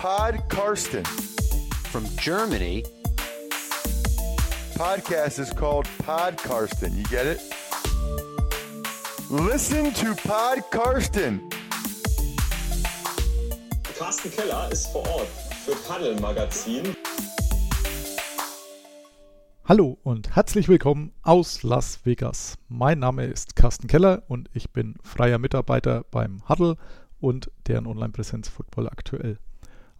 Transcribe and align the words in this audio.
Pod 0.00 0.48
Karsten. 0.48 1.04
From 1.92 2.06
Germany. 2.16 2.84
Podcast 4.72 5.38
is 5.38 5.52
called 5.52 5.86
Pod 5.98 6.38
Karsten. 6.38 6.96
You 6.96 7.04
get 7.10 7.26
it? 7.26 7.42
Listen 9.28 9.92
to 9.92 10.14
Pod 10.26 10.62
Karsten. 10.70 11.42
Carsten 13.98 14.30
Keller 14.30 14.72
ist 14.72 14.86
vor 14.86 15.06
Ort 15.06 15.28
für 15.66 15.76
Paddel 15.86 16.18
Magazin. 16.18 16.96
Hallo 19.66 19.98
und 20.02 20.34
herzlich 20.34 20.68
willkommen 20.68 21.12
aus 21.20 21.62
Las 21.62 22.06
Vegas. 22.06 22.56
Mein 22.70 23.00
Name 23.00 23.26
ist 23.26 23.54
Carsten 23.54 23.86
Keller 23.86 24.22
und 24.28 24.48
ich 24.54 24.70
bin 24.70 24.94
freier 25.02 25.36
Mitarbeiter 25.36 26.06
beim 26.10 26.48
Huddle 26.48 26.76
und 27.20 27.50
deren 27.66 27.86
Online-Präsenz 27.86 28.48
Football 28.48 28.88
aktuell. 28.88 29.36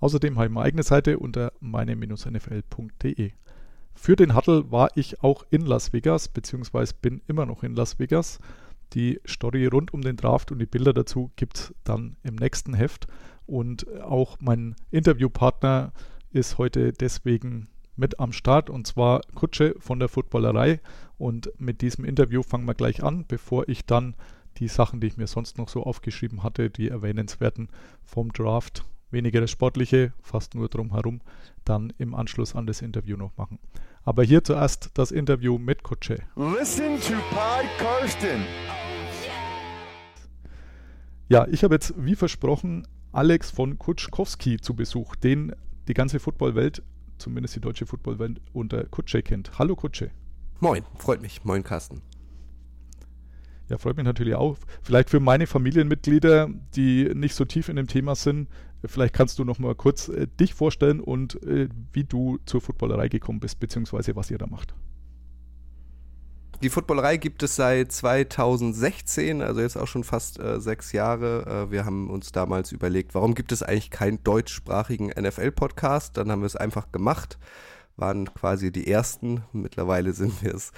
Außerdem 0.00 0.36
habe 0.36 0.46
ich 0.46 0.52
meine 0.52 0.66
eigene 0.66 0.82
Seite 0.82 1.18
unter 1.18 1.52
meine-nfl.de. 1.60 3.32
Für 3.94 4.16
den 4.16 4.34
Huddle 4.34 4.70
war 4.70 4.88
ich 4.96 5.22
auch 5.22 5.44
in 5.50 5.66
Las 5.66 5.92
Vegas, 5.92 6.28
beziehungsweise 6.28 6.94
bin 7.00 7.20
immer 7.26 7.44
noch 7.46 7.62
in 7.62 7.74
Las 7.74 7.98
Vegas. 7.98 8.38
Die 8.94 9.20
Story 9.26 9.66
rund 9.66 9.92
um 9.92 10.00
den 10.00 10.16
Draft 10.16 10.50
und 10.50 10.58
die 10.58 10.66
Bilder 10.66 10.92
dazu 10.92 11.30
gibt 11.36 11.58
es 11.58 11.74
dann 11.84 12.16
im 12.22 12.34
nächsten 12.34 12.74
Heft. 12.74 13.06
Und 13.46 13.86
auch 14.00 14.38
mein 14.40 14.74
Interviewpartner 14.90 15.92
ist 16.30 16.58
heute 16.58 16.92
deswegen 16.92 17.68
mit 17.96 18.18
am 18.18 18.32
Start 18.32 18.70
und 18.70 18.86
zwar 18.86 19.20
Kutsche 19.34 19.74
von 19.78 19.98
der 19.98 20.08
Footballerei. 20.08 20.80
Und 21.18 21.52
mit 21.58 21.82
diesem 21.82 22.04
Interview 22.04 22.42
fangen 22.42 22.64
wir 22.64 22.74
gleich 22.74 23.02
an, 23.02 23.26
bevor 23.28 23.68
ich 23.68 23.84
dann 23.84 24.14
die 24.56 24.68
Sachen, 24.68 25.00
die 25.00 25.08
ich 25.08 25.16
mir 25.18 25.26
sonst 25.26 25.58
noch 25.58 25.68
so 25.68 25.82
aufgeschrieben 25.82 26.42
hatte, 26.42 26.70
die 26.70 26.88
erwähnenswerten 26.88 27.68
vom 28.02 28.32
Draft, 28.32 28.84
weniger 29.10 29.40
das 29.40 29.50
Sportliche, 29.50 30.12
fast 30.20 30.54
nur 30.54 30.68
drumherum, 30.68 31.20
dann 31.64 31.92
im 31.98 32.14
Anschluss 32.14 32.54
an 32.54 32.66
das 32.66 32.82
Interview 32.82 33.16
noch 33.16 33.36
machen. 33.36 33.58
Aber 34.02 34.22
hier 34.22 34.42
zuerst 34.44 34.90
das 34.94 35.10
Interview 35.10 35.58
mit 35.58 35.82
Kutsche. 35.82 36.18
Listen 36.36 36.98
to 37.00 37.14
Pod 37.30 37.66
Karsten. 37.78 38.42
Ja, 41.28 41.46
ich 41.48 41.62
habe 41.62 41.74
jetzt, 41.74 41.94
wie 41.96 42.16
versprochen, 42.16 42.86
Alex 43.12 43.50
von 43.50 43.78
Kutschkowski 43.78 44.58
zu 44.60 44.74
Besuch, 44.74 45.16
den 45.16 45.54
die 45.88 45.94
ganze 45.94 46.18
Footballwelt 46.18 46.82
zumindest 47.20 47.56
die 47.56 47.60
deutsche 47.60 47.86
Footballwelt 47.86 48.40
unter 48.52 48.84
Kutsche 48.84 49.22
kennt. 49.22 49.58
Hallo 49.58 49.76
Kutsche. 49.76 50.10
Moin, 50.58 50.82
freut 50.96 51.20
mich. 51.20 51.44
Moin 51.44 51.62
Carsten. 51.62 52.02
Ja, 53.68 53.78
freut 53.78 53.96
mich 53.96 54.04
natürlich 54.04 54.34
auch. 54.34 54.56
Vielleicht 54.82 55.10
für 55.10 55.20
meine 55.20 55.46
Familienmitglieder, 55.46 56.48
die 56.74 57.10
nicht 57.14 57.34
so 57.34 57.44
tief 57.44 57.68
in 57.68 57.76
dem 57.76 57.86
Thema 57.86 58.16
sind, 58.16 58.48
vielleicht 58.84 59.14
kannst 59.14 59.38
du 59.38 59.44
noch 59.44 59.58
mal 59.58 59.74
kurz 59.74 60.08
äh, 60.08 60.26
dich 60.26 60.54
vorstellen 60.54 61.00
und 61.00 61.42
äh, 61.42 61.68
wie 61.92 62.04
du 62.04 62.38
zur 62.46 62.60
Footballerei 62.60 63.08
gekommen 63.08 63.40
bist, 63.40 63.60
beziehungsweise 63.60 64.16
was 64.16 64.30
ihr 64.30 64.38
da 64.38 64.46
macht. 64.46 64.74
Die 66.62 66.68
Footballerei 66.68 67.16
gibt 67.16 67.42
es 67.42 67.56
seit 67.56 67.90
2016, 67.90 69.40
also 69.40 69.62
jetzt 69.62 69.78
auch 69.78 69.86
schon 69.86 70.04
fast 70.04 70.38
äh, 70.38 70.60
sechs 70.60 70.92
Jahre. 70.92 71.68
Äh, 71.68 71.70
wir 71.70 71.86
haben 71.86 72.10
uns 72.10 72.32
damals 72.32 72.70
überlegt, 72.70 73.14
warum 73.14 73.34
gibt 73.34 73.50
es 73.52 73.62
eigentlich 73.62 73.90
keinen 73.90 74.22
deutschsprachigen 74.24 75.06
NFL-Podcast? 75.08 76.18
Dann 76.18 76.30
haben 76.30 76.42
wir 76.42 76.46
es 76.46 76.56
einfach 76.56 76.92
gemacht, 76.92 77.38
waren 77.96 78.32
quasi 78.32 78.72
die 78.72 78.90
ersten. 78.90 79.42
Mittlerweile 79.52 80.12
sind 80.12 80.42
wir 80.42 80.54
es 80.54 80.72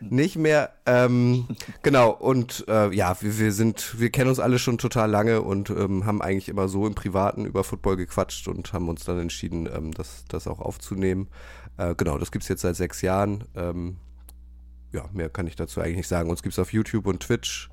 nicht 0.00 0.36
mehr. 0.36 0.72
Ähm, 0.86 1.46
genau, 1.82 2.10
und 2.10 2.64
äh, 2.68 2.94
ja, 2.94 3.16
wir, 3.20 3.38
wir, 3.38 3.52
sind, 3.52 3.98
wir 3.98 4.10
kennen 4.10 4.30
uns 4.30 4.38
alle 4.38 4.58
schon 4.58 4.78
total 4.78 5.10
lange 5.10 5.42
und 5.42 5.70
ähm, 5.70 6.06
haben 6.06 6.22
eigentlich 6.22 6.48
immer 6.48 6.68
so 6.68 6.86
im 6.86 6.94
Privaten 6.94 7.44
über 7.44 7.64
Football 7.64 7.96
gequatscht 7.96 8.48
und 8.48 8.72
haben 8.72 8.88
uns 8.88 9.04
dann 9.04 9.18
entschieden, 9.18 9.68
ähm, 9.72 9.92
das, 9.92 10.24
das 10.28 10.46
auch 10.46 10.60
aufzunehmen. 10.60 11.28
Äh, 11.76 11.94
genau, 11.96 12.18
das 12.18 12.30
gibt 12.30 12.44
es 12.44 12.48
jetzt 12.48 12.62
seit 12.62 12.76
sechs 12.76 13.02
Jahren. 13.02 13.44
Ähm, 13.54 13.96
ja, 14.92 15.04
mehr 15.12 15.28
kann 15.28 15.46
ich 15.46 15.56
dazu 15.56 15.80
eigentlich 15.80 15.98
nicht 15.98 16.08
sagen. 16.08 16.30
Uns 16.30 16.42
gibt 16.42 16.54
es 16.54 16.58
auf 16.58 16.72
YouTube 16.72 17.06
und 17.06 17.20
Twitch. 17.20 17.68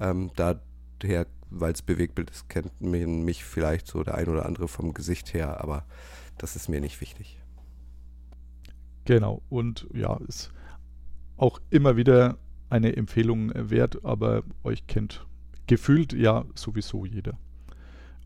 Ähm, 0.00 0.30
daher, 0.36 1.26
weil 1.50 1.72
es 1.72 1.82
Bewegtbild 1.82 2.30
ist, 2.30 2.48
kennt 2.48 2.80
mich 2.80 3.44
vielleicht 3.44 3.86
so 3.86 4.02
der 4.02 4.14
ein 4.14 4.28
oder 4.28 4.46
andere 4.46 4.68
vom 4.68 4.94
Gesicht 4.94 5.32
her, 5.34 5.60
aber 5.60 5.84
das 6.36 6.56
ist 6.56 6.68
mir 6.68 6.80
nicht 6.80 7.00
wichtig. 7.00 7.37
Genau, 9.08 9.40
und 9.48 9.86
ja, 9.94 10.18
ist 10.28 10.52
auch 11.38 11.62
immer 11.70 11.96
wieder 11.96 12.36
eine 12.68 12.94
Empfehlung 12.94 13.50
wert, 13.54 14.04
aber 14.04 14.42
euch 14.64 14.86
kennt 14.86 15.26
gefühlt 15.66 16.12
ja 16.12 16.44
sowieso 16.54 17.06
jeder. 17.06 17.38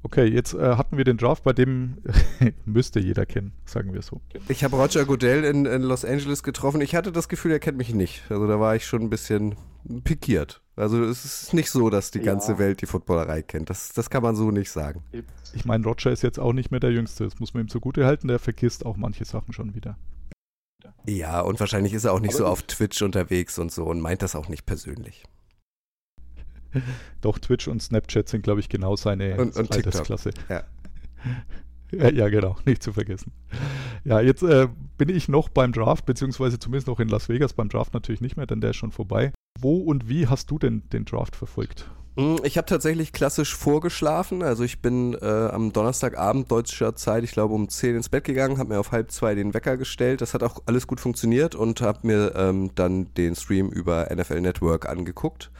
Okay, 0.03 0.25
jetzt 0.25 0.55
äh, 0.55 0.75
hatten 0.75 0.97
wir 0.97 1.05
den 1.05 1.19
Draft, 1.19 1.45
bei 1.45 1.53
dem 1.53 1.99
müsste 2.65 2.99
jeder 2.99 3.27
kennen, 3.27 3.53
sagen 3.65 3.95
wir 3.95 4.03
so. 4.03 4.23
Ich 4.49 4.65
habe 4.65 4.75
Roger 4.75 5.05
Goodell 5.05 5.45
in, 5.45 5.67
in, 5.67 5.83
Los 5.83 6.05
Angeles 6.05 6.43
getroffen. 6.43 6.81
Ich 6.81 6.97
hatte 6.97 7.13
das 7.13 7.29
Gefühl, 7.29 7.53
er 7.53 7.61
kennt 7.61 7.79
mich 7.79 7.95
nicht. 7.95 8.25
Also 8.29 8.49
da 8.49 8.59
war 8.59 8.75
ich 8.75 8.85
schon 8.85 9.03
ein 9.03 9.11
bisschen 9.11 9.55
pikiert. 10.03 10.63
Also 10.75 11.05
es 11.05 11.25
ist 11.25 11.55
nicht 11.55 11.71
so, 11.71 11.91
dass 11.91 12.11
die 12.11 12.19
ja. 12.19 12.25
ganze 12.25 12.59
Welt 12.59 12.83
die 12.83 12.87
Footballerei 12.87 13.43
kennt. 13.43 13.71
Das, 13.71 13.93
das 13.93 14.11
kann 14.11 14.25
man 14.25 14.35
so 14.35 14.51
nicht 14.51 14.73
sagen. 14.73 15.05
Ich 15.55 15.65
meine, 15.65 15.85
Roger 15.85 16.11
ist 16.11 16.25
jetzt 16.25 16.41
auch 16.41 16.53
nicht 16.53 16.73
mehr 16.73 16.81
der 16.81 16.91
Jüngste. 16.91 17.23
Das 17.23 17.39
muss 17.39 17.55
man 17.55 17.63
ihm 17.63 17.69
zugute 17.69 18.05
halten. 18.05 18.27
Der 18.27 18.41
vergisst 18.41 18.85
auch 18.85 18.97
manche 18.97 19.25
Sachen 19.25 19.53
schon 19.53 19.77
wieder. 19.77 19.97
Ja, 21.07 21.41
und 21.41 21.61
wahrscheinlich 21.61 21.93
ist 21.93 22.05
er 22.05 22.13
auch 22.13 22.21
nicht 22.21 22.35
Aber 22.35 22.39
so 22.39 22.47
auf 22.47 22.63
Twitch 22.63 23.03
unterwegs 23.03 23.59
und 23.59 23.73
so 23.73 23.85
und 23.85 24.01
meint 24.01 24.23
das 24.23 24.35
auch 24.35 24.49
nicht 24.49 24.67
persönlich. 24.67 25.25
Doch, 27.21 27.39
Twitch 27.39 27.69
und 27.69 27.83
Snapchat 27.83 28.29
sind, 28.29 28.43
glaube 28.43 28.61
ich, 28.61 28.69
genau 28.69 28.97
seine 28.97 29.37
und, 29.37 29.57
und 29.57 29.73
Altersklasse. 29.73 30.31
Ja. 30.49 30.65
ja, 32.11 32.29
genau, 32.29 32.57
nicht 32.65 32.83
zu 32.83 32.93
vergessen. 32.93 33.33
Ja, 34.05 34.21
jetzt 34.21 34.43
äh, 34.43 34.69
bin 34.97 35.09
ich 35.09 35.29
noch 35.29 35.49
beim 35.49 35.73
Draft, 35.73 36.07
beziehungsweise 36.07 36.59
zumindest 36.59 36.87
noch 36.87 37.01
in 37.01 37.09
Las 37.09 37.29
Vegas, 37.29 37.53
beim 37.53 37.69
Draft 37.69 37.95
natürlich 37.95 38.21
nicht 38.21 38.37
mehr, 38.37 38.47
denn 38.47 38.61
der 38.61 38.71
ist 38.71 38.77
schon 38.77 38.93
vorbei. 38.93 39.33
Wo 39.61 39.79
und 39.79 40.09
wie 40.09 40.27
hast 40.27 40.51
du 40.51 40.59
denn 40.59 40.89
den 40.91 41.05
Draft 41.05 41.37
verfolgt? 41.37 41.91
Hm, 42.17 42.41
ich 42.45 42.59
habe 42.59 42.67
tatsächlich 42.67 43.13
klassisch 43.13 43.57
vorgeschlafen. 43.57 44.43
Also 44.43 44.65
ich 44.65 44.81
bin 44.81 45.15
äh, 45.15 45.27
am 45.27 45.73
Donnerstagabend 45.73 46.51
deutscher 46.51 46.95
Zeit, 46.95 47.25
ich 47.25 47.33
glaube 47.33 47.55
um 47.55 47.69
10 47.69 47.97
ins 47.97 48.11
Bett 48.11 48.25
gegangen, 48.25 48.59
habe 48.59 48.75
mir 48.75 48.81
auf 48.81 48.93
halb 48.93 49.11
zwei 49.11 49.35
den 49.35 49.55
Wecker 49.55 49.79
gestellt. 49.79 50.21
Das 50.21 50.35
hat 50.35 50.43
auch 50.43 50.63
alles 50.67 50.87
gut 50.87 51.01
funktioniert 51.01 51.55
und 51.55 51.81
habe 51.81 52.07
mir 52.07 52.35
ähm, 52.37 52.71
dann 52.75 53.13
den 53.15 53.35
Stream 53.35 53.71
über 53.71 54.09
NFL 54.15 54.43
Network 54.43 54.89
angeguckt 54.89 55.51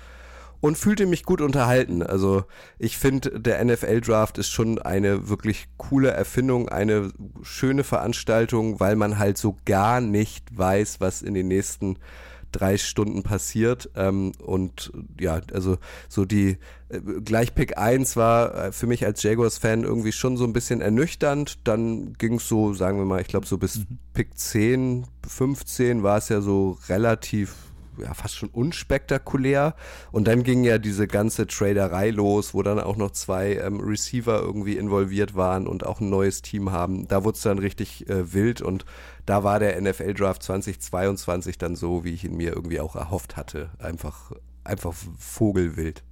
und 0.61 0.77
fühlte 0.77 1.07
mich 1.07 1.25
gut 1.25 1.41
unterhalten. 1.41 2.03
Also 2.03 2.45
ich 2.79 2.99
finde, 2.99 3.41
der 3.41 3.65
NFL-Draft 3.65 4.37
ist 4.37 4.51
schon 4.51 4.79
eine 4.79 5.29
wirklich 5.29 5.69
coole 5.79 6.11
Erfindung, 6.11 6.69
eine 6.69 7.13
schöne 7.43 7.83
Veranstaltung, 7.83 8.79
weil 8.79 8.95
man 8.95 9.19
halt 9.19 9.39
so 9.39 9.57
gar 9.65 10.01
nicht 10.01 10.57
weiß, 10.57 11.01
was 11.01 11.23
in 11.23 11.35
den 11.35 11.49
nächsten 11.49 11.97
drei 12.53 12.79
Stunden 12.79 13.23
passiert. 13.23 13.91
Ähm, 13.97 14.33
und 14.43 14.93
ja, 15.19 15.41
also 15.53 15.79
so 16.09 16.25
die 16.25 16.59
äh, 16.89 17.01
gleich 17.25 17.55
Pick 17.55 17.79
1 17.79 18.17
war 18.17 18.55
äh, 18.55 18.73
für 18.73 18.87
mich 18.87 19.05
als 19.05 19.23
Jaguars-Fan 19.23 19.85
irgendwie 19.85 20.13
schon 20.13 20.37
so 20.37 20.45
ein 20.45 20.53
bisschen 20.53 20.81
ernüchternd. 20.81 21.59
Dann 21.65 22.15
ging 22.15 22.35
es 22.35 22.49
so, 22.49 22.75
sagen 22.75 22.99
wir 22.99 23.05
mal, 23.05 23.21
ich 23.21 23.29
glaube 23.29 23.47
so 23.47 23.59
bis 23.59 23.79
mhm. 23.79 23.99
Pick 24.15 24.39
10, 24.39 25.07
15 25.27 26.03
war 26.03 26.19
es 26.19 26.29
ja 26.29 26.41
so 26.41 26.79
relativ 26.89 27.55
ja, 27.99 28.15
fast 28.15 28.37
schon 28.37 28.49
unspektakulär. 28.49 29.75
Und 30.11 30.27
dann 30.29 30.43
ging 30.43 30.65
ja 30.65 30.79
diese 30.79 31.07
ganze 31.07 31.47
Traderei 31.47 32.11
los, 32.11 32.55
wo 32.55 32.63
dann 32.63 32.81
auch 32.81 32.97
noch 32.97 33.11
zwei 33.13 33.57
ähm, 33.57 33.81
Receiver 33.81 34.41
irgendwie 34.41 34.77
involviert 34.77 35.35
waren 35.35 35.67
und 35.67 35.85
auch 35.87 36.01
ein 36.01 36.11
neues 36.11 36.43
Team 36.43 36.71
haben. 36.73 37.09
Da 37.09 37.25
wurde 37.25 37.37
es 37.37 37.43
dann 37.43 37.59
richtig 37.59 38.09
äh, 38.09 38.33
wild 38.33 38.63
und 38.63 38.85
da 39.27 39.45
war 39.45 39.59
der 39.59 39.81
NFL 39.81 40.15
Draft 40.15 40.43
2022 40.43 41.59
dann 41.59 41.77
so, 41.77 42.05
wie 42.05 42.13
ich 42.13 42.25
ihn 42.25 42.37
mir 42.37 42.53
irgendwie 42.53 42.81
auch 42.81 42.97
erhofft 42.97 43.37
hatte. 43.37 43.71
Einfach, 43.79 44.33
einfach 44.65 44.95
vogelwild. 45.19 46.03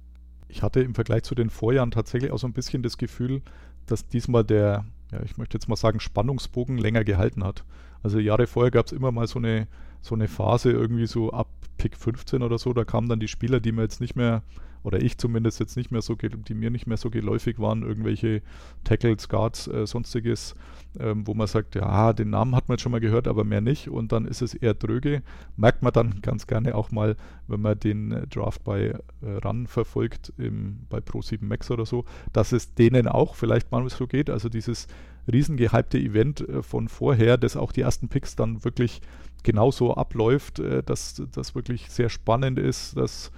Ich 0.47 0.63
hatte 0.63 0.81
im 0.81 0.95
Vergleich 0.95 1.23
zu 1.23 1.35
den 1.35 1.49
Vorjahren 1.49 1.91
tatsächlich 1.91 2.31
auch 2.31 2.39
so 2.39 2.47
ein 2.47 2.53
bisschen 2.53 2.83
das 2.83 2.97
Gefühl, 2.97 3.41
dass 3.85 4.07
diesmal 4.07 4.43
der, 4.43 4.85
ja, 5.11 5.21
ich 5.23 5.37
möchte 5.37 5.57
jetzt 5.57 5.67
mal 5.67 5.75
sagen, 5.75 5.99
Spannungsbogen 5.99 6.77
länger 6.77 7.03
gehalten 7.03 7.43
hat. 7.43 7.63
Also 8.03 8.19
Jahre 8.19 8.47
vorher 8.47 8.71
gab 8.71 8.87
es 8.87 8.91
immer 8.91 9.11
mal 9.11 9.27
so 9.27 9.39
eine, 9.39 9.67
so 10.01 10.15
eine 10.15 10.27
Phase 10.27 10.71
irgendwie 10.71 11.07
so 11.07 11.31
ab 11.31 11.47
Pick 11.77 11.97
15 11.97 12.43
oder 12.43 12.57
so, 12.57 12.73
da 12.73 12.83
kamen 12.83 13.09
dann 13.09 13.19
die 13.19 13.27
Spieler, 13.27 13.59
die 13.59 13.71
mir 13.71 13.81
jetzt 13.81 14.01
nicht 14.01 14.15
mehr, 14.15 14.43
oder 14.83 15.01
ich 15.01 15.17
zumindest 15.17 15.59
jetzt 15.59 15.77
nicht 15.77 15.91
mehr 15.91 16.01
so, 16.01 16.15
die 16.15 16.53
mir 16.53 16.69
nicht 16.69 16.85
mehr 16.85 16.97
so 16.97 17.09
geläufig 17.09 17.59
waren, 17.59 17.81
irgendwelche 17.81 18.41
Tackles, 18.83 19.29
Guards, 19.29 19.67
äh, 19.67 19.87
sonstiges, 19.87 20.55
ähm, 20.99 21.25
wo 21.25 21.33
man 21.33 21.47
sagt, 21.47 21.75
ja, 21.75 22.13
den 22.13 22.29
Namen 22.29 22.55
hat 22.55 22.67
man 22.67 22.75
jetzt 22.75 22.83
schon 22.83 22.91
mal 22.91 23.01
gehört, 23.01 23.27
aber 23.27 23.43
mehr 23.43 23.61
nicht 23.61 23.89
und 23.89 24.11
dann 24.11 24.25
ist 24.25 24.41
es 24.41 24.53
eher 24.53 24.73
dröge. 24.73 25.23
Merkt 25.55 25.81
man 25.81 25.93
dann 25.93 26.19
ganz 26.21 26.45
gerne 26.45 26.75
auch 26.75 26.91
mal, 26.91 27.15
wenn 27.47 27.61
man 27.61 27.79
den 27.79 28.11
äh, 28.11 28.27
Draft 28.27 28.63
bei 28.63 28.79
äh, 28.81 28.99
RAN 29.21 29.65
verfolgt, 29.65 30.33
im, 30.37 30.85
bei 30.89 30.99
Pro7 30.99 31.43
Max 31.43 31.71
oder 31.71 31.85
so, 31.85 32.05
dass 32.33 32.51
es 32.51 32.75
denen 32.75 33.07
auch 33.07 33.35
vielleicht 33.35 33.71
mal 33.71 33.87
so 33.89 34.05
geht, 34.05 34.29
also 34.29 34.49
dieses 34.49 34.87
riesengehypte 35.31 35.97
Event 35.97 36.41
äh, 36.41 36.61
von 36.63 36.87
vorher, 36.87 37.37
das 37.37 37.55
auch 37.55 37.71
die 37.71 37.81
ersten 37.81 38.07
Picks 38.07 38.35
dann 38.35 38.63
wirklich 38.63 39.01
genauso 39.43 39.95
abläuft, 39.95 40.59
äh, 40.59 40.83
dass 40.83 41.21
das 41.31 41.55
wirklich 41.55 41.89
sehr 41.89 42.09
spannend 42.09 42.59
ist, 42.59 42.97
dass 42.97 43.31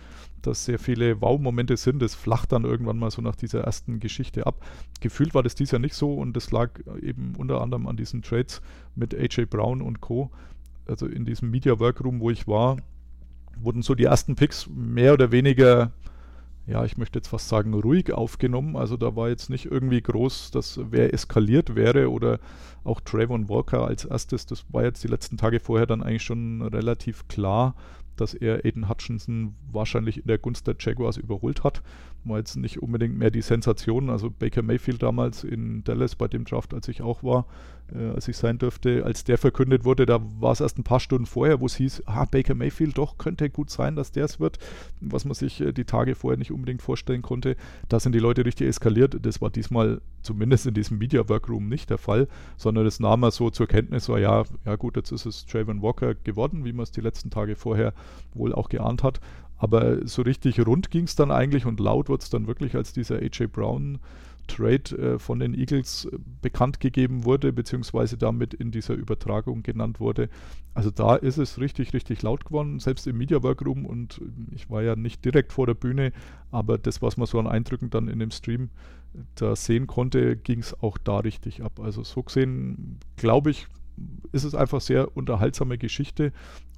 dass 0.43 0.65
sehr 0.65 0.77
viele 0.77 1.21
Wow-Momente 1.21 1.77
sind. 1.77 2.01
Das 2.01 2.15
flacht 2.15 2.51
dann 2.51 2.65
irgendwann 2.65 2.99
mal 2.99 3.09
so 3.09 3.21
nach 3.21 3.35
dieser 3.35 3.61
ersten 3.61 3.99
Geschichte 3.99 4.45
ab. 4.45 4.63
Gefühlt 4.99 5.33
war 5.33 5.41
das 5.41 5.55
dies 5.55 5.71
Jahr 5.71 5.79
nicht 5.79 5.95
so 5.95 6.13
und 6.13 6.35
das 6.35 6.51
lag 6.51 6.79
eben 7.01 7.33
unter 7.37 7.61
anderem 7.61 7.87
an 7.87 7.97
diesen 7.97 8.21
Trades 8.21 8.61
mit 8.95 9.15
AJ 9.15 9.45
Brown 9.45 9.81
und 9.81 10.01
Co. 10.01 10.31
Also 10.85 11.07
in 11.07 11.25
diesem 11.25 11.49
Media 11.49 11.79
Workroom, 11.79 12.19
wo 12.19 12.29
ich 12.29 12.47
war, 12.47 12.77
wurden 13.57 13.81
so 13.81 13.95
die 13.95 14.03
ersten 14.03 14.35
Picks 14.35 14.67
mehr 14.67 15.13
oder 15.13 15.31
weniger 15.31 15.91
ja, 16.65 16.85
ich 16.85 16.97
möchte 16.97 17.19
jetzt 17.19 17.27
fast 17.27 17.49
sagen, 17.49 17.73
ruhig 17.73 18.13
aufgenommen. 18.13 18.75
Also 18.75 18.95
da 18.95 19.15
war 19.15 19.29
jetzt 19.29 19.49
nicht 19.49 19.65
irgendwie 19.65 20.01
groß, 20.01 20.51
dass 20.51 20.79
wer 20.91 21.13
eskaliert 21.13 21.75
wäre 21.75 22.09
oder 22.09 22.39
auch 22.83 23.01
Trayvon 23.01 23.49
Walker 23.49 23.85
als 23.85 24.05
erstes. 24.05 24.45
Das 24.45 24.65
war 24.69 24.83
jetzt 24.83 25.03
die 25.03 25.09
letzten 25.09 25.37
Tage 25.37 25.59
vorher 25.59 25.87
dann 25.87 26.01
eigentlich 26.01 26.23
schon 26.23 26.61
relativ 26.61 27.27
klar, 27.27 27.75
dass 28.15 28.33
er 28.33 28.63
Aiden 28.63 28.87
Hutchinson 28.87 29.55
wahrscheinlich 29.71 30.19
in 30.19 30.27
der 30.27 30.37
Gunst 30.37 30.67
der 30.67 30.75
Jaguars 30.79 31.17
überholt 31.17 31.63
hat 31.63 31.81
war 32.25 32.37
jetzt 32.37 32.55
nicht 32.55 32.81
unbedingt 32.81 33.17
mehr 33.17 33.31
die 33.31 33.41
Sensation. 33.41 34.09
Also 34.09 34.29
Baker 34.29 34.61
Mayfield 34.61 35.03
damals 35.03 35.43
in 35.43 35.83
Dallas 35.83 36.15
bei 36.15 36.27
dem 36.27 36.45
Draft, 36.45 36.73
als 36.73 36.87
ich 36.87 37.01
auch 37.01 37.23
war, 37.23 37.45
äh, 37.93 38.09
als 38.09 38.27
ich 38.27 38.37
sein 38.37 38.57
dürfte, 38.57 39.03
als 39.05 39.23
der 39.23 39.37
verkündet 39.37 39.85
wurde, 39.85 40.05
da 40.05 40.19
war 40.39 40.51
es 40.51 40.61
erst 40.61 40.77
ein 40.77 40.83
paar 40.83 40.99
Stunden 40.99 41.25
vorher, 41.25 41.59
wo 41.59 41.65
es 41.65 41.75
hieß, 41.75 42.03
ah, 42.05 42.25
Baker 42.25 42.55
Mayfield, 42.55 42.97
doch, 42.97 43.17
könnte 43.17 43.49
gut 43.49 43.69
sein, 43.69 43.95
dass 43.95 44.11
der 44.11 44.25
es 44.25 44.39
wird, 44.39 44.59
was 45.01 45.25
man 45.25 45.33
sich 45.33 45.61
äh, 45.61 45.73
die 45.73 45.85
Tage 45.85 46.15
vorher 46.15 46.37
nicht 46.37 46.51
unbedingt 46.51 46.81
vorstellen 46.81 47.21
konnte. 47.21 47.55
Da 47.89 47.99
sind 47.99 48.13
die 48.13 48.19
Leute 48.19 48.45
richtig 48.45 48.67
eskaliert. 48.67 49.17
Das 49.21 49.41
war 49.41 49.49
diesmal 49.49 50.01
zumindest 50.21 50.65
in 50.65 50.73
diesem 50.73 50.97
Media 50.97 51.27
Workroom 51.27 51.67
nicht 51.67 51.89
der 51.89 51.97
Fall, 51.97 52.27
sondern 52.57 52.85
das 52.85 52.99
nahm 52.99 53.23
er 53.23 53.31
so 53.31 53.49
zur 53.49 53.67
Kenntnis, 53.67 54.07
war 54.09 54.19
ja, 54.19 54.43
ja 54.65 54.75
gut, 54.75 54.95
jetzt 54.95 55.11
ist 55.11 55.25
es 55.25 55.45
Trayvon 55.45 55.81
Walker 55.81 56.15
geworden, 56.15 56.65
wie 56.65 56.73
man 56.73 56.83
es 56.83 56.91
die 56.91 57.01
letzten 57.01 57.29
Tage 57.29 57.55
vorher 57.55 57.93
wohl 58.33 58.53
auch 58.53 58.69
geahnt 58.69 59.03
hat. 59.03 59.19
Aber 59.63 60.05
so 60.05 60.23
richtig 60.23 60.59
rund 60.59 60.91
ging 60.91 61.05
es 61.05 61.15
dann 61.15 61.31
eigentlich 61.31 61.65
und 61.65 61.79
laut 61.79 62.09
wurde 62.09 62.21
es 62.21 62.29
dann 62.29 62.47
wirklich, 62.47 62.75
als 62.75 62.91
dieser 62.91 63.19
AJ 63.19 63.47
Brown 63.47 63.97
Trade 64.47 64.97
äh, 64.97 65.19
von 65.19 65.39
den 65.39 65.53
Eagles 65.53 66.03
äh, 66.03 66.17
bekannt 66.41 66.81
gegeben 66.81 67.23
wurde, 67.23 67.53
beziehungsweise 67.53 68.17
damit 68.17 68.53
in 68.53 68.71
dieser 68.71 68.93
Übertragung 68.95 69.63
genannt 69.63 70.01
wurde. 70.01 70.27
Also 70.73 70.91
da 70.91 71.15
ist 71.15 71.37
es 71.37 71.61
richtig, 71.61 71.93
richtig 71.93 72.23
laut 72.23 72.43
geworden, 72.43 72.81
selbst 72.81 73.07
im 73.07 73.17
Media 73.17 73.41
Workroom 73.41 73.85
und 73.85 74.19
ich 74.51 74.69
war 74.69 74.83
ja 74.83 74.97
nicht 74.97 75.23
direkt 75.23 75.53
vor 75.53 75.65
der 75.65 75.75
Bühne, 75.75 76.11
aber 76.51 76.77
das, 76.77 77.01
was 77.01 77.15
man 77.15 77.25
so 77.25 77.39
an 77.39 77.47
Eindrücken 77.47 77.89
dann 77.89 78.09
in 78.09 78.19
dem 78.19 78.31
Stream 78.31 78.63
äh, 79.13 79.19
da 79.35 79.55
sehen 79.55 79.87
konnte, 79.87 80.35
ging 80.35 80.59
es 80.59 80.77
auch 80.83 80.97
da 80.97 81.19
richtig 81.19 81.63
ab. 81.63 81.79
Also 81.79 82.03
so 82.03 82.21
gesehen, 82.21 82.99
glaube 83.15 83.51
ich, 83.51 83.67
ist 84.33 84.43
es 84.43 84.55
einfach 84.55 84.81
sehr 84.81 85.15
unterhaltsame 85.15 85.77
Geschichte 85.77 86.33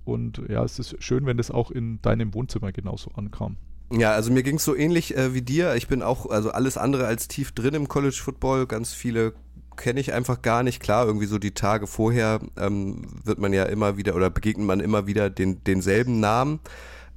und 0.05 0.41
ja, 0.47 0.63
es 0.63 0.79
ist 0.79 0.95
schön, 1.03 1.25
wenn 1.25 1.37
das 1.37 1.51
auch 1.51 1.71
in 1.71 2.01
deinem 2.01 2.33
Wohnzimmer 2.33 2.71
genauso 2.71 3.11
ankam. 3.15 3.57
Ja, 3.91 4.13
also 4.13 4.31
mir 4.31 4.43
ging 4.43 4.55
es 4.55 4.63
so 4.63 4.75
ähnlich 4.75 5.15
äh, 5.15 5.33
wie 5.33 5.41
dir. 5.41 5.75
Ich 5.75 5.87
bin 5.87 6.01
auch, 6.01 6.29
also 6.29 6.51
alles 6.51 6.77
andere 6.77 7.05
als 7.05 7.27
tief 7.27 7.51
drin 7.51 7.73
im 7.73 7.87
College 7.87 8.19
Football. 8.21 8.65
Ganz 8.65 8.93
viele 8.93 9.33
kenne 9.75 9.99
ich 9.99 10.13
einfach 10.13 10.41
gar 10.41 10.63
nicht. 10.63 10.81
Klar, 10.81 11.05
irgendwie 11.05 11.27
so 11.27 11.37
die 11.37 11.53
Tage 11.53 11.85
vorher 11.85 12.39
ähm, 12.57 13.03
wird 13.23 13.39
man 13.39 13.53
ja 13.53 13.63
immer 13.63 13.97
wieder 13.97 14.15
oder 14.15 14.29
begegnet 14.29 14.65
man 14.65 14.79
immer 14.79 15.05
wieder 15.05 15.29
den, 15.29 15.63
denselben 15.63 16.19
Namen. 16.19 16.59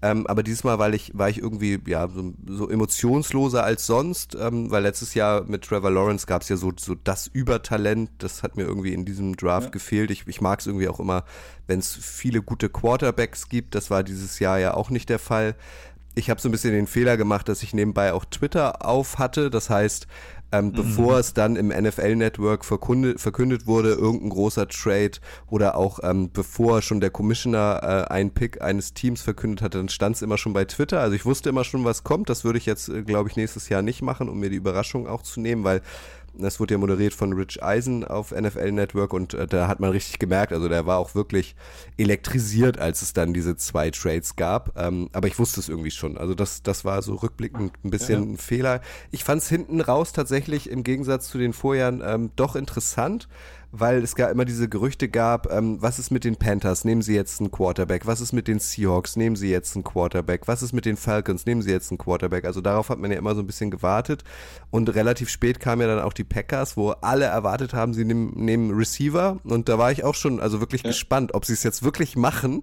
Ähm, 0.01 0.27
aber 0.29 0.45
dieses 0.45 0.63
Mal, 0.63 0.79
weil 0.79 0.95
ich, 0.95 1.11
war 1.15 1.29
ich 1.29 1.39
irgendwie 1.39 1.81
ja 1.87 2.09
so, 2.09 2.33
so 2.47 2.69
emotionsloser 2.69 3.65
als 3.65 3.87
sonst, 3.87 4.37
ähm, 4.41 4.71
weil 4.71 4.85
letztes 4.85 5.15
Jahr 5.15 5.43
mit 5.45 5.63
Trevor 5.63 5.91
Lawrence 5.91 6.27
gab 6.27 6.43
es 6.43 6.49
ja 6.49 6.57
so, 6.57 6.73
so 6.79 6.95
das 6.95 7.27
Übertalent, 7.27 8.11
das 8.19 8.45
hat 8.45 8.57
mir 8.57 8.63
irgendwie 8.63 8.93
in 8.93 9.05
diesem 9.05 9.37
Draft 9.37 9.67
ja. 9.67 9.71
gefehlt. 9.71 10.13
Ich, 10.13 10.27
ich 10.29 10.41
mag 10.41 10.61
es 10.61 10.67
irgendwie 10.67 10.89
auch 10.89 11.01
immer, 11.01 11.25
wenn 11.67 11.81
es 11.81 11.95
viele 11.95 12.43
gute 12.43 12.69
Quarterbacks 12.69 13.49
gibt. 13.49 13.75
Das 13.75 13.91
war 13.91 14.05
dieses 14.05 14.39
Jahr 14.39 14.59
ja 14.59 14.75
auch 14.75 14.91
nicht 14.91 15.09
der 15.09 15.19
Fall. 15.19 15.57
Ich 16.15 16.31
habe 16.31 16.41
so 16.41 16.49
ein 16.49 16.53
bisschen 16.53 16.73
den 16.73 16.87
Fehler 16.87 17.17
gemacht, 17.17 17.49
dass 17.49 17.63
ich 17.63 17.75
nebenbei 17.75 18.13
auch 18.13 18.25
Twitter 18.25 18.85
auf 18.87 19.19
hatte. 19.19 19.51
Das 19.51 19.69
heißt, 19.69 20.07
ähm, 20.53 20.67
mhm. 20.67 20.73
bevor 20.73 21.19
es 21.19 21.35
dann 21.35 21.57
im 21.57 21.69
NFL-Network 21.69 22.65
verkündet, 22.65 23.21
verkündet 23.21 23.67
wurde, 23.67 23.91
irgendein 23.91 24.31
großer 24.31 24.69
Trade 24.69 25.13
oder 25.49 25.77
auch 25.77 26.01
ähm, 26.03 26.31
bevor 26.33 26.83
schon 26.83 27.01
der 27.01 27.11
Commissioner 27.11 27.81
äh, 27.83 28.13
einen 28.13 28.31
Pick 28.31 28.63
eines 28.63 28.95
Teams 28.95 29.21
verkündet 29.23 29.63
hatte, 29.63 29.79
dann 29.79 29.89
stand 29.89 30.17
es 30.17 30.23
immer 30.23 30.39
schon 30.39 30.53
bei 30.53 30.65
Twitter. 30.65 31.01
Also 31.01 31.15
ich 31.15 31.27
wusste 31.27 31.49
immer 31.51 31.65
schon, 31.65 31.85
was 31.85 32.05
kommt. 32.05 32.31
Das 32.31 32.45
würde 32.45 32.59
ich 32.59 32.67
jetzt, 32.67 32.89
äh, 32.89 33.03
glaube 33.03 33.29
ich, 33.29 33.37
nächstes 33.37 33.69
Jahr 33.69 33.83
nicht 33.83 34.03
machen, 34.03 34.29
um 34.29 34.41
mir 34.41 34.51
die 34.51 34.57
Überraschung 34.57 35.07
auch 35.07 35.23
zu 35.23 35.41
nehmen, 35.41 35.65
weil 35.65 35.83
das 36.39 36.61
wurde 36.61 36.75
ja 36.75 36.79
moderiert 36.79 37.15
von 37.15 37.33
Rich 37.33 37.63
Eisen 37.63 38.05
auf 38.05 38.31
NFL 38.31 38.73
Network 38.73 39.13
und 39.13 39.35
äh, 39.35 39.47
da 39.47 39.69
hat 39.69 39.81
man 39.81 39.91
richtig 39.91 40.19
gemerkt, 40.19 40.53
also 40.53 40.69
der 40.69 40.87
war 40.87 40.99
auch 40.99 41.15
wirklich 41.15 41.57
elektrisiert, 41.97 42.79
als 42.79 43.03
es 43.03 43.13
dann 43.13 43.35
diese 43.35 43.57
zwei 43.57 43.91
Trades 43.91 44.37
gab. 44.37 44.79
Ähm, 44.79 45.09
aber 45.13 45.29
ich 45.29 45.39
wusste 45.39 45.61
es 45.61 45.69
irgendwie 45.69 45.91
schon. 45.91 46.17
Also 46.17 46.35
das, 46.35 46.63
das 46.63 46.85
war 46.85 47.03
so 47.03 47.15
rückblickend 47.15 47.73
ein 47.85 47.91
bisschen 47.91 48.23
ja. 48.23 48.31
ein 48.31 48.37
Fehler. 48.39 48.81
Ich 49.11 49.25
fand 49.25 49.43
es 49.43 49.49
hinten 49.49 49.81
raus 49.81 50.13
tatsächlich 50.13 50.71
im 50.71 50.85
Gegensatz 50.85 51.29
zu 51.29 51.39
den 51.39 51.53
Vorjahren 51.53 52.03
ähm, 52.05 52.31
doch 52.37 52.57
interessant 52.57 53.29
weil 53.71 54.03
es 54.03 54.15
gar 54.17 54.31
immer 54.31 54.45
diese 54.45 54.69
Gerüchte 54.69 55.09
gab, 55.09 55.53
ähm, 55.53 55.81
was 55.81 55.99
ist 55.99 56.11
mit 56.11 56.25
den 56.25 56.37
Panthers, 56.37 56.85
nehmen 56.85 57.03
sie 57.03 57.15
jetzt 57.15 57.41
einen 57.41 57.51
Quarterback, 57.51 58.07
was 58.07 58.21
ist 58.21 58.33
mit 58.33 58.49
den 58.49 58.59
Seahawks, 58.59 59.17
nehmen 59.17 59.37
sie 59.37 59.51
jetzt 59.51 59.75
einen 59.75 59.85
Quarterback, 59.85 60.49
was 60.49 60.63
ist 60.63 60.73
mit 60.73 60.87
den 60.87 60.97
Falcons, 60.97 61.45
nehmen 61.45 61.61
sie 61.61 61.71
jetzt 61.71 61.91
einen 61.91 61.99
Quarterback. 61.99 62.45
Also 62.45 62.61
darauf 62.61 62.89
hat 62.89 62.99
man 62.99 63.11
ja 63.11 63.19
immer 63.19 63.35
so 63.35 63.41
ein 63.41 63.47
bisschen 63.47 63.71
gewartet. 63.71 64.25
Und 64.71 64.95
relativ 64.95 65.29
spät 65.29 65.61
kamen 65.61 65.83
ja 65.83 65.89
dann 65.89 66.05
auch 66.05 66.13
die 66.13 66.25
Packers, 66.25 66.77
wo 66.77 66.91
alle 66.91 67.27
erwartet 67.27 67.75
haben, 67.75 67.93
sie 67.93 68.05
nehmen, 68.05 68.33
nehmen 68.37 68.71
Receiver. 68.71 69.39
Und 69.45 69.69
da 69.69 69.79
war 69.79 69.93
ich 69.93 70.05
auch 70.05 70.15
schon 70.15 70.41
also 70.41 70.61
wirklich 70.61 70.83
ja. 70.83 70.91
gespannt, 70.91 71.35
ob 71.35 71.45
sie 71.45 71.53
es 71.53 71.63
jetzt 71.63 71.83
wirklich 71.83 72.17
machen 72.17 72.63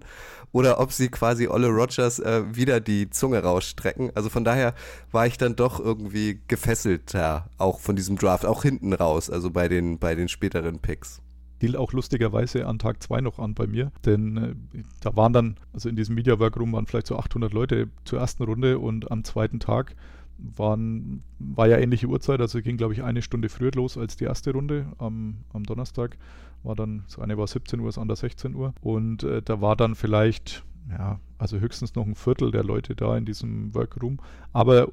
oder 0.52 0.80
ob 0.80 0.92
sie 0.92 1.08
quasi 1.08 1.48
Olle 1.48 1.68
Rogers 1.68 2.18
äh, 2.18 2.42
wieder 2.54 2.80
die 2.80 3.10
Zunge 3.10 3.42
rausstrecken. 3.42 4.10
Also 4.14 4.28
von 4.28 4.44
daher 4.44 4.74
war 5.12 5.26
ich 5.26 5.38
dann 5.38 5.56
doch 5.56 5.80
irgendwie 5.80 6.40
gefesselter, 6.48 7.48
auch 7.58 7.80
von 7.80 7.96
diesem 7.96 8.16
Draft, 8.16 8.46
auch 8.46 8.62
hinten 8.62 8.92
raus, 8.92 9.30
also 9.30 9.50
bei 9.50 9.68
den, 9.68 9.98
bei 9.98 10.14
den 10.14 10.28
späteren 10.28 10.78
Picks 10.78 11.20
hielt 11.58 11.76
auch 11.76 11.92
lustigerweise 11.92 12.66
an 12.66 12.78
Tag 12.78 13.02
2 13.02 13.20
noch 13.20 13.38
an 13.38 13.54
bei 13.54 13.66
mir, 13.66 13.90
denn 14.04 14.36
äh, 14.36 14.82
da 15.00 15.16
waren 15.16 15.32
dann, 15.32 15.56
also 15.72 15.88
in 15.88 15.96
diesem 15.96 16.14
Media 16.14 16.38
Workroom 16.38 16.72
waren 16.72 16.86
vielleicht 16.86 17.06
so 17.06 17.16
800 17.16 17.52
Leute 17.52 17.88
zur 18.04 18.20
ersten 18.20 18.42
Runde 18.42 18.78
und 18.78 19.10
am 19.10 19.24
zweiten 19.24 19.60
Tag 19.60 19.94
waren, 20.38 21.22
war 21.38 21.66
ja 21.66 21.78
ähnliche 21.78 22.08
Uhrzeit, 22.08 22.40
also 22.40 22.60
ging 22.60 22.76
glaube 22.76 22.92
ich 22.92 23.02
eine 23.02 23.22
Stunde 23.22 23.48
früher 23.48 23.70
los 23.74 23.96
als 23.96 24.16
die 24.16 24.24
erste 24.24 24.52
Runde 24.52 24.86
am, 24.98 25.38
am 25.52 25.64
Donnerstag 25.64 26.18
war 26.66 26.76
dann, 26.76 27.04
das 27.06 27.18
eine 27.18 27.38
war 27.38 27.46
17 27.46 27.80
Uhr, 27.80 27.86
das 27.86 27.98
andere 27.98 28.16
16 28.16 28.54
Uhr. 28.54 28.74
Und 28.80 29.22
äh, 29.22 29.42
da 29.42 29.60
war 29.60 29.76
dann 29.76 29.94
vielleicht, 29.94 30.64
ja, 30.90 31.20
also 31.38 31.58
höchstens 31.58 31.94
noch 31.94 32.06
ein 32.06 32.14
Viertel 32.14 32.50
der 32.50 32.64
Leute 32.64 32.94
da 32.94 33.16
in 33.16 33.24
diesem 33.24 33.74
Workroom. 33.74 34.18
Aber 34.52 34.88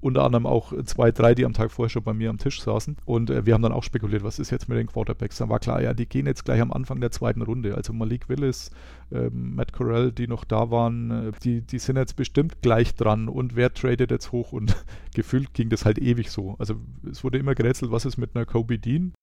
unter 0.00 0.22
anderem 0.22 0.44
auch 0.44 0.74
zwei, 0.84 1.10
drei, 1.10 1.34
die 1.34 1.46
am 1.46 1.54
Tag 1.54 1.70
vorher 1.70 1.88
schon 1.88 2.02
bei 2.02 2.12
mir 2.12 2.28
am 2.28 2.36
Tisch 2.36 2.60
saßen. 2.60 2.98
Und 3.06 3.30
äh, 3.30 3.46
wir 3.46 3.54
haben 3.54 3.62
dann 3.62 3.72
auch 3.72 3.82
spekuliert, 3.82 4.22
was 4.22 4.38
ist 4.38 4.50
jetzt 4.50 4.68
mit 4.68 4.76
den 4.76 4.86
Quarterbacks? 4.86 5.38
Dann 5.38 5.48
war 5.48 5.60
klar, 5.60 5.80
ja, 5.80 5.94
die 5.94 6.06
gehen 6.06 6.26
jetzt 6.26 6.44
gleich 6.44 6.60
am 6.60 6.72
Anfang 6.72 7.00
der 7.00 7.10
zweiten 7.10 7.40
Runde. 7.40 7.74
Also 7.74 7.94
Malik 7.94 8.28
Willis, 8.28 8.70
äh, 9.10 9.30
Matt 9.30 9.72
Corell, 9.72 10.12
die 10.12 10.28
noch 10.28 10.44
da 10.44 10.70
waren, 10.70 11.10
äh, 11.10 11.32
die, 11.42 11.62
die 11.62 11.78
sind 11.78 11.96
jetzt 11.96 12.16
bestimmt 12.16 12.60
gleich 12.60 12.94
dran. 12.94 13.30
Und 13.30 13.56
wer 13.56 13.72
tradet 13.72 14.10
jetzt 14.10 14.30
hoch? 14.30 14.52
Und 14.52 14.76
gefühlt 15.14 15.54
ging 15.54 15.70
das 15.70 15.86
halt 15.86 15.98
ewig 15.98 16.30
so. 16.30 16.54
Also 16.58 16.74
es 17.10 17.24
wurde 17.24 17.38
immer 17.38 17.54
gerätselt, 17.54 17.90
was 17.90 18.04
ist 18.04 18.18
mit 18.18 18.36
einer 18.36 18.44
Kobe 18.44 18.78
Dean? 18.78 19.14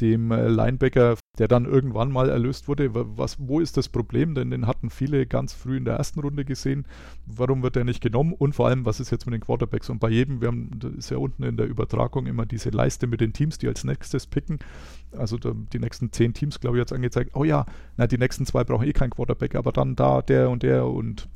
dem 0.00 0.30
äh, 0.30 0.48
Linebacker, 0.48 1.16
der 1.40 1.48
dann 1.48 1.64
irgendwann 1.64 2.12
mal 2.12 2.28
erlöst 2.28 2.68
wurde. 2.68 2.90
Was, 2.92 3.38
wo 3.40 3.60
ist 3.60 3.78
das 3.78 3.88
Problem? 3.88 4.34
Denn 4.34 4.50
den 4.50 4.66
hatten 4.66 4.90
viele 4.90 5.24
ganz 5.24 5.54
früh 5.54 5.78
in 5.78 5.86
der 5.86 5.94
ersten 5.94 6.20
Runde 6.20 6.44
gesehen. 6.44 6.84
Warum 7.24 7.62
wird 7.62 7.76
er 7.76 7.84
nicht 7.84 8.02
genommen? 8.02 8.34
Und 8.34 8.54
vor 8.54 8.68
allem, 8.68 8.84
was 8.84 9.00
ist 9.00 9.10
jetzt 9.10 9.24
mit 9.24 9.32
den 9.32 9.40
Quarterbacks? 9.40 9.88
Und 9.88 10.00
bei 10.00 10.10
jedem, 10.10 10.42
wir 10.42 10.48
haben, 10.48 10.68
das 10.78 10.92
ist 10.92 11.10
ja 11.10 11.16
unten 11.16 11.42
in 11.44 11.56
der 11.56 11.66
Übertragung 11.66 12.26
immer 12.26 12.44
diese 12.44 12.68
Leiste 12.68 13.06
mit 13.06 13.22
den 13.22 13.32
Teams, 13.32 13.56
die 13.56 13.68
als 13.68 13.84
nächstes 13.84 14.26
picken. 14.26 14.58
Also 15.16 15.38
die 15.38 15.78
nächsten 15.78 16.12
zehn 16.12 16.34
Teams, 16.34 16.60
glaube 16.60 16.76
ich, 16.76 16.82
hat 16.82 16.88
es 16.88 16.92
angezeigt. 16.92 17.30
Oh 17.32 17.44
ja, 17.44 17.64
na, 17.96 18.06
die 18.06 18.18
nächsten 18.18 18.44
zwei 18.44 18.62
brauchen 18.62 18.86
eh 18.86 18.92
keinen 18.92 19.08
Quarterback, 19.08 19.54
aber 19.54 19.72
dann 19.72 19.96
da 19.96 20.20
der 20.20 20.50
und 20.50 20.62
der 20.62 20.84
und 20.84 21.26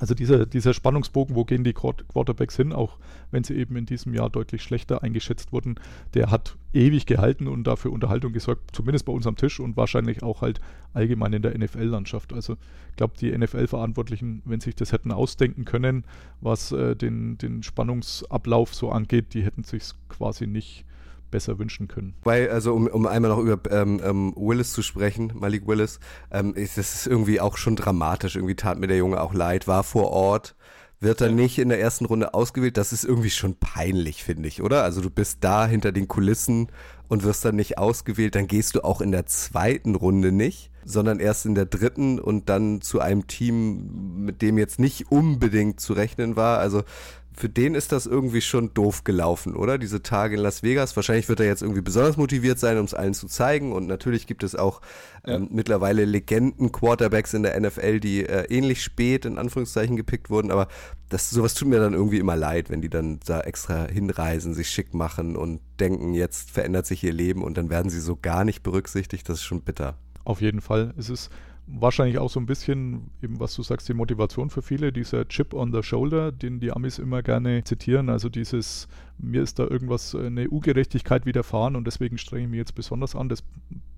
also 0.00 0.14
dieser, 0.14 0.46
dieser 0.46 0.72
Spannungsbogen, 0.72 1.36
wo 1.36 1.44
gehen 1.44 1.62
die 1.62 1.74
Quarterbacks 1.74 2.56
hin, 2.56 2.72
auch 2.72 2.96
wenn 3.30 3.44
sie 3.44 3.54
eben 3.54 3.76
in 3.76 3.84
diesem 3.84 4.14
Jahr 4.14 4.30
deutlich 4.30 4.62
schlechter 4.62 5.02
eingeschätzt 5.02 5.52
wurden, 5.52 5.76
der 6.14 6.30
hat 6.30 6.56
ewig 6.72 7.04
gehalten 7.04 7.46
und 7.46 7.64
dafür 7.64 7.92
Unterhaltung 7.92 8.32
gesorgt, 8.32 8.74
zumindest 8.74 9.04
bei 9.04 9.12
uns 9.12 9.26
am 9.26 9.36
Tisch 9.36 9.60
und 9.60 9.76
wahrscheinlich 9.76 10.22
auch 10.22 10.40
halt 10.40 10.60
allgemein 10.94 11.34
in 11.34 11.42
der 11.42 11.56
NFL-Landschaft. 11.56 12.32
Also 12.32 12.54
ich 12.90 12.96
glaube, 12.96 13.14
die 13.20 13.36
NFL-Verantwortlichen, 13.36 14.40
wenn 14.46 14.60
sich 14.60 14.74
das 14.74 14.92
hätten 14.92 15.12
ausdenken 15.12 15.66
können, 15.66 16.04
was 16.40 16.72
äh, 16.72 16.96
den, 16.96 17.36
den 17.36 17.62
Spannungsablauf 17.62 18.74
so 18.74 18.90
angeht, 18.90 19.34
die 19.34 19.42
hätten 19.44 19.64
sich 19.64 19.92
quasi 20.08 20.46
nicht 20.46 20.86
besser 21.30 21.58
wünschen 21.58 21.88
können. 21.88 22.14
Weil, 22.22 22.50
also 22.50 22.74
um, 22.74 22.86
um 22.86 23.06
einmal 23.06 23.30
noch 23.30 23.38
über 23.38 23.58
ähm, 23.70 24.00
ähm, 24.04 24.34
Willis 24.36 24.72
zu 24.72 24.82
sprechen, 24.82 25.32
Malik 25.34 25.66
Willis, 25.66 26.00
ähm, 26.30 26.54
ist, 26.54 26.78
das 26.78 27.06
irgendwie 27.06 27.40
auch 27.40 27.56
schon 27.56 27.76
dramatisch. 27.76 28.36
Irgendwie 28.36 28.56
tat 28.56 28.78
mir 28.78 28.86
der 28.86 28.96
Junge 28.98 29.20
auch 29.20 29.34
leid, 29.34 29.66
war 29.68 29.84
vor 29.84 30.10
Ort, 30.10 30.54
wird 31.00 31.20
dann 31.20 31.34
nicht 31.34 31.58
in 31.58 31.70
der 31.70 31.80
ersten 31.80 32.04
Runde 32.04 32.34
ausgewählt. 32.34 32.76
Das 32.76 32.92
ist 32.92 33.04
irgendwie 33.04 33.30
schon 33.30 33.54
peinlich, 33.56 34.22
finde 34.22 34.48
ich, 34.48 34.62
oder? 34.62 34.82
Also 34.84 35.00
du 35.00 35.10
bist 35.10 35.38
da 35.40 35.66
hinter 35.66 35.92
den 35.92 36.08
Kulissen 36.08 36.68
und 37.08 37.24
wirst 37.24 37.44
dann 37.44 37.56
nicht 37.56 37.78
ausgewählt, 37.78 38.34
dann 38.34 38.46
gehst 38.46 38.76
du 38.76 38.84
auch 38.84 39.00
in 39.00 39.10
der 39.10 39.26
zweiten 39.26 39.94
Runde 39.94 40.30
nicht. 40.32 40.70
sondern 40.84 41.20
erst 41.20 41.46
in 41.46 41.54
der 41.54 41.66
dritten 41.66 42.18
und 42.18 42.48
dann 42.48 42.80
zu 42.80 43.00
einem 43.00 43.26
Team, 43.26 44.24
mit 44.24 44.42
dem 44.42 44.58
jetzt 44.58 44.78
nicht 44.78 45.10
unbedingt 45.10 45.80
zu 45.80 45.92
rechnen 45.92 46.36
war. 46.36 46.58
Also 46.58 46.82
für 47.32 47.48
den 47.48 47.74
ist 47.74 47.92
das 47.92 48.06
irgendwie 48.06 48.40
schon 48.40 48.74
doof 48.74 49.04
gelaufen, 49.04 49.54
oder? 49.54 49.78
Diese 49.78 50.02
Tage 50.02 50.36
in 50.36 50.42
Las 50.42 50.62
Vegas. 50.62 50.96
Wahrscheinlich 50.96 51.28
wird 51.28 51.40
er 51.40 51.46
jetzt 51.46 51.62
irgendwie 51.62 51.80
besonders 51.80 52.16
motiviert 52.16 52.58
sein, 52.58 52.78
um 52.78 52.84
es 52.84 52.94
allen 52.94 53.14
zu 53.14 53.28
zeigen. 53.28 53.72
Und 53.72 53.86
natürlich 53.86 54.26
gibt 54.26 54.42
es 54.42 54.56
auch 54.56 54.80
ja. 55.26 55.36
ähm, 55.36 55.48
mittlerweile 55.50 56.04
Legenden-Quarterbacks 56.04 57.32
in 57.34 57.42
der 57.42 57.58
NFL, 57.58 58.00
die 58.00 58.26
äh, 58.26 58.44
ähnlich 58.54 58.82
spät 58.82 59.24
in 59.24 59.38
Anführungszeichen 59.38 59.96
gepickt 59.96 60.28
wurden. 60.28 60.50
Aber 60.50 60.68
das, 61.08 61.30
sowas 61.30 61.54
tut 61.54 61.68
mir 61.68 61.80
dann 61.80 61.94
irgendwie 61.94 62.18
immer 62.18 62.36
leid, 62.36 62.68
wenn 62.68 62.82
die 62.82 62.90
dann 62.90 63.20
da 63.24 63.40
extra 63.40 63.86
hinreisen, 63.86 64.52
sich 64.52 64.68
schick 64.68 64.92
machen 64.92 65.36
und 65.36 65.60
denken, 65.78 66.14
jetzt 66.14 66.50
verändert 66.50 66.86
sich 66.86 67.02
ihr 67.04 67.12
Leben 67.12 67.42
und 67.42 67.56
dann 67.56 67.70
werden 67.70 67.90
sie 67.90 68.00
so 68.00 68.16
gar 68.16 68.44
nicht 68.44 68.62
berücksichtigt. 68.62 69.28
Das 69.28 69.38
ist 69.38 69.44
schon 69.44 69.62
bitter. 69.62 69.96
Auf 70.24 70.40
jeden 70.40 70.60
Fall. 70.60 70.94
Es 70.98 71.08
ist 71.08 71.30
wahrscheinlich 71.78 72.18
auch 72.18 72.30
so 72.30 72.40
ein 72.40 72.46
bisschen, 72.46 73.10
eben 73.22 73.40
was 73.40 73.54
du 73.54 73.62
sagst, 73.62 73.88
die 73.88 73.94
Motivation 73.94 74.50
für 74.50 74.62
viele, 74.62 74.92
dieser 74.92 75.26
Chip 75.28 75.54
on 75.54 75.72
the 75.72 75.82
Shoulder, 75.82 76.32
den 76.32 76.60
die 76.60 76.72
Amis 76.72 76.98
immer 76.98 77.22
gerne 77.22 77.64
zitieren. 77.64 78.08
Also 78.08 78.28
dieses, 78.28 78.88
mir 79.18 79.42
ist 79.42 79.58
da 79.58 79.64
irgendwas, 79.64 80.14
eine 80.14 80.50
U-Gerechtigkeit 80.50 81.26
widerfahren 81.26 81.76
und 81.76 81.86
deswegen 81.86 82.18
strenge 82.18 82.44
ich 82.44 82.50
mich 82.50 82.58
jetzt 82.58 82.74
besonders 82.74 83.14
an. 83.14 83.28
Das 83.28 83.44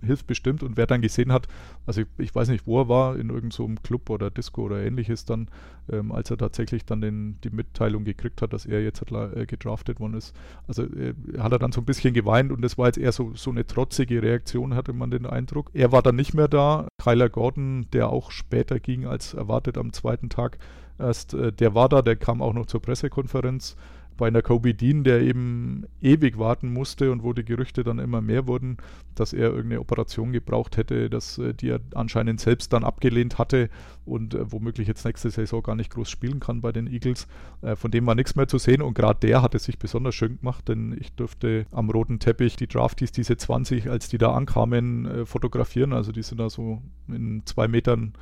hilft 0.03 0.27
bestimmt. 0.27 0.63
Und 0.63 0.77
wer 0.77 0.87
dann 0.87 1.01
gesehen 1.01 1.33
hat, 1.33 1.47
also 1.87 2.03
ich, 2.03 2.07
ich 2.19 2.35
weiß 2.35 2.49
nicht, 2.49 2.67
wo 2.67 2.81
er 2.81 2.89
war, 2.89 3.15
in 3.17 3.31
irgendeinem 3.31 3.77
so 3.77 3.83
Club 3.83 4.11
oder 4.11 4.31
Disco 4.31 4.63
oder 4.63 4.83
ähnliches, 4.83 5.25
dann, 5.25 5.49
ähm, 5.91 6.13
als 6.13 6.31
er 6.31 6.39
tatsächlich 6.39 6.85
dann 6.85 7.01
den, 7.01 7.39
die 7.43 7.51
Mitteilung 7.51 8.05
gekriegt 8.05 8.43
hat, 8.43 8.53
dass 8.53 8.67
er 8.67 8.83
jetzt 8.83 9.03
äh, 9.11 9.47
gedraftet 9.47 10.01
worden 10.01 10.15
ist. 10.15 10.35
Also 10.67 10.83
äh, 10.83 11.15
hat 11.39 11.53
er 11.53 11.59
dann 11.59 11.73
so 11.73 11.81
ein 11.81 11.87
bisschen 11.87 12.15
geweint 12.15 12.53
und 12.53 12.63
das 12.63 12.79
war 12.79 12.87
jetzt 12.87 12.99
eher 12.99 13.13
so, 13.13 13.33
so 13.35 13.51
eine 13.51 13.67
trotzige 13.67 14.23
Reaktion, 14.23 14.75
hatte 14.75 14.93
man 14.93 15.11
den 15.11 15.27
Eindruck. 15.27 15.71
Er 15.73 15.93
war 15.93 16.03
dann 16.03 16.17
nicht 16.17 16.35
mehr 16.35 16.49
da. 16.49 16.89
Kyler 17.03 17.29
Gordon, 17.29 17.87
der 17.93 18.11
auch 18.11 18.31
später 18.31 18.79
ging 18.79 19.07
als 19.07 19.35
erwartet 19.35 19.77
am 19.77 19.93
zweiten 19.93 20.29
Tag 20.29 20.59
erst, 20.99 21.35
äh, 21.35 21.53
der 21.53 21.75
war 21.75 21.89
da, 21.89 22.01
der 22.03 22.17
kam 22.17 22.41
auch 22.41 22.53
noch 22.53 22.67
zur 22.67 22.81
Pressekonferenz 22.81 23.77
bei 24.17 24.29
einer 24.29 24.43
Kobe 24.43 24.75
Dean, 24.75 25.05
der 25.05 25.21
eben 25.21 25.85
ewig 26.01 26.39
warten 26.39 26.73
musste 26.73 27.11
und 27.11 27.23
wo 27.23 27.33
die 27.33 27.45
Gerüchte 27.45 27.85
dann 27.85 27.99
immer 27.99 28.21
mehr 28.21 28.47
wurden, 28.47 28.77
dass 29.15 29.33
er 29.33 29.51
irgendeine 29.51 29.81
Operation 29.81 30.33
gebraucht 30.33 30.77
hätte, 30.77 31.11
dass, 31.11 31.39
äh, 31.39 31.55
die 31.55 31.71
er 31.71 31.81
anscheinend 31.95 32.41
selbst 32.41 32.73
dann 32.73 32.85
abgelehnt 32.85 33.39
hatte 33.39 33.69
und 34.05 34.35
äh, 34.35 34.51
womöglich 34.51 34.89
jetzt 34.89 35.05
nächste 35.05 35.31
Saison 35.31 35.63
gar 35.63 35.77
nicht 35.77 35.93
groß 35.93 36.09
spielen 36.09 36.41
kann 36.41 36.61
bei 36.61 36.73
den 36.73 36.87
Eagles. 36.87 37.27
Äh, 37.63 37.77
von 37.77 37.91
dem 37.91 38.07
war 38.07 38.15
nichts 38.15 38.35
mehr 38.35 38.49
zu 38.49 38.59
sehen 38.59 38.83
und 38.83 38.95
gerade 38.95 39.21
der 39.21 39.43
hatte 39.43 39.59
sich 39.59 39.79
besonders 39.79 40.15
schön 40.15 40.39
gemacht, 40.39 40.69
denn 40.69 40.97
ich 40.99 41.13
durfte 41.13 41.67
am 41.71 41.91
roten 41.91 42.19
Teppich 42.19 42.57
die 42.57 42.69
Drafties, 42.69 43.13
diese 43.13 43.37
20, 43.37 43.91
als 43.91 44.09
die 44.09 44.19
da 44.19 44.33
ankamen, 44.33 45.07
äh, 45.07 45.27
fotografieren. 45.27 45.93
Also 45.93 46.13
die 46.13 46.23
sind 46.23 46.39
da 46.39 46.51
so 46.51 46.83
in 47.09 47.43
zwei 47.45 47.69
Metern 47.69 48.15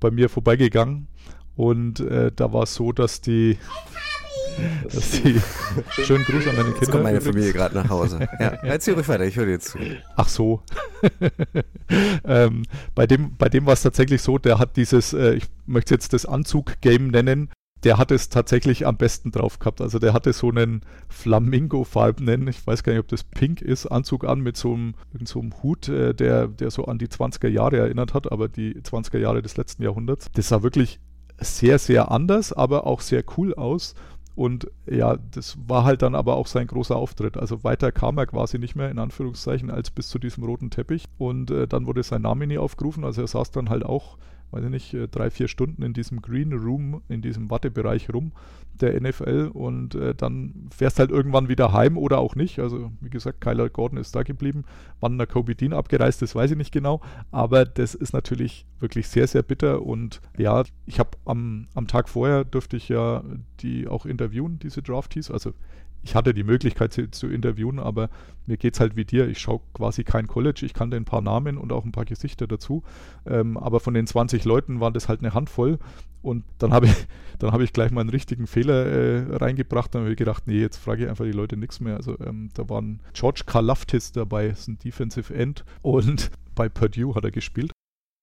bei 0.00 0.10
mir 0.10 0.28
vorbeigegangen. 0.28 1.08
Und 1.56 1.98
äh, 2.00 2.30
da 2.34 2.52
war 2.52 2.62
es 2.62 2.74
so, 2.74 2.92
dass 2.92 3.20
die 3.20 3.58
dass 3.58 3.60
die, 3.60 4.17
schönen 5.90 6.24
Gruß 6.24 6.46
an 6.48 6.56
deine 6.56 6.64
Kinder. 6.64 6.80
Jetzt 6.80 6.90
kommt 6.90 7.04
meine 7.04 7.20
Familie 7.20 7.52
gerade 7.52 7.74
nach 7.74 7.88
Hause. 7.88 8.28
Ja, 8.40 8.48
erzähl 8.62 8.94
ruhig 8.94 9.08
weiter, 9.08 9.24
ich 9.24 9.36
höre 9.36 9.46
dir 9.46 9.60
zu. 9.60 9.78
Ach 10.16 10.28
so. 10.28 10.62
ähm, 12.24 12.62
bei 12.94 13.06
dem, 13.06 13.36
bei 13.36 13.48
dem 13.48 13.66
war 13.66 13.74
es 13.74 13.82
tatsächlich 13.82 14.22
so, 14.22 14.38
der 14.38 14.58
hat 14.58 14.76
dieses, 14.76 15.12
äh, 15.12 15.34
ich 15.34 15.44
möchte 15.66 15.94
jetzt 15.94 16.12
das 16.12 16.26
Anzug-Game 16.26 17.08
nennen, 17.08 17.50
der 17.84 17.98
hat 17.98 18.10
es 18.10 18.28
tatsächlich 18.28 18.86
am 18.86 18.96
besten 18.96 19.30
drauf 19.30 19.58
gehabt. 19.58 19.80
Also 19.80 19.98
der 19.98 20.12
hatte 20.12 20.32
so 20.32 20.50
einen 20.50 20.82
Flamingo-farbenen, 21.08 22.48
ich 22.48 22.66
weiß 22.66 22.82
gar 22.82 22.92
nicht, 22.92 23.00
ob 23.00 23.08
das 23.08 23.24
pink 23.24 23.62
ist, 23.62 23.86
Anzug 23.86 24.24
an 24.24 24.40
mit 24.40 24.56
so 24.56 24.74
einem, 24.74 24.94
so 25.24 25.40
einem 25.40 25.62
Hut, 25.62 25.88
äh, 25.88 26.14
der, 26.14 26.48
der 26.48 26.70
so 26.70 26.86
an 26.86 26.98
die 26.98 27.08
20er 27.08 27.48
Jahre 27.48 27.78
erinnert 27.78 28.14
hat, 28.14 28.32
aber 28.32 28.48
die 28.48 28.74
20er 28.80 29.18
Jahre 29.18 29.42
des 29.42 29.56
letzten 29.56 29.82
Jahrhunderts. 29.82 30.26
Das 30.34 30.48
sah 30.48 30.62
wirklich 30.62 30.98
sehr, 31.40 31.78
sehr 31.78 32.10
anders, 32.10 32.52
aber 32.52 32.86
auch 32.86 33.00
sehr 33.00 33.22
cool 33.36 33.54
aus. 33.54 33.94
Und 34.38 34.70
ja, 34.86 35.16
das 35.32 35.58
war 35.66 35.82
halt 35.82 36.02
dann 36.02 36.14
aber 36.14 36.36
auch 36.36 36.46
sein 36.46 36.68
großer 36.68 36.94
Auftritt. 36.94 37.36
Also 37.36 37.64
weiter 37.64 37.90
kam 37.90 38.18
er 38.18 38.26
quasi 38.26 38.60
nicht 38.60 38.76
mehr, 38.76 38.88
in 38.88 39.00
Anführungszeichen, 39.00 39.68
als 39.68 39.90
bis 39.90 40.10
zu 40.10 40.20
diesem 40.20 40.44
roten 40.44 40.70
Teppich. 40.70 41.06
Und 41.18 41.50
äh, 41.50 41.66
dann 41.66 41.86
wurde 41.86 42.04
sein 42.04 42.22
Name 42.22 42.46
nie 42.46 42.56
aufgerufen. 42.56 43.02
Also 43.02 43.20
er 43.20 43.26
saß 43.26 43.50
dann 43.50 43.68
halt 43.68 43.84
auch 43.84 44.16
weiß 44.50 44.64
ich 44.64 44.70
nicht, 44.70 44.94
äh, 44.94 45.08
drei, 45.08 45.30
vier 45.30 45.48
Stunden 45.48 45.82
in 45.82 45.92
diesem 45.92 46.22
Green 46.22 46.52
Room, 46.52 47.02
in 47.08 47.22
diesem 47.22 47.50
Wattebereich 47.50 48.12
rum 48.12 48.32
der 48.80 49.00
NFL 49.00 49.50
und 49.52 49.94
äh, 49.94 50.14
dann 50.14 50.68
fährst 50.74 50.98
halt 50.98 51.10
irgendwann 51.10 51.48
wieder 51.48 51.72
heim 51.72 51.98
oder 51.98 52.18
auch 52.18 52.36
nicht. 52.36 52.58
Also 52.58 52.92
wie 53.00 53.10
gesagt, 53.10 53.40
Kyler 53.40 53.68
Gordon 53.68 53.98
ist 53.98 54.14
da 54.14 54.22
geblieben. 54.22 54.64
Wann 55.00 55.18
der 55.18 55.26
Kobe 55.26 55.54
Dean 55.54 55.72
abgereist 55.72 56.22
ist, 56.22 56.34
weiß 56.34 56.52
ich 56.52 56.56
nicht 56.56 56.72
genau. 56.72 57.00
Aber 57.30 57.64
das 57.64 57.94
ist 57.94 58.12
natürlich 58.12 58.66
wirklich 58.78 59.08
sehr, 59.08 59.26
sehr 59.26 59.42
bitter 59.42 59.82
und 59.82 60.20
ja, 60.36 60.62
ich 60.86 60.98
habe 60.98 61.10
am, 61.24 61.66
am 61.74 61.86
Tag 61.86 62.08
vorher 62.08 62.44
durfte 62.44 62.76
ich 62.76 62.88
ja 62.88 63.24
die 63.60 63.88
auch 63.88 64.06
interviewen, 64.06 64.58
diese 64.58 64.82
Draftees. 64.82 65.30
Also 65.30 65.52
ich 66.02 66.14
hatte 66.14 66.32
die 66.32 66.44
Möglichkeit 66.44 66.92
sie 66.92 67.10
zu 67.10 67.28
interviewen, 67.28 67.78
aber 67.78 68.08
mir 68.46 68.56
geht 68.56 68.74
es 68.74 68.80
halt 68.80 68.96
wie 68.96 69.04
dir. 69.04 69.28
Ich 69.28 69.38
schaue 69.38 69.60
quasi 69.74 70.04
kein 70.04 70.26
College. 70.26 70.62
Ich 70.64 70.72
kannte 70.72 70.96
ein 70.96 71.04
paar 71.04 71.20
Namen 71.20 71.58
und 71.58 71.72
auch 71.72 71.84
ein 71.84 71.92
paar 71.92 72.04
Gesichter 72.04 72.46
dazu. 72.46 72.82
Ähm, 73.26 73.58
aber 73.58 73.80
von 73.80 73.94
den 73.94 74.06
20 74.06 74.44
Leuten 74.44 74.80
waren 74.80 74.94
das 74.94 75.08
halt 75.08 75.20
eine 75.20 75.34
Handvoll. 75.34 75.78
Und 76.22 76.44
dann 76.58 76.72
habe 76.72 76.86
ich, 76.86 76.94
dann 77.38 77.60
ich 77.60 77.72
gleich 77.72 77.90
mal 77.90 78.00
einen 78.00 78.10
richtigen 78.10 78.46
Fehler 78.46 78.86
äh, 78.86 79.36
reingebracht. 79.36 79.94
Dann 79.94 80.02
habe 80.02 80.12
ich 80.12 80.16
gedacht, 80.16 80.46
nee, 80.46 80.60
jetzt 80.60 80.78
frage 80.78 81.04
ich 81.04 81.10
einfach 81.10 81.24
die 81.24 81.32
Leute 81.32 81.56
nichts 81.56 81.80
mehr. 81.80 81.96
Also 81.96 82.18
ähm, 82.20 82.48
da 82.54 82.68
waren 82.68 83.00
George 83.12 83.42
Kalaftis 83.44 84.12
dabei, 84.12 84.46
ist 84.46 84.68
ein 84.68 84.78
Defensive 84.78 85.34
End. 85.34 85.64
Und 85.82 86.30
bei 86.54 86.68
Purdue 86.68 87.14
hat 87.14 87.24
er 87.24 87.30
gespielt. 87.30 87.72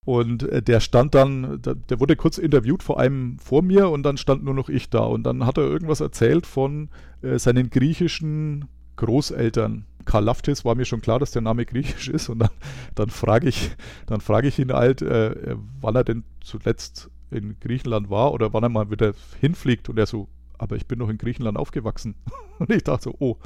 Und 0.06 0.44
äh, 0.44 0.62
der 0.62 0.80
stand 0.80 1.16
dann, 1.16 1.62
der 1.62 2.00
wurde 2.00 2.16
kurz 2.16 2.38
interviewt 2.38 2.84
vor 2.84 3.00
einem 3.00 3.40
vor 3.40 3.64
mir 3.64 3.90
und 3.90 4.04
dann 4.04 4.18
stand 4.18 4.44
nur 4.44 4.54
noch 4.54 4.70
ich 4.70 4.90
da. 4.90 5.00
Und 5.00 5.24
dann 5.24 5.46
hat 5.46 5.58
er 5.58 5.64
irgendwas 5.64 6.00
erzählt 6.00 6.46
von 6.46 6.90
äh, 7.24 7.40
seinen 7.40 7.72
griechischen 7.72 8.66
Großeltern. 8.98 9.86
Karl 10.06 10.24
Laftis 10.24 10.64
war 10.64 10.76
mir 10.76 10.86
schon 10.86 11.02
klar, 11.02 11.18
dass 11.18 11.32
der 11.32 11.42
Name 11.42 11.66
griechisch 11.66 12.08
ist. 12.10 12.30
Und 12.30 12.40
dann, 12.40 12.52
dann 12.94 13.10
frage 13.10 13.50
ich, 13.50 13.72
dann 14.06 14.22
ich 14.48 14.60
ihn 14.60 14.72
halt, 14.72 15.02
äh, 15.02 15.56
wann 15.82 15.96
er 15.96 16.04
denn 16.04 16.24
zuletzt 16.42 17.10
in 17.32 17.60
Griechenland 17.60 18.12
war 18.12 18.32
oder 18.32 18.54
wann 18.54 18.64
er 18.64 18.70
mal 18.70 18.92
wieder 18.92 19.14
hinfliegt. 19.42 19.90
Und 19.90 19.98
er 19.98 20.06
so, 20.06 20.28
aber 20.58 20.76
ich 20.76 20.88
bin 20.88 21.00
noch 21.00 21.10
in 21.10 21.18
Griechenland 21.18 21.58
aufgewachsen. 21.58 22.16
Und 22.60 22.72
ich 22.72 22.84
dachte 22.84 23.06
so, 23.06 23.16
oh, 23.20 23.38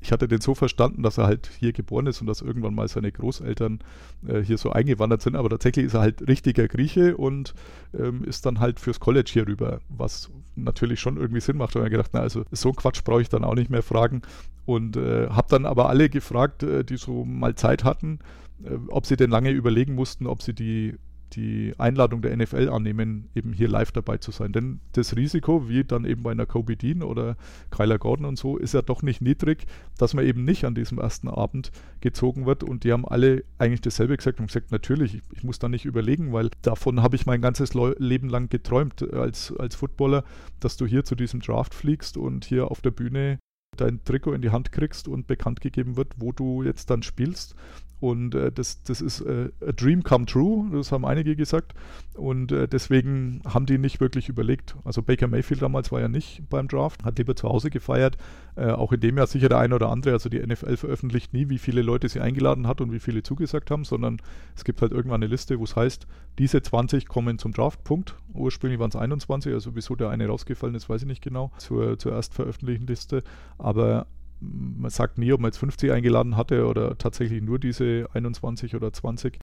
ich 0.00 0.12
hatte 0.12 0.28
den 0.28 0.40
so 0.40 0.54
verstanden, 0.54 1.02
dass 1.02 1.18
er 1.18 1.26
halt 1.26 1.50
hier 1.58 1.72
geboren 1.72 2.06
ist 2.06 2.20
und 2.20 2.26
dass 2.26 2.42
irgendwann 2.42 2.74
mal 2.74 2.88
seine 2.88 3.10
Großeltern 3.10 3.80
äh, 4.26 4.40
hier 4.40 4.58
so 4.58 4.70
eingewandert 4.70 5.22
sind. 5.22 5.36
Aber 5.36 5.48
tatsächlich 5.48 5.86
ist 5.86 5.94
er 5.94 6.00
halt 6.00 6.26
richtiger 6.26 6.68
Grieche 6.68 7.16
und 7.16 7.54
ähm, 7.96 8.24
ist 8.24 8.44
dann 8.44 8.60
halt 8.60 8.80
fürs 8.80 9.00
College 9.00 9.30
hier 9.32 9.46
rüber, 9.46 9.80
was 9.88 10.30
natürlich 10.54 11.00
schon 11.00 11.16
irgendwie 11.16 11.40
Sinn 11.40 11.56
macht. 11.56 11.76
Und 11.76 11.84
ich 11.84 11.90
gedacht, 11.90 12.10
na, 12.12 12.20
also 12.20 12.44
so 12.50 12.72
Quatsch 12.72 13.04
brauche 13.04 13.22
ich 13.22 13.28
dann 13.28 13.44
auch 13.44 13.54
nicht 13.54 13.70
mehr 13.70 13.82
fragen. 13.82 14.22
Und 14.64 14.96
äh, 14.96 15.28
habe 15.28 15.48
dann 15.48 15.64
aber 15.64 15.88
alle 15.88 16.08
gefragt, 16.08 16.62
äh, 16.62 16.84
die 16.84 16.96
so 16.96 17.24
mal 17.24 17.54
Zeit 17.54 17.84
hatten, 17.84 18.18
äh, 18.64 18.76
ob 18.88 19.06
sie 19.06 19.16
denn 19.16 19.30
lange 19.30 19.50
überlegen 19.50 19.94
mussten, 19.94 20.26
ob 20.26 20.42
sie 20.42 20.54
die 20.54 20.96
die 21.32 21.74
Einladung 21.78 22.22
der 22.22 22.36
NFL 22.36 22.68
annehmen, 22.68 23.28
eben 23.34 23.52
hier 23.52 23.68
live 23.68 23.92
dabei 23.92 24.18
zu 24.18 24.30
sein. 24.30 24.52
Denn 24.52 24.80
das 24.92 25.16
Risiko, 25.16 25.68
wie 25.68 25.84
dann 25.84 26.04
eben 26.04 26.22
bei 26.22 26.30
einer 26.30 26.46
Kobe 26.46 26.76
Dean 26.76 27.02
oder 27.02 27.36
Kyler 27.70 27.98
Gordon 27.98 28.26
und 28.26 28.38
so, 28.38 28.56
ist 28.56 28.74
ja 28.74 28.82
doch 28.82 29.02
nicht 29.02 29.20
niedrig, 29.20 29.66
dass 29.98 30.14
man 30.14 30.24
eben 30.24 30.44
nicht 30.44 30.64
an 30.64 30.74
diesem 30.74 30.98
ersten 30.98 31.28
Abend 31.28 31.72
gezogen 32.00 32.46
wird. 32.46 32.62
Und 32.62 32.84
die 32.84 32.92
haben 32.92 33.06
alle 33.06 33.44
eigentlich 33.58 33.80
dasselbe 33.80 34.16
gesagt 34.16 34.40
und 34.40 34.46
gesagt, 34.46 34.72
natürlich, 34.72 35.16
ich, 35.16 35.22
ich 35.32 35.44
muss 35.44 35.58
da 35.58 35.68
nicht 35.68 35.84
überlegen, 35.84 36.32
weil 36.32 36.50
davon 36.62 37.02
habe 37.02 37.16
ich 37.16 37.26
mein 37.26 37.40
ganzes 37.40 37.74
Leben 37.74 38.28
lang 38.28 38.48
geträumt 38.48 39.02
als, 39.12 39.52
als 39.58 39.74
Footballer, 39.74 40.24
dass 40.60 40.76
du 40.76 40.86
hier 40.86 41.04
zu 41.04 41.14
diesem 41.14 41.40
Draft 41.40 41.74
fliegst 41.74 42.16
und 42.16 42.44
hier 42.44 42.70
auf 42.70 42.80
der 42.80 42.90
Bühne 42.90 43.38
dein 43.76 44.02
Trikot 44.04 44.32
in 44.32 44.42
die 44.42 44.50
Hand 44.50 44.72
kriegst 44.72 45.08
und 45.08 45.26
bekannt 45.26 45.60
gegeben 45.60 45.96
wird, 45.96 46.14
wo 46.16 46.32
du 46.32 46.62
jetzt 46.62 46.90
dann 46.90 47.02
spielst. 47.02 47.54
Und 47.98 48.34
äh, 48.34 48.52
das, 48.52 48.82
das 48.82 49.00
ist 49.00 49.22
äh, 49.22 49.48
a 49.66 49.72
dream 49.72 50.02
come 50.02 50.26
true, 50.26 50.68
das 50.70 50.92
haben 50.92 51.06
einige 51.06 51.34
gesagt. 51.34 51.72
Und 52.14 52.52
äh, 52.52 52.68
deswegen 52.68 53.40
haben 53.46 53.66
die 53.66 53.78
nicht 53.78 54.00
wirklich 54.00 54.28
überlegt. 54.28 54.76
Also 54.84 55.02
Baker 55.02 55.28
Mayfield 55.28 55.62
damals 55.62 55.90
war 55.92 56.00
ja 56.00 56.08
nicht 56.08 56.42
beim 56.50 56.68
Draft, 56.68 57.04
hat 57.04 57.18
lieber 57.18 57.36
zu 57.36 57.48
Hause 57.48 57.70
gefeiert. 57.70 58.18
Äh, 58.54 58.70
auch 58.70 58.92
in 58.92 59.00
dem 59.00 59.16
Jahr 59.16 59.26
sicher 59.26 59.48
der 59.48 59.58
eine 59.58 59.74
oder 59.74 59.90
andere. 59.90 60.12
Also 60.14 60.28
die 60.28 60.44
NFL 60.44 60.76
veröffentlicht 60.76 61.32
nie, 61.32 61.48
wie 61.48 61.58
viele 61.58 61.82
Leute 61.82 62.08
sie 62.08 62.20
eingeladen 62.20 62.66
hat 62.66 62.80
und 62.80 62.92
wie 62.92 63.00
viele 63.00 63.22
zugesagt 63.22 63.70
haben, 63.70 63.84
sondern 63.84 64.18
es 64.54 64.64
gibt 64.64 64.82
halt 64.82 64.92
irgendwann 64.92 65.22
eine 65.22 65.30
Liste, 65.30 65.58
wo 65.58 65.64
es 65.64 65.76
heißt, 65.76 66.06
diese 66.38 66.62
20 66.62 67.08
kommen 67.08 67.38
zum 67.38 67.52
Draft, 67.52 67.82
Punkt. 67.84 68.14
Ursprünglich 68.34 68.78
waren 68.78 68.90
es 68.90 68.96
21, 68.96 69.52
also 69.52 69.74
wieso 69.74 69.94
der 69.94 70.10
eine 70.10 70.26
rausgefallen 70.26 70.74
ist, 70.74 70.88
weiß 70.88 71.02
ich 71.02 71.08
nicht 71.08 71.22
genau, 71.22 71.50
zur, 71.56 71.98
zur 71.98 72.12
erst 72.12 72.34
veröffentlichten 72.34 72.86
Liste. 72.86 73.22
Aber 73.66 74.06
man 74.38 74.92
sagt 74.92 75.18
nie, 75.18 75.32
ob 75.32 75.40
man 75.40 75.48
jetzt 75.48 75.58
50 75.58 75.90
eingeladen 75.90 76.36
hatte 76.36 76.68
oder 76.68 76.96
tatsächlich 76.98 77.42
nur 77.42 77.58
diese 77.58 78.06
21 78.12 78.76
oder 78.76 78.92
20. 78.92 79.40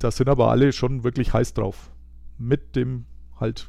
Da 0.00 0.10
sind 0.10 0.28
aber 0.28 0.50
alle 0.50 0.72
schon 0.72 1.04
wirklich 1.04 1.32
heiß 1.32 1.54
drauf. 1.54 1.92
Mit 2.36 2.74
dem 2.74 3.04
halt, 3.38 3.68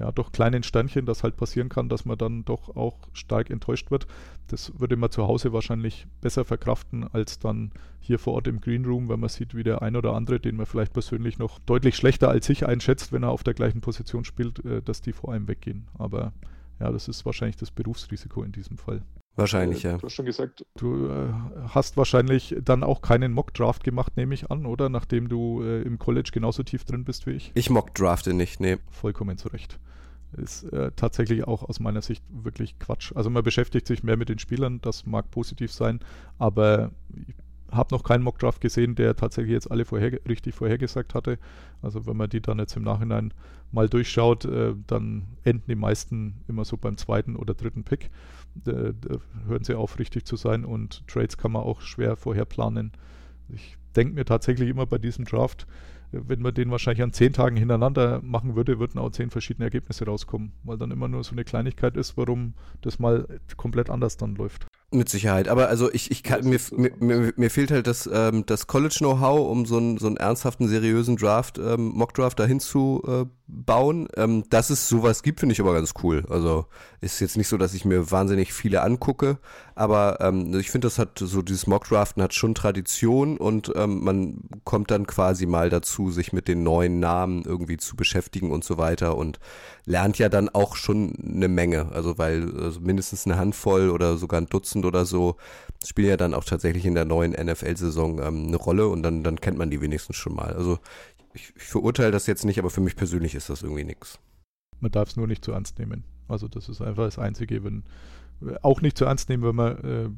ja, 0.00 0.10
doch 0.10 0.32
kleinen 0.32 0.64
Sternchen, 0.64 1.06
das 1.06 1.22
halt 1.22 1.36
passieren 1.36 1.68
kann, 1.68 1.88
dass 1.88 2.04
man 2.04 2.18
dann 2.18 2.44
doch 2.44 2.74
auch 2.74 2.98
stark 3.12 3.50
enttäuscht 3.50 3.92
wird. 3.92 4.08
Das 4.48 4.80
würde 4.80 4.96
man 4.96 5.12
zu 5.12 5.28
Hause 5.28 5.52
wahrscheinlich 5.52 6.08
besser 6.20 6.44
verkraften 6.44 7.06
als 7.06 7.38
dann 7.38 7.70
hier 8.00 8.18
vor 8.18 8.32
Ort 8.32 8.48
im 8.48 8.60
Green 8.60 8.84
Room, 8.84 9.08
wenn 9.08 9.20
man 9.20 9.28
sieht, 9.28 9.54
wie 9.54 9.62
der 9.62 9.80
ein 9.80 9.94
oder 9.94 10.14
andere, 10.14 10.40
den 10.40 10.56
man 10.56 10.66
vielleicht 10.66 10.92
persönlich 10.92 11.38
noch 11.38 11.60
deutlich 11.60 11.94
schlechter 11.94 12.30
als 12.30 12.46
sich 12.46 12.66
einschätzt, 12.66 13.12
wenn 13.12 13.22
er 13.22 13.30
auf 13.30 13.44
der 13.44 13.54
gleichen 13.54 13.80
Position 13.80 14.24
spielt, 14.24 14.64
äh, 14.64 14.82
dass 14.82 15.02
die 15.02 15.12
vor 15.12 15.32
einem 15.32 15.46
weggehen. 15.46 15.86
Aber 15.96 16.32
ja, 16.80 16.90
das 16.90 17.06
ist 17.06 17.24
wahrscheinlich 17.24 17.58
das 17.58 17.70
Berufsrisiko 17.70 18.42
in 18.42 18.50
diesem 18.50 18.76
Fall. 18.76 19.04
Wahrscheinlich, 19.40 19.82
ja. 19.82 19.98
Du 19.98 20.06
hast 20.06 20.14
schon 20.14 20.26
gesagt, 20.26 20.64
Du 20.76 21.06
äh, 21.06 21.32
hast 21.68 21.96
wahrscheinlich 21.96 22.56
dann 22.62 22.82
auch 22.84 23.02
keinen 23.02 23.32
Mock-Draft 23.32 23.84
gemacht, 23.84 24.16
nehme 24.16 24.34
ich 24.34 24.50
an, 24.50 24.66
oder? 24.66 24.88
Nachdem 24.88 25.28
du 25.28 25.62
äh, 25.62 25.82
im 25.82 25.98
College 25.98 26.30
genauso 26.32 26.62
tief 26.62 26.84
drin 26.84 27.04
bist 27.04 27.26
wie 27.26 27.32
ich. 27.32 27.50
Ich 27.54 27.70
mock 27.70 27.94
drafte 27.94 28.34
nicht, 28.34 28.60
nee. 28.60 28.78
Vollkommen 28.90 29.36
zu 29.38 29.48
Recht. 29.48 29.78
Ist 30.36 30.64
äh, 30.72 30.92
tatsächlich 30.94 31.44
auch 31.44 31.68
aus 31.68 31.80
meiner 31.80 32.02
Sicht 32.02 32.22
wirklich 32.30 32.78
Quatsch. 32.78 33.12
Also 33.16 33.30
man 33.30 33.42
beschäftigt 33.42 33.86
sich 33.86 34.04
mehr 34.04 34.16
mit 34.16 34.28
den 34.28 34.38
Spielern, 34.38 34.80
das 34.80 35.06
mag 35.06 35.30
positiv 35.30 35.72
sein, 35.72 36.00
aber 36.38 36.92
ich 37.26 37.34
habe 37.70 37.94
noch 37.94 38.02
keinen 38.02 38.22
Mockdraft 38.22 38.60
gesehen, 38.60 38.94
der 38.94 39.16
tatsächlich 39.16 39.52
jetzt 39.52 39.70
alle 39.70 39.84
vorher, 39.84 40.12
richtig 40.28 40.54
vorhergesagt 40.54 41.14
hatte. 41.14 41.38
Also 41.82 42.06
wenn 42.06 42.16
man 42.16 42.30
die 42.30 42.40
dann 42.40 42.58
jetzt 42.58 42.76
im 42.76 42.82
Nachhinein 42.82 43.32
mal 43.72 43.88
durchschaut, 43.88 44.44
äh, 44.44 44.74
dann 44.86 45.24
enden 45.44 45.64
die 45.68 45.76
meisten 45.76 46.42
immer 46.48 46.64
so 46.64 46.76
beim 46.76 46.96
zweiten 46.96 47.36
oder 47.36 47.54
dritten 47.54 47.84
Pick. 47.84 48.10
Äh, 48.66 48.92
da 49.00 49.16
hören 49.46 49.64
sie 49.64 49.74
auf, 49.74 49.98
richtig 49.98 50.24
zu 50.24 50.36
sein 50.36 50.64
und 50.64 51.06
Trades 51.06 51.38
kann 51.38 51.52
man 51.52 51.62
auch 51.62 51.80
schwer 51.80 52.16
vorher 52.16 52.44
planen. 52.44 52.92
Ich 53.48 53.76
denke 53.96 54.14
mir 54.14 54.24
tatsächlich 54.24 54.68
immer 54.68 54.86
bei 54.86 54.98
diesem 54.98 55.24
Draft, 55.24 55.66
wenn 56.12 56.42
man 56.42 56.54
den 56.54 56.70
wahrscheinlich 56.70 57.02
an 57.02 57.12
zehn 57.12 57.32
Tagen 57.32 57.56
hintereinander 57.56 58.20
machen 58.22 58.56
würde, 58.56 58.80
würden 58.80 58.98
auch 58.98 59.10
zehn 59.10 59.30
verschiedene 59.30 59.66
Ergebnisse 59.66 60.06
rauskommen, 60.06 60.52
weil 60.64 60.76
dann 60.76 60.90
immer 60.90 61.08
nur 61.08 61.22
so 61.22 61.32
eine 61.32 61.44
Kleinigkeit 61.44 61.96
ist, 61.96 62.16
warum 62.16 62.54
das 62.80 62.98
mal 62.98 63.26
komplett 63.56 63.90
anders 63.90 64.16
dann 64.16 64.34
läuft. 64.34 64.66
Mit 64.92 65.08
Sicherheit. 65.08 65.46
Aber 65.46 65.68
also 65.68 65.92
ich, 65.92 66.10
ich 66.10 66.24
kann, 66.24 66.48
mir, 66.48 66.58
mir, 66.72 67.32
mir, 67.36 67.50
fehlt 67.50 67.70
halt 67.70 67.86
das, 67.86 68.10
ähm, 68.12 68.44
das 68.46 68.66
College-Know-how, 68.66 69.48
um 69.48 69.64
so 69.64 69.76
einen, 69.76 69.98
so 69.98 70.08
einen 70.08 70.16
ernsthaften, 70.16 70.66
seriösen 70.66 71.16
Draft, 71.16 71.58
ähm, 71.58 71.92
Mock-Draft 71.94 72.40
dahin 72.40 72.58
zu 72.58 73.00
äh, 73.06 73.24
bauen. 73.46 74.08
Ähm, 74.16 74.42
dass 74.50 74.68
es 74.68 74.88
sowas 74.88 75.22
gibt, 75.22 75.38
finde 75.38 75.52
ich 75.52 75.60
aber 75.60 75.74
ganz 75.74 75.94
cool. 76.02 76.24
Also 76.28 76.66
ist 77.00 77.20
jetzt 77.20 77.36
nicht 77.36 77.46
so, 77.46 77.56
dass 77.56 77.74
ich 77.74 77.84
mir 77.84 78.10
wahnsinnig 78.10 78.52
viele 78.52 78.82
angucke, 78.82 79.38
aber 79.76 80.18
ähm, 80.20 80.52
ich 80.58 80.70
finde, 80.70 80.86
das 80.86 80.98
hat 80.98 81.18
so 81.18 81.40
dieses 81.40 81.68
Mock-Draften 81.68 82.22
hat 82.22 82.34
schon 82.34 82.54
Tradition 82.54 83.36
und 83.36 83.72
ähm, 83.76 84.02
man 84.02 84.40
kommt 84.64 84.90
dann 84.90 85.06
quasi 85.06 85.46
mal 85.46 85.70
dazu, 85.70 86.10
sich 86.10 86.32
mit 86.32 86.48
den 86.48 86.62
neuen 86.62 86.98
Namen 86.98 87.44
irgendwie 87.44 87.76
zu 87.76 87.94
beschäftigen 87.96 88.50
und 88.50 88.64
so 88.64 88.76
weiter 88.76 89.16
und 89.16 89.38
lernt 89.90 90.18
ja 90.18 90.28
dann 90.28 90.48
auch 90.48 90.76
schon 90.76 91.14
eine 91.16 91.48
Menge. 91.48 91.90
Also 91.92 92.16
weil 92.16 92.54
also 92.56 92.80
mindestens 92.80 93.26
eine 93.26 93.36
Handvoll 93.36 93.90
oder 93.90 94.16
sogar 94.16 94.40
ein 94.40 94.46
Dutzend 94.46 94.84
oder 94.84 95.04
so 95.04 95.36
spielen 95.84 96.08
ja 96.08 96.16
dann 96.16 96.34
auch 96.34 96.44
tatsächlich 96.44 96.86
in 96.86 96.94
der 96.94 97.04
neuen 97.04 97.32
NFL-Saison 97.32 98.20
ähm, 98.20 98.46
eine 98.46 98.56
Rolle 98.56 98.88
und 98.88 99.02
dann, 99.02 99.24
dann 99.24 99.40
kennt 99.40 99.58
man 99.58 99.70
die 99.70 99.80
wenigstens 99.80 100.16
schon 100.16 100.34
mal. 100.34 100.52
Also 100.52 100.78
ich, 101.34 101.52
ich 101.56 101.64
verurteile 101.64 102.12
das 102.12 102.26
jetzt 102.26 102.44
nicht, 102.44 102.58
aber 102.58 102.70
für 102.70 102.80
mich 102.80 102.96
persönlich 102.96 103.34
ist 103.34 103.50
das 103.50 103.62
irgendwie 103.62 103.84
nix. 103.84 104.18
Man 104.80 104.92
darf 104.92 105.08
es 105.08 105.16
nur 105.16 105.26
nicht 105.26 105.44
zu 105.44 105.52
ernst 105.52 105.78
nehmen. 105.78 106.04
Also 106.28 106.48
das 106.48 106.68
ist 106.68 106.80
einfach 106.80 107.04
das 107.04 107.18
Einzige, 107.18 107.64
wenn 107.64 107.84
auch 108.62 108.80
nicht 108.80 108.96
zu 108.96 109.04
ernst 109.04 109.28
nehmen, 109.28 109.42
wenn 109.42 109.56
man 109.56 109.76
äh, 109.84 110.08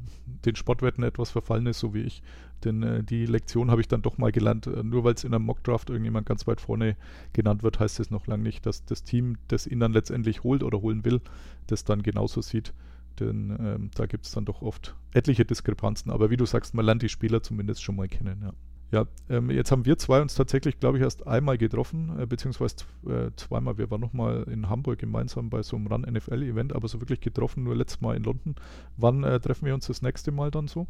den 0.45 0.55
Sportwetten 0.55 1.03
etwas 1.03 1.31
verfallen 1.31 1.65
ist, 1.65 1.79
so 1.79 1.93
wie 1.93 2.01
ich. 2.01 2.23
Denn 2.63 2.83
äh, 2.83 3.03
die 3.03 3.25
Lektion 3.25 3.71
habe 3.71 3.81
ich 3.81 3.87
dann 3.87 4.01
doch 4.01 4.17
mal 4.17 4.31
gelernt. 4.31 4.67
Äh, 4.67 4.83
nur 4.83 5.03
weil 5.03 5.13
es 5.13 5.23
in 5.23 5.33
einem 5.33 5.45
Mockdraft 5.45 5.89
irgendjemand 5.89 6.25
ganz 6.25 6.47
weit 6.47 6.61
vorne 6.61 6.95
genannt 7.33 7.63
wird, 7.63 7.79
heißt 7.79 7.99
es 7.99 8.11
noch 8.11 8.27
lange 8.27 8.43
nicht, 8.43 8.65
dass 8.65 8.85
das 8.85 9.03
Team, 9.03 9.37
das 9.47 9.67
ihn 9.67 9.79
dann 9.79 9.93
letztendlich 9.93 10.43
holt 10.43 10.63
oder 10.63 10.81
holen 10.81 11.05
will, 11.05 11.21
das 11.67 11.83
dann 11.83 12.03
genauso 12.03 12.41
sieht. 12.41 12.73
Denn 13.19 13.55
ähm, 13.59 13.91
da 13.95 14.05
gibt 14.05 14.25
es 14.25 14.31
dann 14.31 14.45
doch 14.45 14.61
oft 14.61 14.95
etliche 15.13 15.45
Diskrepanzen. 15.45 16.11
Aber 16.11 16.29
wie 16.29 16.37
du 16.37 16.45
sagst, 16.45 16.73
man 16.73 16.85
lernt 16.85 17.03
die 17.03 17.09
Spieler 17.09 17.43
zumindest 17.43 17.83
schon 17.83 17.95
mal 17.95 18.07
kennen. 18.07 18.39
Ja. 18.41 18.53
Ja, 18.93 19.07
ähm, 19.27 19.49
jetzt 19.49 19.71
haben 19.71 19.85
wir 19.85 19.97
zwei 19.97 20.21
uns 20.21 20.35
tatsächlich, 20.35 20.79
glaube 20.79 20.99
ich, 20.99 21.03
erst 21.03 21.25
einmal 21.25 21.57
getroffen, 21.57 22.15
äh, 22.19 22.27
beziehungsweise 22.27 22.75
äh, 23.07 23.31
zweimal. 23.35 23.79
Wir 23.79 23.89
waren 23.89 24.01
nochmal 24.01 24.43
in 24.43 24.69
Hamburg 24.69 24.99
gemeinsam 24.99 25.49
bei 25.49 25.63
so 25.63 25.75
einem 25.75 25.87
Run-NFL-Event, 25.87 26.73
aber 26.73 26.87
so 26.87 27.01
wirklich 27.01 27.19
getroffen 27.19 27.63
nur 27.63 27.75
letztes 27.75 28.01
Mal 28.01 28.15
in 28.15 28.23
London. 28.23 28.53
Wann 28.95 29.23
äh, 29.23 29.39
treffen 29.39 29.65
wir 29.65 29.73
uns 29.73 29.87
das 29.87 30.03
nächste 30.03 30.31
Mal 30.31 30.51
dann 30.51 30.67
so? 30.67 30.85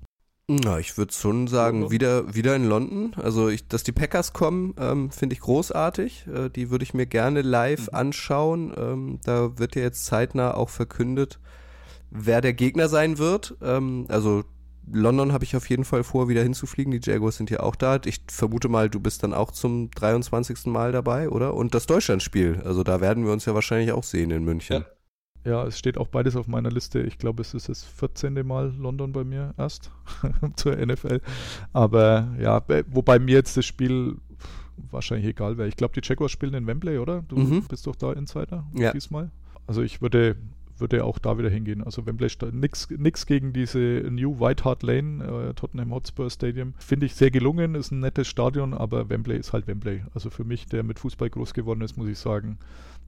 Na, 0.50 0.77
ich 0.77 0.97
würde 0.97 1.13
schon 1.13 1.47
sagen, 1.47 1.89
wieder, 1.89 2.35
wieder 2.35 2.53
in 2.57 2.67
London. 2.67 3.13
Also, 3.15 3.47
ich, 3.47 3.65
dass 3.69 3.83
die 3.83 3.93
Packers 3.93 4.33
kommen, 4.33 4.75
ähm, 4.77 5.09
finde 5.09 5.33
ich 5.35 5.39
großartig. 5.39 6.27
Äh, 6.27 6.50
die 6.50 6.70
würde 6.70 6.83
ich 6.83 6.94
mir 6.94 7.05
gerne 7.05 7.41
live 7.41 7.87
Mhm. 7.87 7.96
anschauen. 7.98 8.74
Ähm, 8.77 9.20
da 9.24 9.57
wird 9.57 9.75
ja 9.75 9.83
jetzt 9.83 10.05
zeitnah 10.05 10.53
auch 10.53 10.68
verkündet, 10.70 11.39
wer 12.11 12.41
der 12.41 12.51
Gegner 12.53 12.89
sein 12.89 13.18
wird. 13.20 13.55
Ähm, 13.61 14.05
also, 14.09 14.44
London 14.91 15.31
habe 15.31 15.46
ich 15.46 15.55
auf 15.55 15.70
jeden 15.70 15.85
Fall 15.85 16.03
vor, 16.03 16.27
wieder 16.27 16.44
hinzufliegen. 16.44 16.91
Die 16.91 17.00
Jaguars 17.01 17.37
sind 17.37 17.50
ja 17.50 17.61
auch 17.61 17.77
da. 17.77 18.01
Ich 18.03 18.20
vermute 18.29 18.68
mal, 18.68 18.89
du 18.89 19.00
bist 19.00 19.24
dann 19.24 19.33
auch 19.33 19.50
zum 19.51 19.91
23. 19.91 20.65
Mal 20.65 20.91
dabei, 20.91 21.29
oder? 21.29 21.53
Und 21.53 21.74
das 21.74 21.85
Deutschlandspiel. 21.85 22.61
Also, 22.65 22.83
da 22.83 23.00
werden 23.00 23.24
wir 23.25 23.31
uns 23.31 23.46
ja 23.46 23.53
wahrscheinlich 23.55 23.94
auch 23.94 24.03
sehen 24.03 24.29
in 24.29 24.44
München. 24.44 24.81
Ja, 24.81 24.85
es 25.46 25.77
steht 25.77 25.98
auch 25.98 26.08
beides 26.08 26.36
auf 26.36 26.48
meiner 26.48 26.70
Liste. 26.72 27.01
Ich 27.01 27.18
glaube, 27.18 27.42
es 27.42 27.53
ist 27.53 27.68
das 27.70 27.84
14. 27.84 28.46
Mal 28.48 28.74
London 28.77 29.12
bei 29.12 29.24
mir 29.24 29.53
erst 29.58 29.92
zur 30.56 30.75
NFL. 30.77 31.20
Aber 31.74 32.29
ja, 32.40 32.60
bei- 32.60 32.84
wobei 32.88 33.20
mir 33.20 33.34
jetzt 33.36 33.58
das 33.58 33.66
Spiel 33.66 34.16
wahrscheinlich 34.92 35.27
egal 35.27 35.58
wäre. 35.58 35.68
Ich 35.68 35.75
glaube, 35.75 36.00
die 36.00 36.08
Jaguars 36.08 36.32
spielen 36.32 36.53
in 36.53 36.68
Wembley, 36.68 36.98
oder? 36.98 37.24
Du 37.27 37.38
Mhm. 37.38 37.64
bist 37.64 37.86
doch 37.88 37.96
da 37.96 38.14
Insider 38.14 38.66
Ja. 38.74 38.92
diesmal. 38.92 39.32
Also 39.68 39.82
ich 39.82 40.01
würde, 40.01 40.36
würde 40.77 41.03
auch 41.06 41.20
da 41.20 41.38
wieder 41.38 41.50
hingehen. 41.50 41.84
Also 41.84 42.06
Wembley, 42.06 42.29
nix, 42.51 42.90
nix 42.90 43.25
gegen 43.25 43.53
diese 43.53 43.77
New 43.79 44.40
White 44.40 44.64
Hart 44.64 44.82
Lane, 44.84 45.24
äh, 45.50 45.53
Tottenham 45.53 45.92
Hotspur 45.94 46.29
Stadium. 46.29 46.74
Finde 46.77 47.06
ich 47.06 47.16
sehr 47.16 47.32
gelungen, 47.32 47.75
ist 47.75 47.92
ein 47.92 48.00
nettes 48.00 48.27
Stadion, 48.27 48.74
aber 48.74 49.10
Wembley 49.10 49.38
ist 49.38 49.53
halt 49.53 49.68
Wembley. 49.68 50.03
Also 50.14 50.29
für 50.29 50.44
mich, 50.44 50.66
der 50.68 50.84
mit 50.84 51.00
Fußball 51.00 51.29
groß 51.29 51.53
geworden 51.53 51.82
ist, 51.82 51.96
muss 51.98 52.08
ich 52.08 52.18
sagen, 52.18 52.58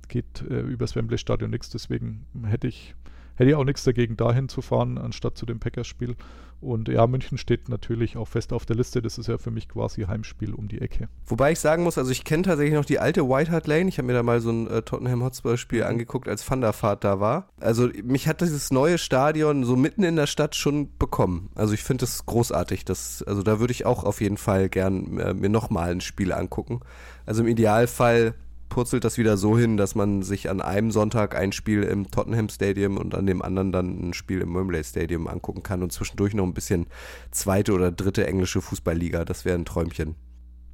geht 0.07 0.43
äh, 0.49 0.61
übers 0.61 0.95
Wembley 0.95 1.17
Stadion 1.17 1.51
nichts. 1.51 1.69
Deswegen 1.69 2.25
hätte 2.45 2.67
ich, 2.67 2.95
hätte 3.35 3.49
ich 3.49 3.55
auch 3.55 3.63
nichts 3.63 3.83
dagegen, 3.83 4.17
dahin 4.17 4.49
zu 4.49 4.61
fahren, 4.61 4.97
anstatt 4.97 5.37
zu 5.37 5.45
dem 5.45 5.59
Packers-Spiel. 5.59 6.15
Und 6.61 6.87
ja, 6.87 7.05
München 7.05 7.37
steht 7.37 7.69
natürlich 7.69 8.17
auch 8.17 8.27
fest 8.27 8.53
auf 8.53 8.65
der 8.65 8.75
Liste. 8.75 9.01
Das 9.01 9.17
ist 9.17 9.27
ja 9.27 9.37
für 9.37 9.51
mich 9.51 9.67
quasi 9.67 10.03
Heimspiel 10.03 10.53
um 10.53 10.67
die 10.67 10.81
Ecke. 10.81 11.09
Wobei 11.27 11.51
ich 11.51 11.59
sagen 11.59 11.83
muss, 11.83 11.97
also 11.97 12.11
ich 12.11 12.23
kenne 12.23 12.43
tatsächlich 12.43 12.73
noch 12.73 12.85
die 12.85 12.97
alte 12.97 13.27
White 13.29 13.51
Hart 13.51 13.67
Lane. 13.67 13.87
Ich 13.87 13.97
habe 13.97 14.07
mir 14.07 14.13
da 14.13 14.23
mal 14.23 14.41
so 14.41 14.51
ein 14.51 14.67
äh, 14.67 14.81
Tottenham 14.81 15.23
Hotspur 15.23 15.57
Spiel 15.57 15.83
angeguckt, 15.83 16.27
als 16.27 16.49
Van 16.49 16.61
der 16.61 16.73
Vaart 16.73 17.03
da 17.03 17.19
war. 17.19 17.49
Also 17.59 17.89
mich 18.03 18.27
hat 18.27 18.41
dieses 18.41 18.71
neue 18.71 18.97
Stadion 18.97 19.63
so 19.63 19.75
mitten 19.75 20.03
in 20.03 20.15
der 20.15 20.27
Stadt 20.27 20.55
schon 20.55 20.89
bekommen. 20.97 21.49
Also 21.55 21.73
ich 21.73 21.83
finde 21.83 22.01
das 22.01 22.25
großartig. 22.25 22.85
Das, 22.85 23.21
also 23.21 23.43
da 23.43 23.59
würde 23.59 23.71
ich 23.71 23.85
auch 23.85 24.03
auf 24.03 24.21
jeden 24.21 24.37
Fall 24.37 24.69
gern 24.69 25.19
äh, 25.19 25.33
mir 25.33 25.49
nochmal 25.49 25.91
ein 25.91 26.01
Spiel 26.01 26.31
angucken. 26.31 26.79
Also 27.25 27.43
im 27.43 27.47
Idealfall 27.47 28.33
purzelt 28.69 29.03
das 29.03 29.17
wieder 29.17 29.37
so 29.37 29.57
hin, 29.57 29.77
dass 29.77 29.95
man 29.95 30.23
sich 30.23 30.49
an 30.49 30.61
einem 30.61 30.91
Sonntag 30.91 31.35
ein 31.35 31.51
Spiel 31.51 31.83
im 31.83 32.11
Tottenham 32.11 32.49
Stadium 32.49 32.97
und 32.97 33.15
an 33.15 33.25
dem 33.25 33.41
anderen 33.41 33.71
dann 33.71 34.09
ein 34.09 34.13
Spiel 34.13 34.41
im 34.41 34.55
Wembley 34.55 34.83
Stadium 34.83 35.27
angucken 35.27 35.63
kann 35.63 35.83
und 35.83 35.91
zwischendurch 35.91 36.33
noch 36.33 36.45
ein 36.45 36.53
bisschen 36.53 36.87
zweite 37.31 37.73
oder 37.73 37.91
dritte 37.91 38.27
englische 38.27 38.61
Fußballliga. 38.61 39.25
Das 39.25 39.45
wäre 39.45 39.57
ein 39.57 39.65
Träumchen. 39.65 40.15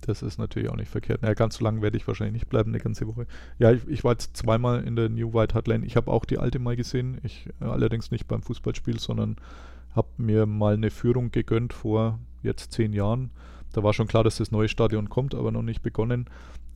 Das 0.02 0.24
ist 0.24 0.40
natürlich 0.40 0.70
auch 0.70 0.76
nicht 0.76 0.90
verkehrt. 0.90 1.22
Ja, 1.22 1.34
ganz 1.34 1.58
so 1.58 1.64
lange 1.64 1.82
werde 1.82 1.96
ich 1.96 2.08
wahrscheinlich 2.08 2.34
nicht 2.34 2.50
bleiben, 2.50 2.72
eine 2.72 2.80
ganze 2.80 3.08
Woche. 3.08 3.28
Ja, 3.60 3.72
ich, 3.72 3.88
ich 3.88 4.04
war 4.04 4.14
jetzt 4.14 4.36
zweimal 4.36 4.84
in 4.84 4.96
der 4.96 5.10
New 5.10 5.34
White 5.34 5.54
Hart 5.54 5.68
Lane. 5.68 5.86
Ich 5.86 5.96
habe 5.96 6.12
auch 6.12 6.26
die 6.26 6.40
alte 6.40 6.58
mal 6.60 6.76
gesehen. 6.76 7.20
Ich 7.24 7.48
äh, 7.62 7.66
allerdings 7.66 8.10
nicht 8.10 8.28
beim 8.28 8.42
Fußballspiel, 8.42 9.00
sondern 9.00 9.36
habe 9.96 10.08
mir 10.18 10.46
mal 10.46 10.74
eine 10.74 10.90
Führung 10.90 11.32
gegönnt 11.32 11.74
vor 11.74 12.20
jetzt 12.42 12.72
zehn 12.72 12.94
Jahren. 12.94 13.30
Da 13.74 13.84
war 13.84 13.94
schon 13.94 14.08
klar, 14.08 14.24
dass 14.24 14.38
das 14.38 14.52
neue 14.52 14.68
Stadion 14.68 15.10
kommt, 15.10 15.36
aber 15.36 15.52
noch 15.52 15.62
nicht 15.62 15.82
begonnen. 15.82 16.26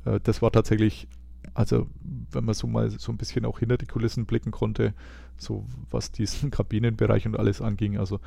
Äh, 0.05 0.19
das 0.23 0.41
war 0.41 0.51
tatsächlich, 0.51 1.07
also 1.53 1.87
wenn 2.31 2.45
man 2.45 2.55
so 2.55 2.67
mal 2.67 2.89
so 2.89 3.11
ein 3.11 3.17
bisschen 3.17 3.45
auch 3.45 3.59
hinter 3.59 3.77
die 3.77 3.85
Kulissen 3.85 4.25
blicken 4.25 4.51
konnte, 4.51 4.93
so 5.37 5.65
was 5.89 6.11
diesen 6.11 6.51
Kabinenbereich 6.51 7.25
und 7.25 7.37
alles 7.37 7.61
anging. 7.61 7.97
Also 7.97 8.19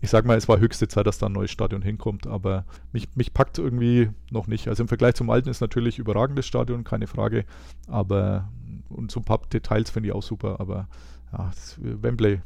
ich 0.00 0.10
sag 0.10 0.26
mal, 0.26 0.36
es 0.36 0.48
war 0.48 0.58
höchste 0.58 0.88
Zeit, 0.88 1.06
dass 1.06 1.18
da 1.18 1.26
ein 1.26 1.32
neues 1.32 1.50
Stadion 1.50 1.82
hinkommt, 1.82 2.26
aber 2.26 2.64
mich, 2.92 3.08
mich 3.14 3.32
packt 3.32 3.58
irgendwie 3.58 4.10
noch 4.30 4.46
nicht. 4.46 4.68
Also 4.68 4.82
im 4.82 4.88
Vergleich 4.88 5.14
zum 5.14 5.30
alten 5.30 5.48
ist 5.48 5.60
natürlich 5.60 5.98
überragendes 5.98 6.46
Stadion, 6.46 6.84
keine 6.84 7.06
Frage, 7.06 7.44
aber 7.86 8.48
und 8.90 9.10
so 9.10 9.20
ein 9.20 9.24
paar 9.24 9.40
Details 9.52 9.90
finde 9.90 10.08
ich 10.08 10.14
auch 10.14 10.22
super, 10.22 10.60
aber 10.60 10.88
ja, 11.32 11.50
Wembley 11.78 12.42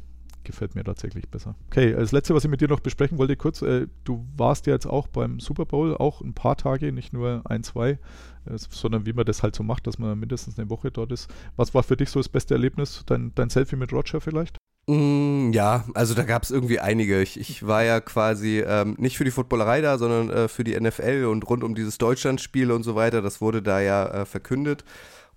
gefällt 0.49 0.73
mir 0.73 0.83
tatsächlich 0.83 1.29
besser. 1.29 1.55
Okay, 1.67 1.93
das 1.93 2.11
letzte, 2.11 2.33
was 2.33 2.43
ich 2.43 2.49
mit 2.49 2.59
dir 2.59 2.67
noch 2.67 2.79
besprechen 2.79 3.19
wollte, 3.19 3.35
kurz, 3.35 3.61
äh, 3.61 3.85
du 4.03 4.25
warst 4.35 4.65
ja 4.65 4.73
jetzt 4.73 4.87
auch 4.87 5.07
beim 5.07 5.39
Super 5.39 5.65
Bowl, 5.65 5.95
auch 5.95 6.21
ein 6.21 6.33
paar 6.33 6.57
Tage, 6.57 6.91
nicht 6.91 7.13
nur 7.13 7.43
ein, 7.45 7.63
zwei, 7.63 7.91
äh, 7.91 7.97
sondern 8.55 9.05
wie 9.05 9.13
man 9.13 9.25
das 9.25 9.43
halt 9.43 9.55
so 9.55 9.61
macht, 9.61 9.85
dass 9.85 9.99
man 9.99 10.19
mindestens 10.19 10.57
eine 10.57 10.69
Woche 10.71 10.89
dort 10.89 11.11
ist. 11.11 11.31
Was 11.55 11.75
war 11.75 11.83
für 11.83 11.95
dich 11.95 12.09
so 12.09 12.19
das 12.19 12.29
beste 12.29 12.55
Erlebnis? 12.55 13.03
Dein, 13.05 13.31
dein 13.35 13.49
Selfie 13.49 13.75
mit 13.75 13.93
Roger 13.93 14.21
vielleicht? 14.21 14.57
Mm, 14.87 15.51
ja, 15.53 15.85
also 15.93 16.15
da 16.15 16.23
gab 16.23 16.41
es 16.41 16.49
irgendwie 16.49 16.79
einige. 16.79 17.21
Ich, 17.21 17.39
ich 17.39 17.67
war 17.67 17.83
ja 17.83 17.99
quasi 17.99 18.63
ähm, 18.65 18.95
nicht 18.97 19.17
für 19.17 19.23
die 19.23 19.29
Footballerei 19.29 19.81
da, 19.81 19.99
sondern 19.99 20.31
äh, 20.31 20.47
für 20.47 20.63
die 20.63 20.79
NFL 20.79 21.27
und 21.29 21.47
rund 21.47 21.63
um 21.63 21.75
dieses 21.75 21.99
Deutschlandspiel 21.99 22.71
und 22.71 22.81
so 22.81 22.95
weiter. 22.95 23.21
Das 23.21 23.39
wurde 23.39 23.61
da 23.61 23.79
ja 23.81 24.07
äh, 24.07 24.25
verkündet. 24.25 24.83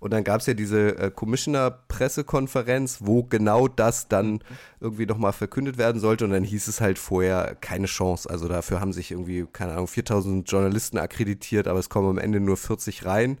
Und 0.03 0.11
dann 0.11 0.25
gab 0.25 0.41
es 0.41 0.47
ja 0.47 0.53
diese 0.53 0.97
äh, 0.97 1.11
Commissioner-Pressekonferenz, 1.11 2.97
wo 3.03 3.23
genau 3.23 3.69
das 3.69 4.09
dann 4.09 4.43
irgendwie 4.81 5.05
nochmal 5.05 5.31
verkündet 5.31 5.77
werden 5.77 6.01
sollte. 6.01 6.25
Und 6.25 6.31
dann 6.31 6.43
hieß 6.43 6.67
es 6.67 6.81
halt 6.81 6.99
vorher 6.99 7.55
keine 7.61 7.87
Chance. 7.87 8.29
Also 8.29 8.49
dafür 8.49 8.81
haben 8.81 8.91
sich 8.91 9.11
irgendwie, 9.11 9.45
keine 9.53 9.71
Ahnung, 9.71 9.87
4000 9.87 10.51
Journalisten 10.51 10.97
akkreditiert, 10.97 11.69
aber 11.69 11.79
es 11.79 11.87
kommen 11.87 12.09
am 12.09 12.17
Ende 12.17 12.41
nur 12.41 12.57
40 12.57 13.05
rein. 13.05 13.37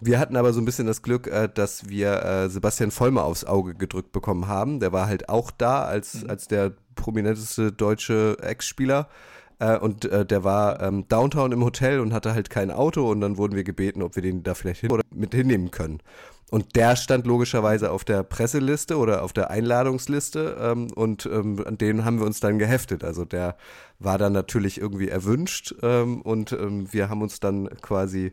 Wir 0.00 0.18
hatten 0.18 0.36
aber 0.36 0.54
so 0.54 0.62
ein 0.62 0.64
bisschen 0.64 0.86
das 0.86 1.02
Glück, 1.02 1.26
äh, 1.26 1.46
dass 1.52 1.90
wir 1.90 2.24
äh, 2.24 2.48
Sebastian 2.48 2.90
Vollmer 2.90 3.24
aufs 3.24 3.44
Auge 3.44 3.74
gedrückt 3.74 4.12
bekommen 4.12 4.48
haben. 4.48 4.80
Der 4.80 4.92
war 4.94 5.08
halt 5.08 5.28
auch 5.28 5.50
da 5.50 5.82
als, 5.82 6.24
als 6.26 6.48
der 6.48 6.72
prominenteste 6.94 7.70
deutsche 7.70 8.38
Ex-Spieler. 8.40 9.10
Äh, 9.58 9.78
und 9.78 10.04
äh, 10.04 10.24
der 10.24 10.44
war 10.44 10.80
ähm, 10.82 11.06
downtown 11.08 11.52
im 11.52 11.64
Hotel 11.64 12.00
und 12.00 12.12
hatte 12.12 12.34
halt 12.34 12.50
kein 12.50 12.70
Auto 12.70 13.10
und 13.10 13.20
dann 13.20 13.36
wurden 13.36 13.56
wir 13.56 13.64
gebeten, 13.64 14.02
ob 14.02 14.16
wir 14.16 14.22
den 14.22 14.42
da 14.42 14.54
vielleicht 14.54 14.80
hin 14.80 14.92
oder 14.92 15.02
mit 15.14 15.34
hinnehmen 15.34 15.70
können. 15.70 16.00
Und 16.50 16.76
der 16.76 16.96
stand 16.96 17.26
logischerweise 17.26 17.90
auf 17.90 18.04
der 18.04 18.22
Presseliste 18.22 18.96
oder 18.96 19.22
auf 19.22 19.34
der 19.34 19.50
Einladungsliste 19.50 20.56
ähm, 20.58 20.90
und 20.94 21.26
ähm, 21.26 21.62
an 21.66 21.76
den 21.76 22.04
haben 22.06 22.20
wir 22.20 22.26
uns 22.26 22.40
dann 22.40 22.58
geheftet. 22.58 23.04
Also 23.04 23.26
der 23.26 23.56
war 23.98 24.16
dann 24.16 24.32
natürlich 24.32 24.80
irgendwie 24.80 25.08
erwünscht 25.08 25.74
ähm, 25.82 26.22
und 26.22 26.52
ähm, 26.52 26.90
wir 26.90 27.10
haben 27.10 27.20
uns 27.20 27.40
dann 27.40 27.68
quasi 27.82 28.32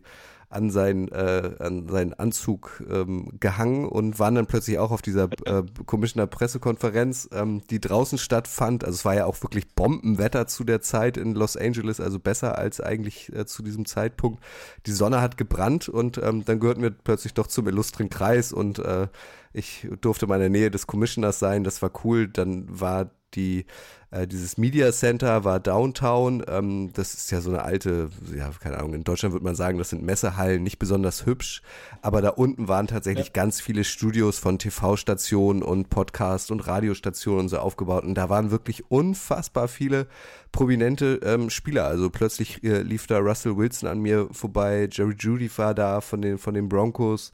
an, 0.55 0.69
sein, 0.71 1.09
äh, 1.09 1.51
an 1.59 1.87
seinen 1.87 2.13
Anzug 2.13 2.83
ähm, 2.89 3.29
gehangen 3.39 3.87
und 3.87 4.17
waren 4.19 4.35
dann 4.35 4.47
plötzlich 4.47 4.79
auch 4.79 4.91
auf 4.91 5.01
dieser 5.01 5.29
äh, 5.45 5.63
Commissioner-Pressekonferenz, 5.85 7.29
ähm, 7.33 7.61
die 7.69 7.81
draußen 7.81 8.17
stattfand. 8.17 8.85
Also 8.85 8.95
es 8.95 9.05
war 9.05 9.15
ja 9.15 9.25
auch 9.25 9.41
wirklich 9.43 9.67
Bombenwetter 9.75 10.47
zu 10.47 10.63
der 10.63 10.81
Zeit 10.81 11.17
in 11.17 11.35
Los 11.35 11.57
Angeles, 11.57 11.99
also 11.99 12.19
besser 12.19 12.57
als 12.57 12.79
eigentlich 12.79 13.31
äh, 13.35 13.45
zu 13.45 13.63
diesem 13.63 13.85
Zeitpunkt. 13.85 14.41
Die 14.85 14.93
Sonne 14.93 15.21
hat 15.21 15.37
gebrannt 15.37 15.89
und 15.89 16.17
ähm, 16.17 16.45
dann 16.45 16.59
gehörten 16.59 16.81
wir 16.81 16.91
plötzlich 16.91 17.33
doch 17.33 17.47
zum 17.47 17.67
illustren 17.67 18.09
Kreis 18.09 18.53
und 18.53 18.79
äh, 18.79 19.07
ich 19.51 19.87
durfte 20.01 20.27
mal 20.27 20.35
in 20.35 20.41
der 20.41 20.49
Nähe 20.49 20.71
des 20.71 20.85
Commissioners 20.85 21.39
sein, 21.39 21.63
das 21.63 21.81
war 21.81 21.91
cool. 22.03 22.27
Dann 22.27 22.65
war 22.67 23.09
die, 23.35 23.65
äh, 24.11 24.27
dieses 24.27 24.57
Media 24.57 24.91
Center 24.91 25.43
war 25.43 25.59
Downtown. 25.59 26.43
Ähm, 26.47 26.91
das 26.93 27.13
ist 27.13 27.31
ja 27.31 27.41
so 27.41 27.49
eine 27.49 27.63
alte, 27.63 28.09
ja, 28.35 28.49
keine 28.59 28.77
Ahnung, 28.77 28.93
in 28.93 29.03
Deutschland 29.03 29.33
würde 29.33 29.45
man 29.45 29.55
sagen, 29.55 29.77
das 29.77 29.89
sind 29.89 30.03
Messehallen, 30.03 30.63
nicht 30.63 30.79
besonders 30.79 31.25
hübsch. 31.25 31.61
Aber 32.01 32.21
da 32.21 32.29
unten 32.29 32.67
waren 32.67 32.87
tatsächlich 32.87 33.27
ja. 33.27 33.33
ganz 33.33 33.61
viele 33.61 33.83
Studios 33.83 34.39
von 34.39 34.59
TV-Stationen 34.59 35.63
und 35.63 35.89
Podcast- 35.89 36.51
und 36.51 36.67
Radiostationen 36.67 37.41
und 37.41 37.49
so 37.49 37.57
aufgebaut. 37.57 38.03
Und 38.03 38.15
da 38.15 38.29
waren 38.29 38.51
wirklich 38.51 38.89
unfassbar 38.89 39.67
viele 39.67 40.07
prominente 40.51 41.19
ähm, 41.23 41.49
Spieler. 41.49 41.85
Also 41.85 42.09
plötzlich 42.09 42.63
äh, 42.63 42.81
lief 42.81 43.07
da 43.07 43.19
Russell 43.19 43.57
Wilson 43.57 43.89
an 43.89 43.99
mir 43.99 44.29
vorbei, 44.31 44.87
Jerry 44.91 45.15
Judy 45.17 45.49
war 45.57 45.73
da 45.73 46.01
von 46.01 46.21
den, 46.21 46.37
von 46.37 46.53
den 46.53 46.69
Broncos. 46.69 47.33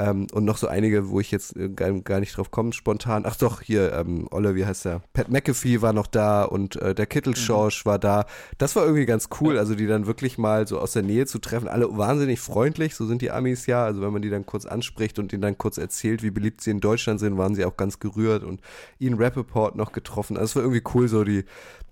Ähm, 0.00 0.28
und 0.32 0.46
noch 0.46 0.56
so 0.56 0.66
einige, 0.66 1.10
wo 1.10 1.20
ich 1.20 1.30
jetzt 1.30 1.54
äh, 1.56 1.68
gar, 1.68 1.92
gar, 2.00 2.20
nicht 2.20 2.34
drauf 2.34 2.50
komme, 2.50 2.72
spontan. 2.72 3.24
Ach 3.26 3.36
doch, 3.36 3.60
hier, 3.60 3.92
ähm, 3.92 4.28
Olle, 4.30 4.54
wie 4.54 4.64
heißt 4.64 4.86
der? 4.86 5.02
Pat 5.12 5.28
McAfee 5.28 5.82
war 5.82 5.92
noch 5.92 6.06
da 6.06 6.44
und 6.44 6.76
äh, 6.76 6.94
der 6.94 7.04
Kittelschorsch 7.04 7.84
mhm. 7.84 7.90
war 7.90 7.98
da. 7.98 8.24
Das 8.56 8.76
war 8.76 8.84
irgendwie 8.84 9.04
ganz 9.04 9.28
cool, 9.40 9.58
also 9.58 9.74
die 9.74 9.86
dann 9.86 10.06
wirklich 10.06 10.38
mal 10.38 10.66
so 10.66 10.78
aus 10.78 10.92
der 10.92 11.02
Nähe 11.02 11.26
zu 11.26 11.38
treffen. 11.38 11.68
Alle 11.68 11.98
wahnsinnig 11.98 12.40
freundlich, 12.40 12.94
so 12.94 13.04
sind 13.04 13.20
die 13.20 13.30
Amis 13.30 13.66
ja. 13.66 13.84
Also 13.84 14.00
wenn 14.00 14.10
man 14.10 14.22
die 14.22 14.30
dann 14.30 14.46
kurz 14.46 14.64
anspricht 14.64 15.18
und 15.18 15.34
ihnen 15.34 15.42
dann 15.42 15.58
kurz 15.58 15.76
erzählt, 15.76 16.22
wie 16.22 16.30
beliebt 16.30 16.62
sie 16.62 16.70
in 16.70 16.80
Deutschland 16.80 17.20
sind, 17.20 17.36
waren 17.36 17.54
sie 17.54 17.66
auch 17.66 17.76
ganz 17.76 17.98
gerührt 17.98 18.42
und 18.42 18.62
Ian 19.00 19.14
Rappaport 19.14 19.76
noch 19.76 19.92
getroffen. 19.92 20.38
Also 20.38 20.44
es 20.52 20.56
war 20.56 20.62
irgendwie 20.62 20.82
cool, 20.94 21.08
so 21.08 21.24
die, 21.24 21.44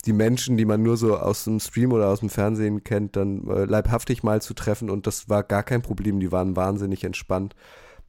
die 0.07 0.15
Menschen, 0.15 0.57
die 0.57 0.65
man 0.65 0.83
nur 0.83 0.97
so 0.97 1.19
aus 1.19 1.45
dem 1.45 1.61
Stream 1.61 1.93
oder 1.93 2.09
aus 2.09 2.21
dem 2.21 2.31
Fernsehen 2.31 2.85
kennt, 2.85 3.17
dann 3.17 3.47
äh, 3.49 3.67
leibhaftig 3.67 4.23
mal 4.23 4.41
zu 4.41 4.55
treffen 4.55 4.89
und 4.89 5.07
das 5.07 5.29
war 5.29 5.43
gar 5.43 5.63
kein 5.63 5.83
Problem. 5.83 6.21
Die 6.21 6.33
waren 6.33 6.57
wahnsinnig 6.57 7.05
entspannt 7.05 7.55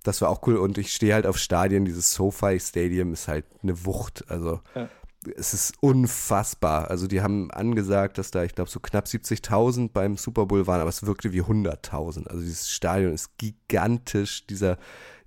das 0.03 0.21
war 0.21 0.29
auch 0.29 0.45
cool. 0.47 0.57
Und 0.57 0.77
ich 0.77 0.93
stehe 0.93 1.13
halt 1.13 1.25
auf 1.25 1.37
Stadien. 1.37 1.85
Dieses 1.85 2.13
SoFi 2.13 2.59
Stadium 2.59 3.13
ist 3.13 3.27
halt 3.27 3.45
eine 3.63 3.85
Wucht. 3.85 4.25
Also 4.29 4.61
ja. 4.75 4.89
es 5.35 5.53
ist 5.53 5.73
unfassbar. 5.81 6.89
Also 6.89 7.07
die 7.07 7.21
haben 7.21 7.51
angesagt, 7.51 8.17
dass 8.17 8.31
da, 8.31 8.43
ich 8.43 8.55
glaube, 8.55 8.69
so 8.69 8.79
knapp 8.79 9.05
70.000 9.05 9.89
beim 9.91 10.17
Super 10.17 10.45
Bowl 10.45 10.67
waren, 10.67 10.81
aber 10.81 10.89
es 10.89 11.05
wirkte 11.05 11.33
wie 11.33 11.41
100.000. 11.41 12.27
Also 12.27 12.41
dieses 12.41 12.69
Stadion 12.69 13.13
ist 13.13 13.37
gigantisch. 13.37 14.45
Dieser 14.47 14.77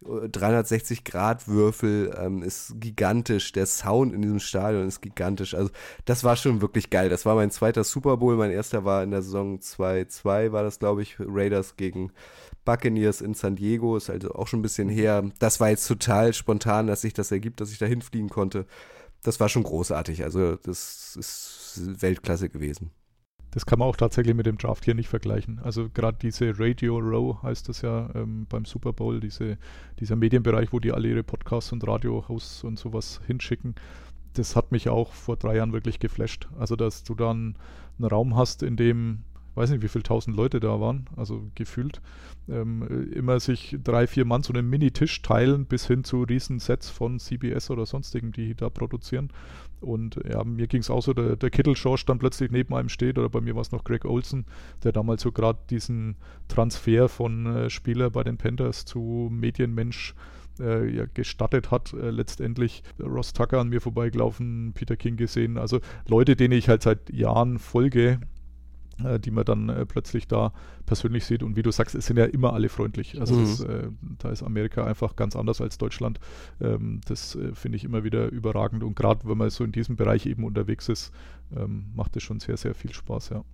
360-Grad-Würfel 0.04 2.14
ähm, 2.18 2.42
ist 2.42 2.74
gigantisch. 2.80 3.52
Der 3.52 3.66
Sound 3.66 4.14
in 4.14 4.22
diesem 4.22 4.40
Stadion 4.40 4.88
ist 4.88 5.00
gigantisch. 5.00 5.54
Also 5.54 5.70
das 6.04 6.24
war 6.24 6.35
schon 6.37 6.61
wirklich 6.61 6.90
geil. 6.90 7.08
Das 7.08 7.24
war 7.24 7.37
mein 7.37 7.50
zweiter 7.50 7.85
Super 7.85 8.16
Bowl. 8.16 8.37
Mein 8.37 8.50
erster 8.50 8.85
war 8.85 9.04
in 9.04 9.12
der 9.12 9.22
Saison 9.22 9.58
2-2, 9.58 10.52
war 10.52 10.62
das, 10.62 10.78
glaube 10.78 11.02
ich, 11.02 11.16
Raiders 11.18 11.76
gegen 11.76 12.12
Buccaneers 12.64 13.20
in 13.20 13.35
San 13.35 13.57
Diego. 13.57 13.96
Ist 13.96 14.11
also 14.11 14.35
auch 14.35 14.46
schon 14.46 14.61
ein 14.61 14.62
bisschen 14.62 14.88
her. 14.88 15.25
Das 15.38 15.61
war 15.61 15.70
jetzt 15.70 15.87
total 15.87 16.33
spontan, 16.33 16.87
dass 16.87 17.03
sich 17.03 17.14
das 17.14 17.33
ergibt, 17.33 17.61
dass 17.61 17.72
ich 17.72 17.79
da 17.79 17.87
hinfliegen 17.87 18.29
konnte. 18.29 18.66
Das 19.22 19.40
war 19.40 19.48
schon 19.48 19.62
großartig. 19.62 20.25
Also 20.25 20.57
das 20.57 21.16
ist 21.16 22.03
Weltklasse 22.03 22.48
gewesen. 22.48 22.90
Das 23.53 23.66
kann 23.66 23.79
man 23.79 23.88
auch 23.88 23.96
tatsächlich 23.96 24.35
mit 24.35 24.46
dem 24.46 24.57
Draft 24.57 24.85
hier 24.85 24.94
nicht 24.94 25.11
vergleichen. 25.11 25.61
Also 25.62 25.90
gerade 25.90 26.16
diese 26.20 26.59
Radio 26.59 26.98
Row 26.98 27.42
heißt 27.42 27.68
das 27.68 27.83
ja 27.83 28.09
ähm, 28.14 28.46
beim 28.48 28.64
Super 28.64 28.94
Bowl, 28.94 29.20
diese, 29.20 29.59
dieser 30.01 30.16
Medienbereich, 30.16 30.72
wo 30.72 30.81
die 30.81 30.90
alle 30.90 31.09
ihre 31.09 31.22
Podcasts 31.22 31.70
und 31.70 31.87
Radiohosts 31.87 32.64
und 32.64 32.79
sowas 32.79 33.20
hinschicken. 33.27 33.75
Das 34.33 34.57
hat 34.57 34.72
mich 34.72 34.88
auch 34.88 35.12
vor 35.12 35.37
drei 35.37 35.57
Jahren 35.57 35.75
wirklich 35.75 35.98
geflasht. 35.98 36.48
Also 36.59 36.77
dass 36.77 37.05
du 37.05 37.14
dann 37.14 37.59
einen 37.98 38.09
Raum 38.09 38.37
hast, 38.37 38.62
in 38.62 38.77
dem 38.77 39.25
weiß 39.54 39.70
nicht, 39.70 39.82
wie 39.82 39.88
viele 39.88 40.02
tausend 40.02 40.36
Leute 40.36 40.60
da 40.60 40.80
waren, 40.80 41.06
also 41.16 41.50
gefühlt, 41.54 42.00
ähm, 42.48 43.10
immer 43.12 43.40
sich 43.40 43.76
drei, 43.82 44.06
vier 44.06 44.24
Mann 44.24 44.42
so 44.42 44.52
einen 44.52 44.68
Mini-Tisch 44.68 45.22
teilen, 45.22 45.66
bis 45.66 45.86
hin 45.86 46.04
zu 46.04 46.22
Riesensets 46.22 46.88
von 46.90 47.18
CBS 47.18 47.70
oder 47.70 47.86
sonstigen, 47.86 48.32
die 48.32 48.54
da 48.54 48.70
produzieren. 48.70 49.30
Und 49.80 50.20
ja, 50.28 50.44
mir 50.44 50.68
ging 50.68 50.80
es 50.80 50.90
auch 50.90 51.02
so, 51.02 51.12
der, 51.12 51.36
der 51.36 51.50
Kittelschorsch 51.50 52.06
dann 52.06 52.18
plötzlich 52.18 52.50
neben 52.50 52.74
einem 52.74 52.88
steht, 52.88 53.18
oder 53.18 53.28
bei 53.28 53.40
mir 53.40 53.54
war 53.54 53.62
es 53.62 53.72
noch 53.72 53.84
Greg 53.84 54.04
Olson, 54.04 54.44
der 54.84 54.92
damals 54.92 55.22
so 55.22 55.32
gerade 55.32 55.58
diesen 55.70 56.16
Transfer 56.48 57.08
von 57.08 57.46
äh, 57.46 57.70
Spieler 57.70 58.10
bei 58.10 58.22
den 58.22 58.38
Panthers 58.38 58.84
zu 58.84 59.28
Medienmensch 59.30 60.14
äh, 60.60 60.88
ja, 60.88 61.04
gestattet 61.12 61.70
hat, 61.70 61.92
äh, 61.94 62.10
letztendlich 62.10 62.82
Ross 63.00 63.32
Tucker 63.32 63.60
an 63.60 63.68
mir 63.68 63.80
vorbeigelaufen, 63.80 64.72
Peter 64.74 64.96
King 64.96 65.16
gesehen, 65.16 65.58
also 65.58 65.80
Leute, 66.06 66.36
denen 66.36 66.52
ich 66.52 66.68
halt 66.68 66.82
seit 66.82 67.10
Jahren 67.10 67.58
folge, 67.58 68.20
äh, 69.04 69.20
die 69.20 69.30
man 69.30 69.44
dann 69.44 69.68
äh, 69.68 69.86
plötzlich 69.86 70.28
da 70.28 70.52
persönlich 70.86 71.24
sieht. 71.24 71.42
Und 71.42 71.56
wie 71.56 71.62
du 71.62 71.70
sagst, 71.70 71.94
es 71.94 72.06
sind 72.06 72.18
ja 72.18 72.24
immer 72.24 72.52
alle 72.52 72.68
freundlich. 72.68 73.20
Also 73.20 73.34
mhm. 73.34 73.40
das, 73.42 73.60
äh, 73.60 73.88
da 74.18 74.30
ist 74.30 74.42
Amerika 74.42 74.84
einfach 74.84 75.16
ganz 75.16 75.36
anders 75.36 75.60
als 75.60 75.78
Deutschland. 75.78 76.20
Ähm, 76.60 77.00
das 77.06 77.34
äh, 77.34 77.54
finde 77.54 77.76
ich 77.76 77.84
immer 77.84 78.04
wieder 78.04 78.28
überragend. 78.30 78.82
Und 78.82 78.94
gerade 78.94 79.28
wenn 79.28 79.38
man 79.38 79.50
so 79.50 79.64
in 79.64 79.72
diesem 79.72 79.96
Bereich 79.96 80.26
eben 80.26 80.44
unterwegs 80.44 80.88
ist, 80.88 81.12
ähm, 81.56 81.86
macht 81.94 82.16
es 82.16 82.22
schon 82.22 82.40
sehr, 82.40 82.56
sehr 82.56 82.74
viel 82.74 82.92
Spaß, 82.92 83.30
ja. 83.30 83.44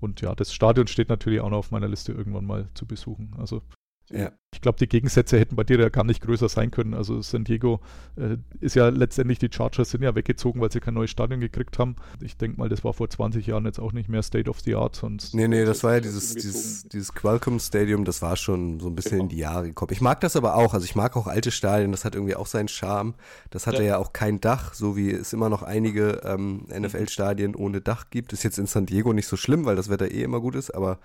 Und 0.00 0.20
ja, 0.20 0.34
das 0.34 0.52
Stadion 0.52 0.86
steht 0.86 1.08
natürlich 1.08 1.40
auch 1.40 1.50
noch 1.50 1.58
auf 1.58 1.70
meiner 1.72 1.88
Liste 1.88 2.12
irgendwann 2.12 2.46
mal 2.46 2.68
zu 2.74 2.86
besuchen. 2.86 3.32
Also 3.36 3.62
ja. 4.10 4.32
Ich 4.54 4.62
glaube, 4.62 4.78
die 4.78 4.88
Gegensätze 4.88 5.38
hätten 5.38 5.56
bei 5.56 5.64
dir 5.64 5.78
ja 5.78 5.90
gar 5.90 6.04
nicht 6.04 6.22
größer 6.22 6.48
sein 6.48 6.70
können. 6.70 6.94
Also 6.94 7.20
San 7.20 7.44
Diego 7.44 7.80
äh, 8.16 8.38
ist 8.60 8.74
ja 8.74 8.88
letztendlich, 8.88 9.38
die 9.38 9.50
Chargers 9.52 9.90
sind 9.90 10.02
ja 10.02 10.14
weggezogen, 10.14 10.60
weil 10.62 10.72
sie 10.72 10.80
kein 10.80 10.94
neues 10.94 11.10
Stadion 11.10 11.40
gekriegt 11.40 11.78
haben. 11.78 11.96
Ich 12.22 12.38
denke 12.38 12.56
mal, 12.58 12.70
das 12.70 12.82
war 12.82 12.94
vor 12.94 13.10
20 13.10 13.46
Jahren 13.46 13.66
jetzt 13.66 13.78
auch 13.78 13.92
nicht 13.92 14.08
mehr 14.08 14.22
State 14.22 14.48
of 14.48 14.60
the 14.60 14.74
Art. 14.74 14.96
Sonst 14.96 15.34
nee, 15.34 15.46
nee, 15.48 15.66
das 15.66 15.84
war 15.84 15.94
ja 15.94 16.00
dieses, 16.00 16.34
dieses, 16.34 16.88
dieses 16.88 17.12
Qualcomm 17.12 17.60
Stadium, 17.60 18.06
das 18.06 18.22
war 18.22 18.36
schon 18.36 18.80
so 18.80 18.88
ein 18.88 18.96
bisschen 18.96 19.12
genau. 19.12 19.24
in 19.24 19.28
die 19.28 19.36
Jahre 19.36 19.68
gekommen. 19.68 19.92
Ich 19.92 20.00
mag 20.00 20.20
das 20.20 20.34
aber 20.34 20.54
auch. 20.54 20.72
Also 20.72 20.86
ich 20.86 20.96
mag 20.96 21.16
auch 21.16 21.26
alte 21.26 21.50
Stadien, 21.50 21.92
das 21.92 22.06
hat 22.06 22.14
irgendwie 22.14 22.34
auch 22.34 22.46
seinen 22.46 22.68
Charme. 22.68 23.14
Das 23.50 23.66
hatte 23.66 23.82
ja, 23.82 23.90
ja 23.90 23.98
auch 23.98 24.14
kein 24.14 24.40
Dach, 24.40 24.72
so 24.72 24.96
wie 24.96 25.10
es 25.10 25.34
immer 25.34 25.50
noch 25.50 25.62
einige 25.62 26.22
ähm, 26.24 26.66
NFL-Stadien 26.70 27.54
ohne 27.54 27.82
Dach 27.82 28.06
gibt. 28.08 28.32
Ist 28.32 28.44
jetzt 28.44 28.58
in 28.58 28.66
San 28.66 28.86
Diego 28.86 29.12
nicht 29.12 29.26
so 29.26 29.36
schlimm, 29.36 29.66
weil 29.66 29.76
das 29.76 29.90
Wetter 29.90 30.10
eh 30.10 30.22
immer 30.22 30.40
gut 30.40 30.54
ist, 30.54 30.70
aber 30.70 30.98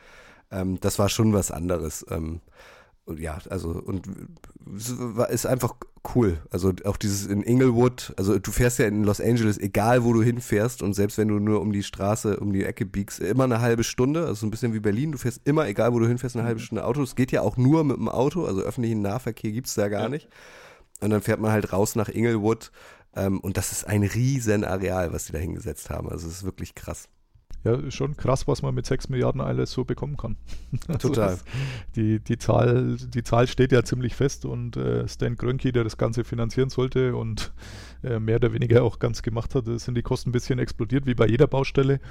ähm, 0.49 0.79
das 0.79 0.97
war 0.99 1.09
schon 1.09 1.33
was 1.33 1.51
anderes. 1.51 2.05
Ähm, 2.09 2.39
ja, 3.07 3.37
also 3.49 3.69
und 3.69 4.07
ist 5.29 5.45
einfach 5.45 5.75
cool. 6.15 6.41
Also 6.49 6.73
auch 6.85 6.97
dieses 6.97 7.25
in 7.25 7.43
Inglewood, 7.43 8.13
also 8.17 8.37
du 8.39 8.51
fährst 8.51 8.79
ja 8.79 8.87
in 8.87 9.03
Los 9.03 9.21
Angeles, 9.21 9.57
egal 9.57 10.03
wo 10.03 10.13
du 10.13 10.21
hinfährst 10.21 10.81
und 10.81 10.93
selbst 10.93 11.17
wenn 11.17 11.27
du 11.27 11.39
nur 11.39 11.61
um 11.61 11.71
die 11.71 11.83
Straße, 11.83 12.37
um 12.39 12.53
die 12.53 12.63
Ecke 12.63 12.85
biegst, 12.85 13.19
immer 13.19 13.45
eine 13.45 13.61
halbe 13.61 13.83
Stunde, 13.83 14.25
also 14.25 14.45
ein 14.45 14.51
bisschen 14.51 14.73
wie 14.73 14.79
Berlin, 14.79 15.11
du 15.11 15.17
fährst 15.17 15.41
immer, 15.45 15.67
egal 15.67 15.93
wo 15.93 15.99
du 15.99 16.07
hinfährst, 16.07 16.35
eine 16.35 16.45
halbe 16.45 16.59
mhm. 16.59 16.65
Stunde 16.65 16.85
Auto. 16.85 17.01
Es 17.01 17.15
geht 17.15 17.31
ja 17.31 17.41
auch 17.41 17.57
nur 17.57 17.83
mit 17.83 17.97
dem 17.97 18.09
Auto, 18.09 18.45
also 18.45 18.61
öffentlichen 18.61 19.01
Nahverkehr 19.01 19.51
gibt's 19.51 19.75
da 19.75 19.87
gar 19.89 20.03
ja. 20.03 20.09
nicht. 20.09 20.27
Und 21.01 21.09
dann 21.09 21.21
fährt 21.21 21.39
man 21.39 21.51
halt 21.51 21.73
raus 21.73 21.95
nach 21.95 22.09
Inglewood 22.09 22.71
ähm, 23.15 23.39
und 23.39 23.57
das 23.57 23.71
ist 23.71 23.85
ein 23.85 24.03
riesen 24.03 24.63
Areal, 24.63 25.13
was 25.13 25.25
die 25.25 25.33
da 25.33 25.39
hingesetzt 25.39 25.89
haben. 25.89 26.09
Also 26.09 26.27
es 26.27 26.37
ist 26.37 26.43
wirklich 26.43 26.75
krass. 26.75 27.09
Ja, 27.63 27.89
schon 27.91 28.17
krass, 28.17 28.45
was 28.47 28.61
man 28.61 28.75
mit 28.75 28.85
6 28.85 29.07
Milliarden 29.07 29.39
alles 29.39 29.71
so 29.71 29.85
bekommen 29.85 30.17
kann. 30.17 30.35
Also 30.87 31.09
Total. 31.09 31.29
das- 31.29 31.43
die, 31.95 32.19
die, 32.19 32.37
Zahl, 32.37 32.97
die 32.97 33.23
Zahl 33.23 33.47
steht 33.47 33.71
ja 33.71 33.83
ziemlich 33.83 34.15
fest 34.15 34.45
und 34.45 34.75
äh, 34.75 35.07
Stan 35.07 35.37
Kroenke, 35.37 35.71
der 35.71 35.83
das 35.85 35.97
Ganze 35.97 36.23
finanzieren 36.25 36.69
sollte 36.69 37.15
und 37.15 37.53
äh, 38.03 38.19
mehr 38.19 38.35
oder 38.35 38.51
weniger 38.51 38.83
auch 38.83 38.99
ganz 38.99 39.21
gemacht 39.21 39.55
hat, 39.55 39.67
da 39.67 39.79
sind 39.79 39.95
die 39.95 40.01
Kosten 40.01 40.29
ein 40.29 40.33
bisschen 40.33 40.59
explodiert, 40.59 41.05
wie 41.05 41.13
bei 41.15 41.27
jeder 41.27 41.47
Baustelle. 41.47 42.01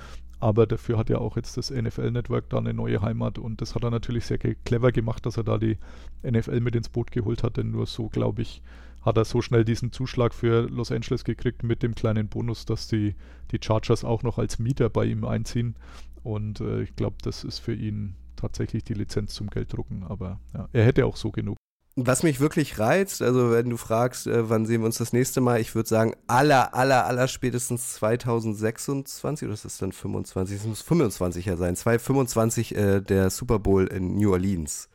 Aber 0.41 0.67
dafür 0.67 0.97
hat 0.99 1.11
ja 1.11 1.19
auch 1.19 1.37
jetzt 1.37 1.57
das 1.57 1.71
NFL-Network 1.71 2.49
da 2.49 2.59
eine 2.59 2.73
neue 2.75 3.03
Heimat 3.03 3.39
und 3.39 3.61
das 3.61 3.75
hat 3.75 3.85
er 3.85 3.91
natürlich 3.91 4.25
sehr 4.25 4.39
clever 4.39 4.91
gemacht, 4.91 5.27
dass 5.27 5.37
er 5.37 5.45
da 5.45 5.59
die 5.59 5.77
NFL 6.25 6.61
mit 6.61 6.75
ins 6.75 6.89
Boot 6.89 7.13
geholt 7.13 7.43
hat, 7.43 7.59
denn 7.59 7.71
nur 7.73 7.87
so, 7.87 8.09
glaube 8.09 8.43
ich, 8.43 8.63
hat 9.03 9.17
er 9.17 9.25
so 9.25 9.43
schnell 9.43 9.65
diesen 9.65 9.93
Zuschlag 9.93 10.33
für 10.33 10.63
Los 10.63 10.93
Angeles 10.93 11.25
gekriegt 11.25 11.63
mit 11.63 11.83
dem 11.83 11.95
kleinen 11.95 12.29
Bonus, 12.29 12.65
dass 12.65 12.87
die, 12.87 13.15
die 13.51 13.59
Chargers 13.63 14.05
auch 14.05 14.23
noch 14.23 14.39
als 14.39 14.59
Mieter 14.59 14.89
bei 14.89 15.05
ihm 15.05 15.25
einziehen. 15.25 15.77
Und 16.23 16.61
äh, 16.61 16.83
ich 16.83 16.95
glaube, 16.97 17.17
das 17.23 17.45
ist 17.45 17.59
für 17.59 17.75
ihn 17.75 18.15
tatsächlich 18.37 18.85
die 18.85 18.95
Lizenz 18.95 19.35
zum 19.35 19.51
Gelddrucken. 19.51 20.05
Aber 20.05 20.41
ja, 20.55 20.69
er 20.73 20.85
hätte 20.85 21.07
auch 21.07 21.17
so 21.17 21.31
genug. 21.31 21.57
Was 21.95 22.23
mich 22.23 22.41
wirklich 22.41 22.79
reizt, 22.79 23.21
also 23.21 23.51
wenn 23.51 23.69
du 23.69 23.77
fragst, 23.77 24.27
äh, 24.27 24.49
wann 24.49 24.65
sehen 24.65 24.81
wir 24.81 24.87
uns 24.87 24.97
das 24.97 25.13
nächste 25.13 25.43
Mal, 25.43 25.61
ich 25.61 25.75
würde 25.75 25.89
sagen, 25.91 26.15
aller, 26.27 26.75
aller, 26.75 27.05
aller 27.05 27.29
spätestens 27.29 27.95
2026 27.95 29.47
oder 29.47 29.53
ist 29.53 29.67
das 29.67 29.77
dann 29.77 29.93
25? 29.93 30.57
Es 30.57 30.65
muss 30.65 30.81
25 30.81 31.45
ja 31.45 31.57
sein. 31.59 31.77
2025 31.77 32.77
äh, 32.77 33.01
der 33.03 33.29
Super 33.29 33.59
Bowl 33.59 33.87
in 33.89 34.17
New 34.17 34.33
Orleans. 34.33 34.89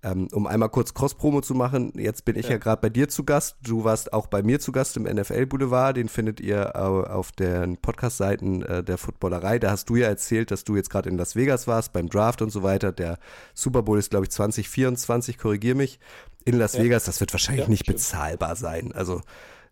Ähm, 0.00 0.28
um 0.30 0.46
einmal 0.46 0.68
kurz 0.68 0.94
Cross-Promo 0.94 1.40
zu 1.40 1.54
machen, 1.54 1.92
jetzt 1.96 2.24
bin 2.24 2.36
ich 2.36 2.48
ja, 2.48 2.56
gerade 2.58 2.80
bei 2.80 2.88
dir 2.88 3.08
zu 3.08 3.24
Gast. 3.24 3.56
Du 3.62 3.82
warst 3.82 4.12
auch 4.12 4.28
bei 4.28 4.42
mir 4.44 4.60
zu 4.60 4.70
Gast 4.70 4.96
im 4.96 5.02
NFL 5.02 5.46
Boulevard. 5.46 5.96
Den 5.96 6.08
findet 6.08 6.38
ihr 6.38 6.76
au- 6.76 7.02
auf 7.02 7.32
den 7.32 7.78
Podcast-Seiten 7.78 8.62
äh, 8.62 8.84
der 8.84 8.96
Footballerei. 8.96 9.58
Da 9.58 9.72
hast 9.72 9.90
du 9.90 9.96
ja 9.96 10.06
erzählt, 10.06 10.52
dass 10.52 10.62
du 10.62 10.76
jetzt 10.76 10.88
gerade 10.90 11.08
in 11.10 11.18
Las 11.18 11.34
Vegas 11.34 11.66
warst 11.66 11.92
beim 11.92 12.08
Draft 12.08 12.42
und 12.42 12.50
so 12.50 12.62
weiter. 12.62 12.92
Der 12.92 13.18
Super 13.54 13.82
Bowl 13.82 13.98
ist, 13.98 14.10
glaube 14.10 14.26
ich, 14.26 14.30
2024, 14.30 15.36
korrigier 15.36 15.74
mich. 15.74 15.98
In 16.44 16.56
Las 16.58 16.78
Vegas, 16.78 17.04
das 17.04 17.18
wird 17.18 17.32
wahrscheinlich 17.34 17.64
Ja, 17.64 17.68
nicht 17.70 17.82
stimmt. 17.82 17.98
bezahlbar 17.98 18.54
sein. 18.54 18.92
Also 18.92 19.20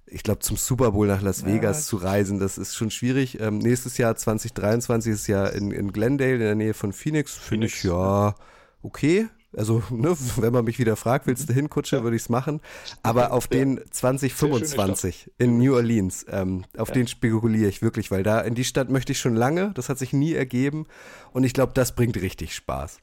ich 0.07 0.25
glaube, 0.25 0.41
zum 0.41 0.57
Super 0.57 0.91
Bowl 0.91 1.07
nach 1.07 1.23
Las 1.23 1.47
Vegas 1.47 1.87
zu 1.87 1.97
reisen, 1.97 2.39
das 2.41 2.59
ist 2.59 2.75
schon 2.75 2.91
schwierig. 2.91 3.41
Ähm, 3.41 3.59
nächstes 3.59 3.97
Jahr 3.97 4.17
2023 4.17 5.13
ist 5.13 5.27
ja 5.29 5.47
in, 5.47 5.71
in 5.71 5.93
Glendale 5.93 6.35
in 6.35 6.41
der 6.41 6.55
Nähe 6.57 6.75
von 6.75 6.93
Phoenix. 6.93 7.35
Finde 7.37 7.69
ich 7.69 7.77
Phoenix, 7.77 7.85
ja 7.85 8.35
okay. 8.83 9.29
Also, 9.55 9.83
ne, 9.91 10.15
wenn 10.37 10.53
man 10.53 10.65
mich 10.65 10.79
wieder 10.79 10.97
fragt, 10.97 11.27
willst 11.27 11.49
du 11.49 11.53
hin, 11.53 11.71
Kutsche, 11.71 12.03
würde 12.03 12.17
ich 12.17 12.23
es 12.23 12.29
machen. 12.29 12.61
Aber 13.03 13.33
auf 13.33 13.47
den 13.47 13.81
2025 13.91 15.33
in 15.39 15.59
New 15.59 15.75
Orleans, 15.75 16.27
ähm, 16.29 16.65
auf 16.77 16.91
den 16.91 17.07
spekuliere 17.07 17.69
ich 17.69 17.83
wirklich, 17.83 18.11
weil 18.11 18.23
da 18.23 18.41
in 18.41 18.55
die 18.55 18.65
Stadt 18.65 18.91
möchte 18.91 19.13
ich 19.13 19.19
schon 19.19 19.35
lange. 19.35 19.73
Das 19.75 19.89
hat 19.89 19.99
sich 19.99 20.13
nie 20.13 20.35
ergeben. 20.35 20.87
Und 21.33 21.45
ich 21.45 21.53
glaube, 21.53 21.73
das 21.75 21.95
bringt 21.95 22.17
richtig 22.17 22.55
Spaß. 22.55 23.01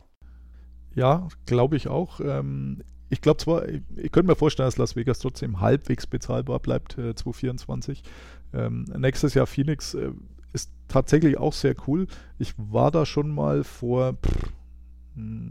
Ja, 0.95 1.27
glaube 1.45 1.75
ich 1.75 1.87
auch. 1.87 2.19
Ähm, 2.19 2.83
ich 3.09 3.21
glaube 3.21 3.37
zwar, 3.37 3.67
ich, 3.67 3.81
ich 3.95 4.11
könnte 4.11 4.31
mir 4.31 4.35
vorstellen, 4.35 4.67
dass 4.67 4.77
Las 4.77 4.95
Vegas 4.95 5.19
trotzdem 5.19 5.59
halbwegs 5.59 6.07
bezahlbar 6.07 6.59
bleibt, 6.59 6.97
äh, 6.97 7.15
2024. 7.15 8.03
Ähm, 8.53 8.85
nächstes 8.97 9.33
Jahr 9.33 9.47
Phoenix 9.47 9.93
äh, 9.93 10.11
ist 10.51 10.71
tatsächlich 10.87 11.37
auch 11.37 11.53
sehr 11.53 11.75
cool. 11.87 12.07
Ich 12.37 12.53
war 12.57 12.91
da 12.91 13.05
schon 13.05 13.33
mal 13.33 13.63
vor, 13.63 14.13
pff, 14.13 14.51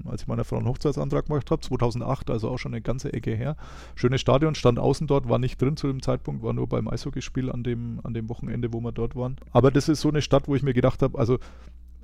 als 0.06 0.22
ich 0.22 0.28
meiner 0.28 0.44
Frau 0.44 0.56
einen 0.56 0.66
Hochzeitsantrag 0.66 1.26
gemacht 1.26 1.50
habe, 1.50 1.60
2008, 1.60 2.30
also 2.30 2.48
auch 2.48 2.58
schon 2.58 2.72
eine 2.72 2.82
ganze 2.82 3.12
Ecke 3.12 3.34
her. 3.34 3.56
Schönes 3.94 4.20
Stadion, 4.20 4.54
stand 4.54 4.78
außen 4.78 5.06
dort, 5.06 5.28
war 5.28 5.38
nicht 5.38 5.60
drin 5.60 5.76
zu 5.76 5.86
dem 5.86 6.02
Zeitpunkt, 6.02 6.42
war 6.42 6.52
nur 6.52 6.68
beim 6.68 6.88
Eishockeyspiel 6.88 7.50
an 7.50 7.62
dem, 7.62 8.00
an 8.02 8.14
dem 8.14 8.28
Wochenende, 8.28 8.72
wo 8.72 8.80
wir 8.80 8.92
dort 8.92 9.14
waren. 9.14 9.36
Aber 9.52 9.70
das 9.70 9.88
ist 9.88 10.00
so 10.00 10.08
eine 10.08 10.22
Stadt, 10.22 10.48
wo 10.48 10.54
ich 10.54 10.62
mir 10.62 10.74
gedacht 10.74 11.02
habe, 11.02 11.18
also 11.18 11.38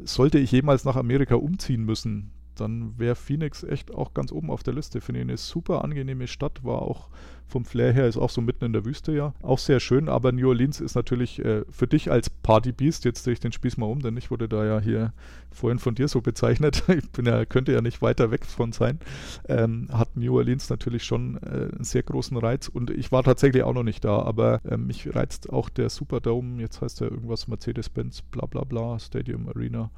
sollte 0.04 0.38
ich 0.38 0.52
jemals 0.52 0.84
nach 0.84 0.96
Amerika 0.96 1.34
umziehen 1.34 1.84
müssen, 1.84 2.30
dann 2.60 2.98
wäre 2.98 3.14
Phoenix 3.14 3.62
echt 3.62 3.94
auch 3.94 4.14
ganz 4.14 4.32
oben 4.32 4.50
auf 4.50 4.62
der 4.62 4.74
Liste. 4.74 5.00
Finde 5.00 5.20
ich 5.20 5.26
eine 5.26 5.36
super 5.36 5.84
angenehme 5.84 6.26
Stadt, 6.26 6.64
war 6.64 6.82
auch 6.82 7.08
vom 7.48 7.64
Flair 7.64 7.92
her, 7.92 8.06
ist 8.06 8.18
auch 8.18 8.30
so 8.30 8.40
mitten 8.40 8.66
in 8.66 8.72
der 8.72 8.84
Wüste 8.84 9.12
ja. 9.12 9.34
Auch 9.42 9.58
sehr 9.58 9.80
schön, 9.80 10.08
aber 10.08 10.32
New 10.32 10.48
Orleans 10.48 10.80
ist 10.80 10.94
natürlich 10.94 11.42
äh, 11.44 11.64
für 11.70 11.86
dich 11.86 12.10
als 12.10 12.30
Partybeast, 12.30 13.04
jetzt 13.04 13.24
drehe 13.24 13.32
ich 13.32 13.40
den 13.40 13.52
Spieß 13.52 13.78
mal 13.78 13.86
um, 13.86 14.00
denn 14.00 14.16
ich 14.16 14.30
wurde 14.30 14.48
da 14.48 14.64
ja 14.64 14.80
hier 14.80 15.12
vorhin 15.50 15.78
von 15.78 15.94
dir 15.94 16.08
so 16.08 16.20
bezeichnet, 16.20 16.84
ich 16.88 17.10
bin 17.10 17.24
ja, 17.24 17.44
könnte 17.46 17.72
ja 17.72 17.80
nicht 17.80 18.02
weiter 18.02 18.30
weg 18.30 18.44
von 18.44 18.72
sein, 18.72 19.00
ähm, 19.48 19.88
hat 19.90 20.16
New 20.16 20.36
Orleans 20.36 20.68
natürlich 20.68 21.04
schon 21.04 21.36
äh, 21.42 21.74
einen 21.74 21.84
sehr 21.84 22.02
großen 22.02 22.36
Reiz 22.36 22.68
und 22.68 22.90
ich 22.90 23.10
war 23.10 23.22
tatsächlich 23.22 23.62
auch 23.62 23.74
noch 23.74 23.82
nicht 23.82 24.04
da, 24.04 24.20
aber 24.20 24.60
ähm, 24.68 24.86
mich 24.86 25.14
reizt 25.14 25.50
auch 25.50 25.70
der 25.70 25.88
Superdome, 25.88 26.60
jetzt 26.60 26.82
heißt 26.82 27.00
er 27.00 27.10
irgendwas 27.10 27.48
Mercedes-Benz, 27.48 28.22
bla 28.22 28.46
bla 28.46 28.64
bla, 28.64 28.98
Stadium 28.98 29.48
Arena, 29.48 29.90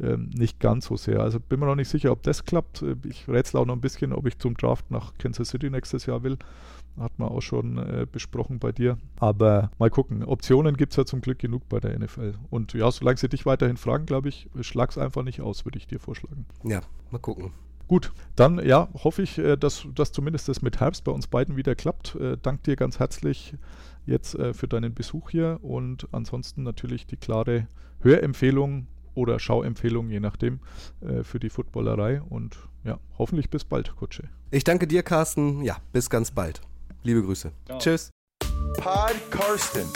ähm, 0.00 0.30
nicht 0.36 0.60
ganz 0.60 0.86
so 0.86 0.96
sehr. 0.96 1.20
Also 1.20 1.38
bin 1.40 1.60
mir 1.60 1.66
noch 1.66 1.76
nicht 1.76 1.88
sicher, 1.88 2.12
ob 2.12 2.22
das 2.22 2.44
klappt. 2.44 2.82
Äh, 2.82 2.96
Ich 3.04 3.28
rätsel 3.28 3.60
auch 3.60 3.66
noch 3.66 3.74
ein 3.74 3.80
bisschen, 3.80 4.12
ob 4.12 4.26
ich 4.26 4.38
zum 4.38 4.56
Draft 4.56 4.90
nach 4.90 5.14
Kansas 5.18 5.48
City 5.48 5.70
nächstes 5.70 6.06
Jahr 6.06 6.22
will. 6.22 6.38
Hat 6.98 7.18
man 7.18 7.28
auch 7.28 7.40
schon 7.40 7.78
äh, 7.78 8.06
besprochen 8.10 8.58
bei 8.58 8.72
dir. 8.72 8.98
Aber 9.16 9.70
mal 9.78 9.90
gucken. 9.90 10.24
Optionen 10.24 10.76
gibt 10.76 10.92
es 10.92 10.96
ja 10.96 11.04
zum 11.04 11.20
Glück 11.20 11.38
genug 11.38 11.68
bei 11.68 11.80
der 11.80 11.98
NFL. 11.98 12.34
Und 12.50 12.72
ja, 12.72 12.90
solange 12.90 13.18
sie 13.18 13.28
dich 13.28 13.46
weiterhin 13.46 13.76
fragen, 13.76 14.06
glaube 14.06 14.28
ich, 14.28 14.48
schlag's 14.60 14.98
einfach 14.98 15.22
nicht 15.22 15.40
aus, 15.40 15.64
würde 15.64 15.78
ich 15.78 15.86
dir 15.86 15.98
vorschlagen. 15.98 16.46
Ja, 16.62 16.80
mal 17.10 17.18
gucken. 17.18 17.52
Gut, 17.86 18.12
dann 18.34 18.64
ja, 18.64 18.88
hoffe 18.94 19.22
ich, 19.22 19.38
äh, 19.38 19.56
dass, 19.56 19.86
dass 19.94 20.12
zumindest 20.12 20.48
das 20.48 20.62
mit 20.62 20.80
Herbst 20.80 21.04
bei 21.04 21.12
uns 21.12 21.26
beiden 21.26 21.56
wieder 21.56 21.74
klappt. 21.74 22.14
Äh, 22.16 22.38
dank 22.40 22.62
dir 22.62 22.76
ganz 22.76 22.98
herzlich 22.98 23.54
jetzt 24.06 24.34
äh, 24.34 24.54
für 24.54 24.68
deinen 24.68 24.94
Besuch 24.94 25.30
hier 25.30 25.58
und 25.62 26.08
ansonsten 26.12 26.62
natürlich 26.62 27.06
die 27.06 27.16
klare 27.16 27.66
Hörempfehlung 28.00 28.86
oder 29.14 29.38
Schauempfehlung, 29.38 30.10
je 30.10 30.20
nachdem, 30.20 30.60
äh, 31.00 31.22
für 31.22 31.40
die 31.40 31.50
Footballerei 31.50 32.22
und 32.22 32.56
ja, 32.84 32.98
hoffentlich 33.18 33.50
bis 33.50 33.64
bald, 33.64 33.94
Kutsche. 33.96 34.24
Ich 34.50 34.64
danke 34.64 34.86
dir, 34.86 35.02
Carsten. 35.02 35.62
Ja, 35.62 35.78
bis 35.92 36.10
ganz 36.10 36.30
bald. 36.30 36.60
Liebe 37.02 37.22
Grüße. 37.22 37.52
Tschüss. 37.78 38.10
Pod 38.76 39.14
Karsten. 39.30 39.86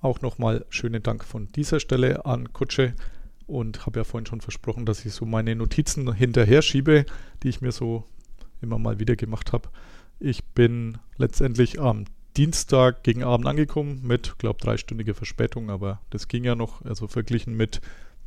Auch 0.00 0.20
nochmal 0.20 0.64
schönen 0.68 1.02
Dank 1.02 1.24
von 1.24 1.50
dieser 1.52 1.80
Stelle 1.80 2.26
an 2.26 2.52
Kutsche 2.52 2.94
und 3.46 3.86
habe 3.86 4.00
ja 4.00 4.04
vorhin 4.04 4.26
schon 4.26 4.40
versprochen, 4.40 4.86
dass 4.86 5.04
ich 5.04 5.12
so 5.12 5.24
meine 5.24 5.54
Notizen 5.54 6.12
hinterher 6.12 6.62
schiebe, 6.62 7.06
die 7.42 7.48
ich 7.48 7.60
mir 7.60 7.72
so 7.72 8.04
immer 8.60 8.78
mal 8.78 8.98
wieder 8.98 9.16
gemacht 9.16 9.52
habe. 9.52 9.68
Ich 10.18 10.44
bin 10.44 10.98
letztendlich 11.16 11.80
am 11.80 12.04
Dienstag 12.36 13.02
gegen 13.02 13.24
Abend 13.24 13.46
angekommen 13.46 14.00
mit, 14.02 14.38
glaube 14.38 14.60
dreistündiger 14.60 15.14
Verspätung, 15.14 15.70
aber 15.70 16.00
das 16.10 16.28
ging 16.28 16.44
ja 16.44 16.54
noch. 16.54 16.84
Also 16.84 17.08
verglichen 17.08 17.54
mit 17.54 17.80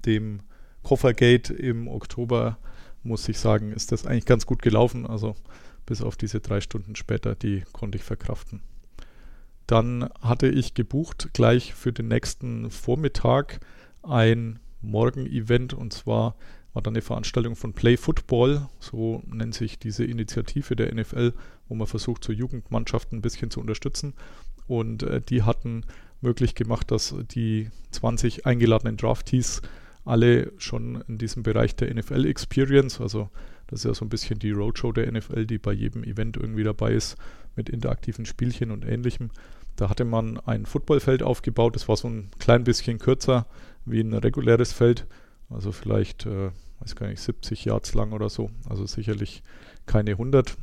dem 0.06 0.41
Koffergate 0.84 1.54
im 1.54 1.88
Oktober 1.88 2.58
muss 3.04 3.28
ich 3.30 3.38
sagen, 3.38 3.72
ist 3.72 3.91
das 3.91 4.06
eigentlich 4.06 4.26
ganz 4.26 4.45
gut 4.45 4.62
gelaufen. 4.62 5.06
Also 5.06 5.36
bis 5.86 6.02
auf 6.02 6.15
diese 6.15 6.39
drei 6.39 6.62
Stunden 6.62 6.95
später, 6.95 7.36
die 7.36 7.63
konnte 7.72 7.98
ich 7.98 8.04
verkraften. 8.04 8.62
Dann 9.67 10.10
hatte 10.22 10.48
ich 10.48 10.74
gebucht 10.74 11.30
gleich 11.34 11.76
für 11.76 11.93
den 11.93 12.08
nächsten 12.08 12.72
Vormittag 12.72 13.60
ein 14.02 14.60
Morgen-Event 14.82 15.74
und 15.74 15.93
zwar 15.93 16.36
war 16.73 16.82
dann 16.82 16.93
eine 16.93 17.01
Veranstaltung 17.01 17.55
von 17.55 17.73
Play 17.73 17.97
Football, 17.97 18.67
so 18.79 19.23
nennt 19.25 19.55
sich 19.55 19.79
diese 19.79 20.05
Initiative 20.05 20.75
der 20.75 20.93
NFL, 20.93 21.34
wo 21.67 21.75
man 21.75 21.88
versucht, 21.88 22.23
so 22.23 22.32
Jugendmannschaften 22.32 23.19
ein 23.19 23.21
bisschen 23.21 23.49
zu 23.51 23.60
unterstützen. 23.60 24.13
Und 24.67 25.03
äh, 25.03 25.21
die 25.21 25.43
hatten 25.43 25.84
möglich 26.21 26.55
gemacht, 26.55 26.91
dass 26.91 27.15
die 27.32 27.69
20 27.91 28.45
eingeladenen 28.45 28.97
Draftees 28.97 29.62
alle 30.05 30.51
schon 30.58 31.03
in 31.08 31.17
diesem 31.17 31.43
Bereich 31.43 31.75
der 31.75 31.93
NFL 31.93 32.25
Experience, 32.25 32.99
also 33.01 33.29
das 33.67 33.82
ist 33.82 33.86
ja 33.86 33.93
so 33.93 34.05
ein 34.05 34.10
bisschen 34.10 34.39
die 34.39 34.51
Roadshow 34.51 34.91
der 34.91 35.12
NFL, 35.12 35.45
die 35.45 35.60
bei 35.60 35.71
jedem 35.71 36.03
Event 36.03 36.38
irgendwie 36.38 36.63
dabei 36.63 36.93
ist, 36.93 37.17
mit 37.55 37.69
interaktiven 37.69 38.25
Spielchen 38.25 38.71
und 38.71 38.86
ähnlichem. 38.86 39.29
Da 39.75 39.89
hatte 39.89 40.05
man 40.05 40.39
ein 40.39 40.65
Footballfeld 40.65 41.21
aufgebaut, 41.23 41.75
das 41.75 41.88
war 41.88 41.95
so 41.95 42.08
ein 42.08 42.29
klein 42.39 42.63
bisschen 42.63 42.97
kürzer 42.97 43.45
wie 43.86 44.01
ein 44.01 44.13
reguläres 44.13 44.73
Feld, 44.73 45.05
also 45.49 45.71
vielleicht, 45.71 46.25
äh, 46.25 46.51
weiß 46.79 46.95
gar 46.95 47.07
nicht, 47.07 47.21
70 47.21 47.65
Yards 47.65 47.93
lang 47.93 48.12
oder 48.12 48.29
so, 48.29 48.49
also 48.69 48.85
sicherlich 48.85 49.43
keine 49.85 50.12
100. 50.12 50.55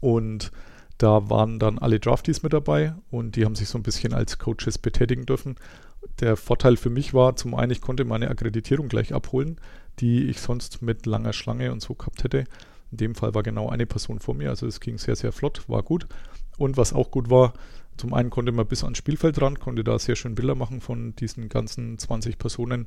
Und 0.00 0.52
da 0.98 1.28
waren 1.28 1.58
dann 1.58 1.78
alle 1.78 1.98
Draftees 1.98 2.42
mit 2.42 2.52
dabei 2.52 2.94
und 3.10 3.36
die 3.36 3.44
haben 3.44 3.56
sich 3.56 3.68
so 3.68 3.78
ein 3.78 3.82
bisschen 3.82 4.12
als 4.12 4.38
Coaches 4.38 4.78
betätigen 4.78 5.26
dürfen. 5.26 5.56
Der 6.20 6.36
Vorteil 6.36 6.76
für 6.76 6.90
mich 6.90 7.14
war, 7.14 7.36
zum 7.36 7.54
einen, 7.54 7.72
ich 7.72 7.80
konnte 7.80 8.04
meine 8.04 8.30
Akkreditierung 8.30 8.88
gleich 8.88 9.12
abholen, 9.12 9.58
die 9.98 10.24
ich 10.28 10.40
sonst 10.40 10.82
mit 10.82 11.06
langer 11.06 11.32
Schlange 11.32 11.72
und 11.72 11.80
so 11.80 11.94
gehabt 11.94 12.22
hätte. 12.22 12.44
In 12.90 12.98
dem 12.98 13.14
Fall 13.14 13.34
war 13.34 13.42
genau 13.42 13.68
eine 13.68 13.86
Person 13.86 14.20
vor 14.20 14.34
mir, 14.34 14.50
also 14.50 14.66
es 14.66 14.80
ging 14.80 14.98
sehr, 14.98 15.16
sehr 15.16 15.32
flott, 15.32 15.68
war 15.68 15.82
gut. 15.82 16.06
Und 16.56 16.76
was 16.76 16.92
auch 16.92 17.10
gut 17.10 17.30
war, 17.30 17.54
zum 17.96 18.14
einen 18.14 18.30
konnte 18.30 18.52
man 18.52 18.66
bis 18.66 18.84
ans 18.84 18.98
Spielfeld 18.98 19.40
ran, 19.40 19.58
konnte 19.58 19.82
da 19.82 19.98
sehr 19.98 20.16
schön 20.16 20.34
Bilder 20.34 20.54
machen 20.54 20.80
von 20.80 21.16
diesen 21.16 21.48
ganzen 21.48 21.98
20 21.98 22.38
Personen, 22.38 22.86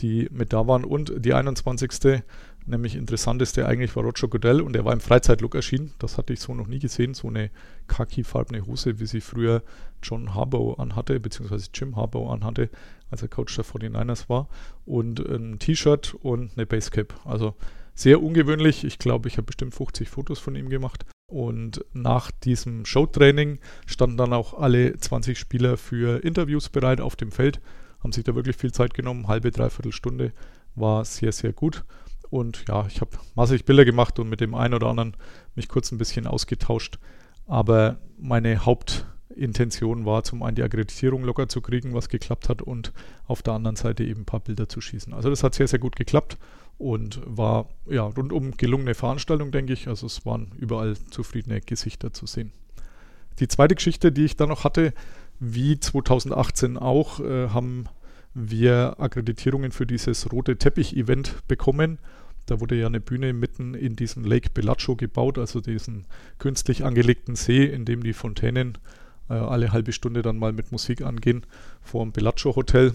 die 0.00 0.28
mit 0.30 0.52
da 0.52 0.66
waren. 0.66 0.84
Und 0.84 1.12
die 1.24 1.34
21. 1.34 2.22
Nämlich 2.66 2.94
interessant 2.94 3.40
ist 3.42 3.56
der 3.56 3.68
eigentlich 3.68 3.96
war 3.96 4.04
Roger 4.04 4.28
Goodell 4.28 4.60
und 4.60 4.74
der 4.74 4.84
war 4.84 4.92
im 4.92 5.00
Freizeitlook 5.00 5.54
erschienen. 5.54 5.92
Das 5.98 6.18
hatte 6.18 6.32
ich 6.32 6.40
so 6.40 6.54
noch 6.54 6.66
nie 6.66 6.78
gesehen. 6.78 7.14
So 7.14 7.28
eine 7.28 7.50
khaki-farbene 7.88 8.66
Hose, 8.66 9.00
wie 9.00 9.06
sie 9.06 9.20
früher 9.20 9.62
John 10.02 10.34
Harbaugh 10.34 10.74
anhatte, 10.80 11.18
beziehungsweise 11.20 11.68
Jim 11.74 11.96
Harbaugh 11.96 12.30
anhatte, 12.30 12.68
als 13.10 13.22
er 13.22 13.28
Coach 13.28 13.56
der 13.56 13.64
49ers 13.64 14.28
war. 14.28 14.48
Und 14.84 15.20
ein 15.20 15.58
T-Shirt 15.58 16.14
und 16.22 16.52
eine 16.56 16.66
Basecap. 16.66 17.14
Also 17.24 17.54
sehr 17.94 18.22
ungewöhnlich. 18.22 18.84
Ich 18.84 18.98
glaube, 18.98 19.28
ich 19.28 19.36
habe 19.36 19.46
bestimmt 19.46 19.74
50 19.74 20.08
Fotos 20.08 20.38
von 20.38 20.54
ihm 20.54 20.68
gemacht. 20.68 21.06
Und 21.26 21.84
nach 21.92 22.30
diesem 22.30 22.84
Showtraining 22.84 23.58
standen 23.86 24.16
dann 24.16 24.32
auch 24.32 24.54
alle 24.54 24.96
20 24.96 25.38
Spieler 25.38 25.76
für 25.76 26.22
Interviews 26.24 26.68
bereit 26.68 27.00
auf 27.00 27.16
dem 27.16 27.30
Feld. 27.30 27.60
Haben 28.02 28.12
sich 28.12 28.24
da 28.24 28.34
wirklich 28.34 28.56
viel 28.56 28.72
Zeit 28.72 28.94
genommen, 28.94 29.28
halbe, 29.28 29.50
dreiviertel 29.50 29.92
Stunde. 29.92 30.32
War 30.74 31.04
sehr, 31.04 31.32
sehr 31.32 31.52
gut. 31.52 31.84
Und 32.30 32.64
ja, 32.68 32.86
ich 32.86 33.00
habe 33.00 33.10
massig 33.34 33.64
Bilder 33.64 33.84
gemacht 33.84 34.18
und 34.18 34.28
mit 34.28 34.40
dem 34.40 34.54
einen 34.54 34.74
oder 34.74 34.86
anderen 34.86 35.16
mich 35.56 35.68
kurz 35.68 35.90
ein 35.90 35.98
bisschen 35.98 36.26
ausgetauscht. 36.26 36.98
Aber 37.46 37.98
meine 38.18 38.64
Hauptintention 38.64 40.06
war 40.06 40.22
zum 40.22 40.44
einen 40.44 40.54
die 40.54 40.62
Akkreditierung 40.62 41.24
locker 41.24 41.48
zu 41.48 41.60
kriegen, 41.60 41.92
was 41.92 42.08
geklappt 42.08 42.48
hat, 42.48 42.62
und 42.62 42.92
auf 43.26 43.42
der 43.42 43.54
anderen 43.54 43.76
Seite 43.76 44.04
eben 44.04 44.20
ein 44.20 44.26
paar 44.26 44.40
Bilder 44.40 44.68
zu 44.68 44.80
schießen. 44.80 45.12
Also 45.12 45.28
das 45.28 45.42
hat 45.42 45.54
sehr, 45.54 45.66
sehr 45.66 45.80
gut 45.80 45.96
geklappt 45.96 46.38
und 46.78 47.20
war 47.26 47.68
ja 47.88 48.04
rundum 48.04 48.56
gelungene 48.56 48.94
Veranstaltung, 48.94 49.50
denke 49.50 49.72
ich. 49.72 49.88
Also 49.88 50.06
es 50.06 50.24
waren 50.24 50.52
überall 50.56 50.96
zufriedene 51.10 51.60
Gesichter 51.60 52.12
zu 52.12 52.26
sehen. 52.26 52.52
Die 53.40 53.48
zweite 53.48 53.74
Geschichte, 53.74 54.12
die 54.12 54.24
ich 54.24 54.36
dann 54.36 54.48
noch 54.48 54.64
hatte, 54.64 54.92
wie 55.40 55.80
2018 55.80 56.76
auch, 56.76 57.20
äh, 57.20 57.48
haben 57.48 57.86
wir 58.34 58.96
Akkreditierungen 58.98 59.72
für 59.72 59.86
dieses 59.86 60.30
rote 60.30 60.56
Teppich-Event 60.56 61.48
bekommen. 61.48 61.98
Da 62.46 62.60
wurde 62.60 62.76
ja 62.76 62.86
eine 62.86 63.00
Bühne 63.00 63.32
mitten 63.32 63.74
in 63.74 63.96
diesen 63.96 64.24
Lake 64.24 64.50
Bellaccio 64.52 64.96
gebaut, 64.96 65.38
also 65.38 65.60
diesen 65.60 66.06
künstlich 66.38 66.84
angelegten 66.84 67.34
See, 67.34 67.64
in 67.64 67.84
dem 67.84 68.02
die 68.02 68.12
Fontänen 68.12 68.78
äh, 69.28 69.34
alle 69.34 69.72
halbe 69.72 69.92
Stunde 69.92 70.22
dann 70.22 70.38
mal 70.38 70.52
mit 70.52 70.72
Musik 70.72 71.02
angehen, 71.02 71.46
vor 71.80 72.04
dem 72.04 72.12
Bellaccio 72.12 72.54
Hotel, 72.54 72.92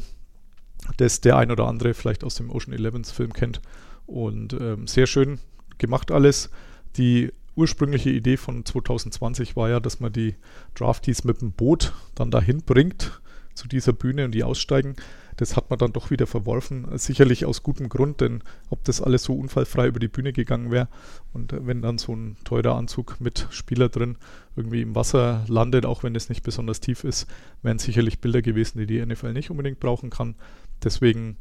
das 0.97 1.21
der 1.21 1.37
ein 1.37 1.51
oder 1.51 1.67
andere 1.67 1.93
vielleicht 1.93 2.23
aus 2.23 2.35
dem 2.35 2.49
Ocean 2.49 2.73
Elevens 2.73 3.11
Film 3.11 3.33
kennt. 3.33 3.61
Und 4.05 4.53
ähm, 4.53 4.87
sehr 4.87 5.07
schön 5.07 5.39
gemacht 5.77 6.11
alles. 6.11 6.49
Die 6.97 7.31
ursprüngliche 7.55 8.09
Idee 8.09 8.37
von 8.37 8.65
2020 8.65 9.55
war 9.55 9.69
ja, 9.69 9.79
dass 9.79 9.99
man 9.99 10.11
die 10.11 10.35
Draftees 10.75 11.23
mit 11.23 11.41
dem 11.41 11.51
Boot 11.51 11.93
dann 12.15 12.31
dahin 12.31 12.61
bringt 12.61 13.21
zu 13.53 13.67
dieser 13.67 13.93
Bühne 13.93 14.25
und 14.25 14.31
die 14.31 14.43
aussteigen. 14.43 14.95
Das 15.37 15.57
hat 15.57 15.69
man 15.69 15.79
dann 15.79 15.91
doch 15.91 16.11
wieder 16.11 16.27
verworfen. 16.27 16.87
Sicherlich 16.97 17.45
aus 17.45 17.63
gutem 17.63 17.89
Grund, 17.89 18.21
denn 18.21 18.41
ob 18.69 18.83
das 18.85 19.01
alles 19.01 19.23
so 19.23 19.33
unfallfrei 19.33 19.87
über 19.87 19.99
die 19.99 20.07
Bühne 20.07 20.31
gegangen 20.31 20.71
wäre 20.71 20.87
und 21.33 21.53
wenn 21.65 21.81
dann 21.81 21.97
so 21.97 22.13
ein 22.13 22.37
teurer 22.45 22.75
Anzug 22.75 23.19
mit 23.19 23.47
Spieler 23.49 23.89
drin 23.89 24.17
irgendwie 24.55 24.81
im 24.81 24.95
Wasser 24.95 25.43
landet, 25.47 25.85
auch 25.85 26.03
wenn 26.03 26.15
es 26.15 26.29
nicht 26.29 26.43
besonders 26.43 26.79
tief 26.79 27.03
ist, 27.03 27.27
wären 27.63 27.79
sicherlich 27.79 28.19
Bilder 28.19 28.41
gewesen, 28.41 28.77
die 28.77 28.85
die 28.85 29.05
NFL 29.05 29.33
nicht 29.33 29.51
unbedingt 29.51 29.79
brauchen 29.79 30.09
kann. 30.09 30.35
Deswegen 30.83 31.37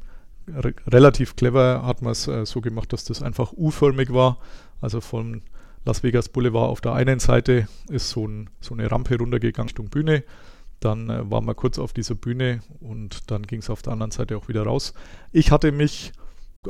re 0.48 0.74
relativ 0.88 1.36
clever 1.36 1.84
hat 1.84 2.02
man 2.02 2.12
es 2.12 2.26
äh, 2.26 2.44
so 2.46 2.60
gemacht, 2.60 2.92
dass 2.92 3.04
das 3.04 3.22
einfach 3.22 3.52
U-förmig 3.52 4.12
war. 4.12 4.38
Also 4.80 5.00
vom 5.00 5.42
Las 5.84 6.02
Vegas 6.02 6.28
Boulevard 6.28 6.70
auf 6.70 6.80
der 6.80 6.94
einen 6.94 7.18
Seite 7.18 7.68
ist 7.88 8.10
so, 8.10 8.26
ein, 8.26 8.50
so 8.60 8.74
eine 8.74 8.90
Rampe 8.90 9.18
runtergegangen 9.18 9.68
Richtung 9.68 9.90
Bühne 9.90 10.24
dann 10.84 11.08
äh, 11.08 11.30
waren 11.30 11.46
wir 11.46 11.54
kurz 11.54 11.78
auf 11.78 11.92
dieser 11.92 12.14
Bühne 12.14 12.60
und 12.80 13.30
dann 13.30 13.42
ging 13.44 13.60
es 13.60 13.70
auf 13.70 13.82
der 13.82 13.92
anderen 13.92 14.10
Seite 14.10 14.36
auch 14.36 14.48
wieder 14.48 14.64
raus. 14.64 14.94
Ich 15.32 15.50
hatte 15.50 15.72
mich 15.72 16.12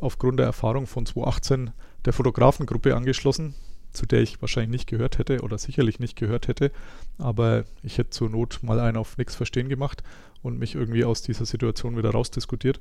aufgrund 0.00 0.38
der 0.38 0.46
Erfahrung 0.46 0.86
von 0.86 1.06
2018 1.06 1.70
der 2.04 2.12
Fotografengruppe 2.12 2.96
angeschlossen, 2.96 3.54
zu 3.92 4.06
der 4.06 4.22
ich 4.22 4.40
wahrscheinlich 4.40 4.70
nicht 4.70 4.88
gehört 4.88 5.18
hätte 5.18 5.42
oder 5.42 5.58
sicherlich 5.58 6.00
nicht 6.00 6.16
gehört 6.16 6.48
hätte. 6.48 6.72
Aber 7.18 7.64
ich 7.82 7.98
hätte 7.98 8.10
zur 8.10 8.30
Not 8.30 8.60
mal 8.62 8.80
einen 8.80 8.96
auf 8.96 9.18
nichts 9.18 9.34
verstehen 9.34 9.68
gemacht 9.68 10.02
und 10.44 10.58
mich 10.58 10.74
irgendwie 10.74 11.04
aus 11.04 11.22
dieser 11.22 11.46
Situation 11.46 11.96
wieder 11.96 12.10
rausdiskutiert. 12.10 12.78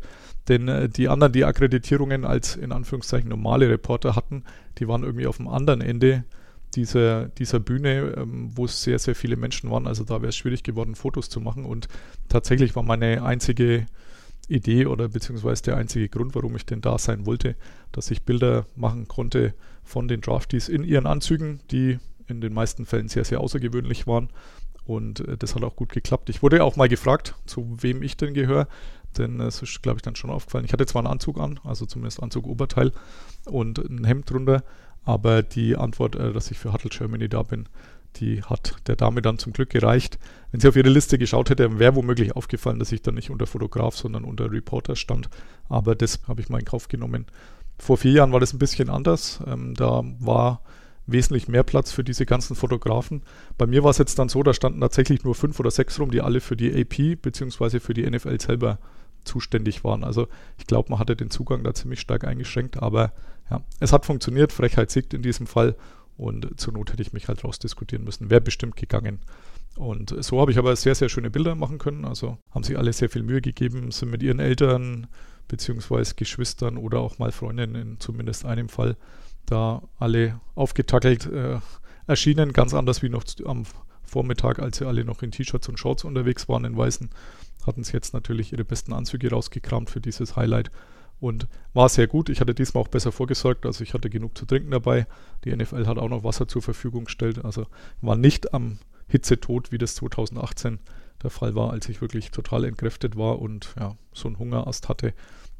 Denn 0.49 0.67
äh, 0.67 0.89
die 0.89 1.07
anderen, 1.07 1.33
die 1.33 1.45
Akkreditierungen 1.45 2.25
als 2.25 2.55
in 2.55 2.71
Anführungszeichen 2.71 3.29
normale 3.29 3.69
Reporter 3.69 4.15
hatten, 4.15 4.43
die 4.77 4.87
waren 4.87 5.03
irgendwie 5.03 5.27
auf 5.27 5.37
dem 5.37 5.47
anderen 5.47 5.81
Ende 5.81 6.25
dieser, 6.75 7.27
dieser 7.29 7.59
Bühne, 7.59 8.15
ähm, 8.17 8.51
wo 8.53 8.65
es 8.65 8.83
sehr, 8.83 8.99
sehr 8.99 9.15
viele 9.15 9.37
Menschen 9.37 9.71
waren. 9.71 9.87
Also 9.87 10.03
da 10.03 10.21
wäre 10.21 10.29
es 10.29 10.35
schwierig 10.35 10.63
geworden, 10.63 10.95
Fotos 10.95 11.29
zu 11.29 11.39
machen. 11.39 11.65
Und 11.65 11.87
tatsächlich 12.27 12.75
war 12.75 12.83
meine 12.83 13.23
einzige 13.23 13.85
Idee 14.49 14.85
oder 14.87 15.07
beziehungsweise 15.07 15.63
der 15.63 15.77
einzige 15.77 16.09
Grund, 16.09 16.35
warum 16.35 16.55
ich 16.57 16.65
denn 16.65 16.81
da 16.81 16.97
sein 16.97 17.25
wollte, 17.25 17.55
dass 17.93 18.11
ich 18.11 18.23
Bilder 18.23 18.65
machen 18.75 19.07
konnte 19.07 19.53
von 19.83 20.09
den 20.09 20.19
Draftees 20.19 20.67
in 20.67 20.83
ihren 20.83 21.05
Anzügen, 21.05 21.61
die 21.71 21.99
in 22.27 22.41
den 22.41 22.53
meisten 22.53 22.85
Fällen 22.85 23.07
sehr, 23.07 23.23
sehr 23.23 23.39
außergewöhnlich 23.39 24.05
waren. 24.05 24.29
Und 24.85 25.21
äh, 25.21 25.37
das 25.37 25.55
hat 25.55 25.63
auch 25.63 25.75
gut 25.75 25.89
geklappt. 25.89 26.29
Ich 26.29 26.41
wurde 26.41 26.63
auch 26.63 26.75
mal 26.75 26.89
gefragt, 26.89 27.35
zu 27.45 27.77
wem 27.81 28.01
ich 28.01 28.17
denn 28.17 28.33
gehöre, 28.33 28.67
denn 29.17 29.39
es 29.39 29.61
ist, 29.61 29.81
glaube 29.81 29.97
ich, 29.97 30.01
dann 30.01 30.15
schon 30.15 30.29
aufgefallen. 30.29 30.65
Ich 30.65 30.73
hatte 30.73 30.85
zwar 30.85 31.01
einen 31.01 31.11
Anzug 31.11 31.39
an, 31.39 31.59
also 31.63 31.85
zumindest 31.85 32.21
Anzug-Oberteil 32.21 32.91
und 33.45 33.77
ein 33.77 34.03
Hemd 34.05 34.29
drunter, 34.29 34.63
aber 35.05 35.43
die 35.43 35.75
Antwort, 35.75 36.15
äh, 36.15 36.33
dass 36.33 36.51
ich 36.51 36.57
für 36.57 36.73
Huddle 36.73 36.89
Germany 36.89 37.29
da 37.29 37.43
bin, 37.43 37.67
die 38.17 38.43
hat 38.43 38.75
der 38.87 38.95
Dame 38.95 39.21
dann 39.21 39.39
zum 39.39 39.53
Glück 39.53 39.69
gereicht. 39.69 40.19
Wenn 40.51 40.59
sie 40.59 40.67
auf 40.67 40.75
ihre 40.75 40.89
Liste 40.89 41.17
geschaut 41.17 41.49
hätte, 41.49 41.79
wäre 41.79 41.95
womöglich 41.95 42.35
aufgefallen, 42.35 42.79
dass 42.79 42.91
ich 42.91 43.01
dann 43.01 43.15
nicht 43.15 43.31
unter 43.31 43.47
Fotograf, 43.47 43.95
sondern 43.95 44.23
unter 44.23 44.51
Reporter 44.51 44.95
stand. 44.95 45.29
Aber 45.67 45.95
das 45.95 46.19
habe 46.27 46.41
ich 46.41 46.49
mal 46.49 46.59
in 46.59 46.65
Kauf 46.65 46.87
genommen. 46.87 47.25
Vor 47.79 47.97
vier 47.97 48.11
Jahren 48.11 48.31
war 48.31 48.39
das 48.39 48.53
ein 48.53 48.59
bisschen 48.59 48.89
anders. 48.89 49.39
Ähm, 49.47 49.73
da 49.73 50.03
war 50.19 50.61
wesentlich 51.05 51.47
mehr 51.47 51.63
Platz 51.63 51.91
für 51.91 52.03
diese 52.03 52.25
ganzen 52.25 52.55
Fotografen. 52.55 53.23
Bei 53.57 53.65
mir 53.65 53.83
war 53.83 53.91
es 53.91 53.97
jetzt 53.97 54.17
dann 54.19 54.29
so, 54.29 54.41
da 54.43 54.53
standen 54.53 54.81
tatsächlich 54.81 55.23
nur 55.23 55.35
fünf 55.35 55.59
oder 55.59 55.71
sechs 55.71 55.99
rum, 55.99 56.11
die 56.11 56.21
alle 56.21 56.39
für 56.39 56.55
die 56.55 56.73
AP 56.73 57.21
bzw. 57.21 57.79
für 57.79 57.93
die 57.93 58.09
NFL 58.09 58.39
selber 58.39 58.79
zuständig 59.23 59.83
waren. 59.83 60.03
Also 60.03 60.27
ich 60.57 60.67
glaube, 60.67 60.91
man 60.91 60.99
hatte 60.99 61.15
den 61.15 61.29
Zugang 61.29 61.63
da 61.63 61.73
ziemlich 61.73 61.99
stark 61.99 62.25
eingeschränkt, 62.25 62.81
aber 62.81 63.13
ja, 63.49 63.61
es 63.79 63.93
hat 63.93 64.05
funktioniert, 64.05 64.51
Frechheit 64.51 64.91
siegt 64.91 65.13
in 65.13 65.21
diesem 65.21 65.47
Fall 65.47 65.75
und 66.17 66.59
zur 66.59 66.73
Not 66.73 66.91
hätte 66.91 67.01
ich 67.01 67.13
mich 67.13 67.27
halt 67.27 67.43
rausdiskutieren 67.43 68.05
müssen. 68.05 68.29
Wäre 68.29 68.41
bestimmt 68.41 68.75
gegangen. 68.75 69.19
Und 69.75 70.15
so 70.23 70.39
habe 70.39 70.51
ich 70.51 70.57
aber 70.57 70.75
sehr, 70.75 70.95
sehr 70.95 71.09
schöne 71.09 71.31
Bilder 71.31 71.55
machen 71.55 71.79
können. 71.79 72.05
Also 72.05 72.37
haben 72.51 72.63
sich 72.63 72.77
alle 72.77 72.93
sehr 72.93 73.09
viel 73.09 73.23
Mühe 73.23 73.41
gegeben, 73.41 73.91
sind 73.91 74.11
mit 74.11 74.21
ihren 74.21 74.39
Eltern 74.39 75.07
beziehungsweise 75.47 76.15
Geschwistern 76.15 76.77
oder 76.77 76.99
auch 76.99 77.17
mal 77.17 77.31
Freundinnen 77.31 77.75
in 77.75 77.99
zumindest 77.99 78.45
einem 78.45 78.69
Fall 78.69 78.95
da 79.45 79.83
alle 79.99 80.39
aufgetackelt 80.55 81.25
äh, 81.27 81.59
erschienen. 82.07 82.53
Ganz 82.53 82.73
anders 82.73 83.01
wie 83.01 83.09
noch 83.09 83.23
am 83.45 83.65
Vormittag, 84.03 84.59
als 84.59 84.77
sie 84.77 84.87
alle 84.87 85.05
noch 85.05 85.23
in 85.23 85.31
T-Shirts 85.31 85.69
und 85.69 85.79
Shorts 85.79 86.03
unterwegs 86.03 86.47
waren 86.47 86.65
in 86.65 86.77
weißen, 86.77 87.09
hatten 87.65 87.83
sie 87.83 87.93
jetzt 87.93 88.13
natürlich 88.13 88.51
ihre 88.51 88.65
besten 88.65 88.93
Anzüge 88.93 89.29
rausgekramt 89.29 89.89
für 89.89 90.01
dieses 90.01 90.35
Highlight 90.35 90.69
und 91.19 91.47
war 91.73 91.89
sehr 91.89 92.07
gut. 92.07 92.29
Ich 92.29 92.41
hatte 92.41 92.53
diesmal 92.53 92.83
auch 92.83 92.89
besser 92.89 93.11
vorgesorgt, 93.11 93.65
also 93.65 93.83
ich 93.83 93.93
hatte 93.93 94.09
genug 94.09 94.37
zu 94.37 94.45
trinken 94.45 94.71
dabei. 94.71 95.07
Die 95.43 95.55
NFL 95.55 95.87
hat 95.87 95.97
auch 95.97 96.09
noch 96.09 96.23
Wasser 96.23 96.47
zur 96.47 96.61
Verfügung 96.61 97.05
gestellt, 97.05 97.43
also 97.43 97.65
war 98.01 98.15
nicht 98.15 98.53
am 98.53 98.77
Hitzetod, 99.07 99.71
wie 99.71 99.77
das 99.77 99.95
2018 99.95 100.79
der 101.21 101.29
Fall 101.29 101.55
war, 101.55 101.71
als 101.71 101.87
ich 101.89 102.01
wirklich 102.01 102.31
total 102.31 102.65
entkräftet 102.65 103.15
war 103.15 103.39
und 103.39 103.73
ja, 103.79 103.95
so 104.13 104.27
einen 104.27 104.37
Hungerast 104.37 104.89
hatte. 104.89 105.13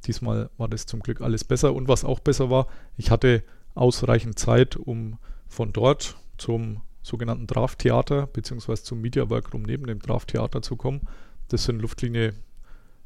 Diesmal 0.05 0.49
war 0.57 0.67
das 0.67 0.85
zum 0.85 0.99
Glück 0.99 1.21
alles 1.21 1.43
besser 1.43 1.73
und 1.73 1.87
was 1.87 2.03
auch 2.03 2.19
besser 2.19 2.49
war, 2.49 2.67
ich 2.97 3.09
hatte 3.09 3.43
ausreichend 3.75 4.37
Zeit, 4.37 4.75
um 4.75 5.17
von 5.47 5.73
dort 5.73 6.17
zum 6.37 6.81
sogenannten 7.01 7.47
Drafttheater 7.47 8.27
beziehungsweise 8.27 8.83
zum 8.83 9.01
Media 9.01 9.29
Workroom 9.29 9.63
neben 9.63 9.87
dem 9.87 9.99
Drafttheater 9.99 10.61
zu 10.61 10.75
kommen. 10.75 11.01
Das 11.49 11.65
sind 11.65 11.81
Luftlinie 11.81 12.33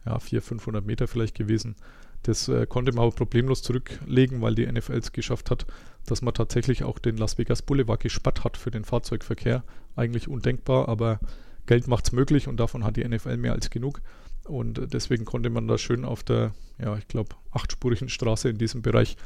ja, 0.06 0.20
400, 0.20 0.48
500 0.48 0.86
Meter 0.86 1.08
vielleicht 1.08 1.36
gewesen. 1.36 1.76
Das 2.24 2.48
äh, 2.48 2.66
konnte 2.68 2.92
man 2.92 3.06
aber 3.06 3.16
problemlos 3.16 3.62
zurücklegen, 3.62 4.42
weil 4.42 4.56
die 4.56 4.66
NFL 4.66 4.98
es 4.98 5.12
geschafft 5.12 5.52
hat, 5.52 5.66
dass 6.06 6.22
man 6.22 6.34
tatsächlich 6.34 6.84
auch 6.84 7.00
den 7.00 7.18
Las 7.18 7.38
Vegas 7.38 7.62
Boulevard 7.62 8.02
gesperrt 8.02 8.44
hat 8.44 8.58
für 8.58 8.72
den 8.72 8.86
Fahrzeugverkehr. 8.86 9.64
Eigentlich 9.96 10.28
undenkbar, 10.28 10.88
aber 10.90 11.20
Geld 11.66 11.88
macht 11.88 12.06
es 12.06 12.12
möglich 12.12 12.48
und 12.48 12.58
davon 12.60 12.84
hat 12.84 12.98
die 12.98 13.08
NFL 13.08 13.38
mehr 13.38 13.54
als 13.54 13.70
genug. 13.70 14.02
Und 14.46 14.94
deswegen 14.94 15.26
konnte 15.26 15.50
man 15.50 15.68
da 15.68 15.78
schön 15.78 16.06
auf 16.06 16.24
der, 16.24 16.54
ja, 16.80 16.98
ich 16.98 17.08
glaube, 17.08 17.36
achtspurigen 17.52 18.08
Straße 18.08 18.50
in 18.50 18.58
diesem 18.58 18.82
Bereich 18.82 19.18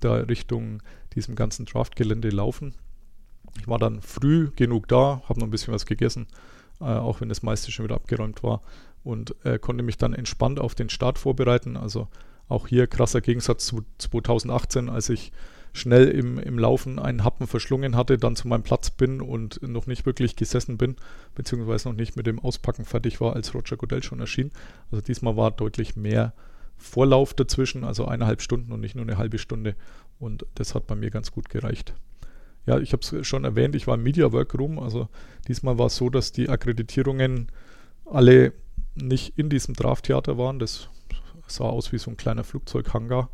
da 0.00 0.14
Richtung 0.14 0.82
diesem 1.14 1.34
ganzen 1.34 1.66
Draftgelände 1.66 2.28
laufen. 2.30 2.74
Ich 3.58 3.68
war 3.68 3.78
dann 3.78 4.02
früh 4.02 4.50
genug 4.54 4.88
da, 4.88 5.22
habe 5.28 5.40
noch 5.40 5.46
ein 5.46 5.50
bisschen 5.50 5.72
was 5.72 5.86
gegessen, 5.86 6.26
äh, 6.80 6.84
auch 6.84 7.20
wenn 7.20 7.28
das 7.28 7.42
meiste 7.42 7.72
schon 7.72 7.84
wieder 7.84 7.94
abgeräumt 7.94 8.42
war 8.42 8.60
und 9.02 9.34
äh, 9.44 9.58
konnte 9.58 9.82
mich 9.82 9.96
dann 9.96 10.12
entspannt 10.12 10.60
auf 10.60 10.74
den 10.74 10.90
Start 10.90 11.18
vorbereiten. 11.18 11.76
Also 11.76 12.08
auch 12.48 12.66
hier 12.66 12.86
krasser 12.86 13.20
Gegensatz 13.20 13.66
zu 13.66 13.84
2018, 13.98 14.88
als 14.88 15.08
ich 15.08 15.32
schnell 15.72 16.08
im, 16.08 16.38
im 16.38 16.58
Laufen 16.58 16.98
einen 16.98 17.22
Happen 17.22 17.46
verschlungen 17.46 17.96
hatte, 17.96 18.18
dann 18.18 18.34
zu 18.34 18.48
meinem 18.48 18.62
Platz 18.62 18.90
bin 18.90 19.20
und 19.20 19.60
noch 19.62 19.86
nicht 19.86 20.06
wirklich 20.06 20.34
gesessen 20.34 20.78
bin, 20.78 20.96
beziehungsweise 21.34 21.88
noch 21.88 21.96
nicht 21.96 22.16
mit 22.16 22.26
dem 22.26 22.38
Auspacken 22.38 22.84
fertig 22.84 23.20
war, 23.20 23.34
als 23.36 23.54
Roger 23.54 23.76
Goodell 23.76 24.02
schon 24.02 24.20
erschien. 24.20 24.50
Also 24.90 25.02
diesmal 25.02 25.36
war 25.36 25.50
deutlich 25.50 25.94
mehr 25.94 26.32
Vorlauf 26.76 27.34
dazwischen, 27.34 27.84
also 27.84 28.06
eineinhalb 28.06 28.42
Stunden 28.42 28.72
und 28.72 28.80
nicht 28.80 28.94
nur 28.94 29.04
eine 29.04 29.18
halbe 29.18 29.38
Stunde. 29.38 29.74
Und 30.18 30.46
das 30.54 30.74
hat 30.74 30.86
bei 30.86 30.94
mir 30.94 31.10
ganz 31.10 31.32
gut 31.32 31.48
gereicht. 31.48 31.94
Ja, 32.66 32.78
ich 32.78 32.92
habe 32.92 33.02
es 33.02 33.26
schon 33.26 33.44
erwähnt, 33.44 33.74
ich 33.76 33.86
war 33.86 33.94
im 33.94 34.02
Media 34.02 34.32
Workroom. 34.32 34.78
Also 34.78 35.08
diesmal 35.48 35.78
war 35.78 35.86
es 35.86 35.96
so, 35.96 36.10
dass 36.10 36.32
die 36.32 36.48
Akkreditierungen 36.48 37.48
alle 38.04 38.52
nicht 38.94 39.38
in 39.38 39.48
diesem 39.48 39.74
Drafttheater 39.74 40.36
waren. 40.36 40.58
Das 40.58 40.88
sah 41.46 41.64
aus 41.64 41.92
wie 41.92 41.98
so 41.98 42.10
ein 42.10 42.16
kleiner 42.16 42.44
Flugzeughangar. 42.44 43.30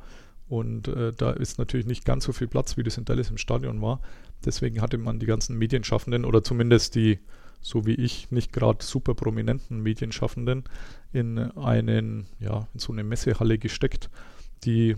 Und 0.49 0.88
äh, 0.88 1.12
da 1.14 1.30
ist 1.30 1.59
natürlich 1.59 1.86
nicht 1.86 2.05
ganz 2.05 2.24
so 2.24 2.32
viel 2.32 2.47
Platz, 2.47 2.76
wie 2.76 2.82
das 2.82 2.99
in 2.99 3.07
Dallas 3.07 3.30
im 3.30 3.38
Stadion 3.38 3.80
war. 3.80 4.01
Deswegen 4.45 4.82
hatte 4.82 4.99
man 4.99 5.18
die 5.18 5.26
ganzen 5.26 5.57
Medienschaffenden 5.57 6.26
oder 6.26 6.43
zumindest 6.43 6.95
die, 6.95 7.20
so 7.62 7.86
wie 7.86 7.95
ich, 7.95 8.30
nicht 8.30 8.53
gerade 8.53 8.84
super 8.84 9.14
prominenten 9.14 9.80
Medienschaffenden 9.80 10.64
in 11.13 11.39
einen, 11.39 12.27
ja, 12.39 12.69
in 12.73 12.81
so 12.81 12.93
eine 12.93 13.05
Messehalle 13.05 13.59
gesteckt, 13.59 14.11
die 14.65 14.97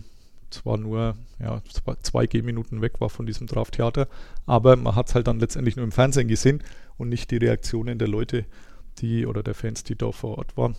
zwar 0.50 0.78
nur 0.78 1.16
ja, 1.40 1.62
zwei 2.02 2.26
Gehminuten 2.26 2.80
weg 2.80 3.00
war 3.00 3.10
von 3.10 3.26
diesem 3.26 3.46
Drafttheater, 3.46 4.08
aber 4.46 4.76
man 4.76 4.94
hat 4.94 5.08
es 5.08 5.14
halt 5.14 5.26
dann 5.26 5.40
letztendlich 5.40 5.76
nur 5.76 5.84
im 5.84 5.92
Fernsehen 5.92 6.28
gesehen 6.28 6.62
und 6.96 7.08
nicht 7.08 7.30
die 7.30 7.38
Reaktionen 7.38 7.98
der 7.98 8.08
Leute, 8.08 8.44
die 8.98 9.26
oder 9.26 9.42
der 9.42 9.54
Fans, 9.54 9.82
die 9.82 9.96
da 9.96 10.12
vor 10.12 10.38
Ort 10.38 10.56
waren. 10.56 10.76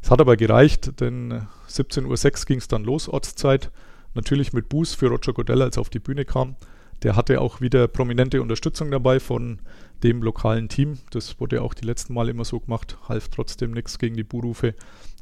Es 0.00 0.10
hat 0.10 0.20
aber 0.20 0.36
gereicht, 0.36 1.00
denn 1.00 1.42
17.06 1.68 2.40
Uhr 2.40 2.46
ging 2.46 2.58
es 2.58 2.68
dann 2.68 2.84
los, 2.84 3.08
Ortszeit. 3.08 3.70
Natürlich 4.14 4.52
mit 4.52 4.68
Buß 4.68 4.94
für 4.94 5.08
Roger 5.08 5.32
Godell, 5.32 5.62
als 5.62 5.76
er 5.76 5.80
auf 5.80 5.90
die 5.90 5.98
Bühne 5.98 6.24
kam. 6.24 6.56
Der 7.02 7.16
hatte 7.16 7.40
auch 7.40 7.60
wieder 7.60 7.88
prominente 7.88 8.40
Unterstützung 8.42 8.90
dabei 8.90 9.20
von 9.20 9.60
dem 10.02 10.22
lokalen 10.22 10.68
Team. 10.68 10.98
Das 11.10 11.40
wurde 11.40 11.62
auch 11.62 11.74
die 11.74 11.84
letzten 11.84 12.14
Mal 12.14 12.28
immer 12.28 12.44
so 12.44 12.60
gemacht, 12.60 12.98
half 13.08 13.28
trotzdem 13.28 13.72
nichts 13.72 13.98
gegen 13.98 14.16
die 14.16 14.24
Buhrufe. 14.24 14.74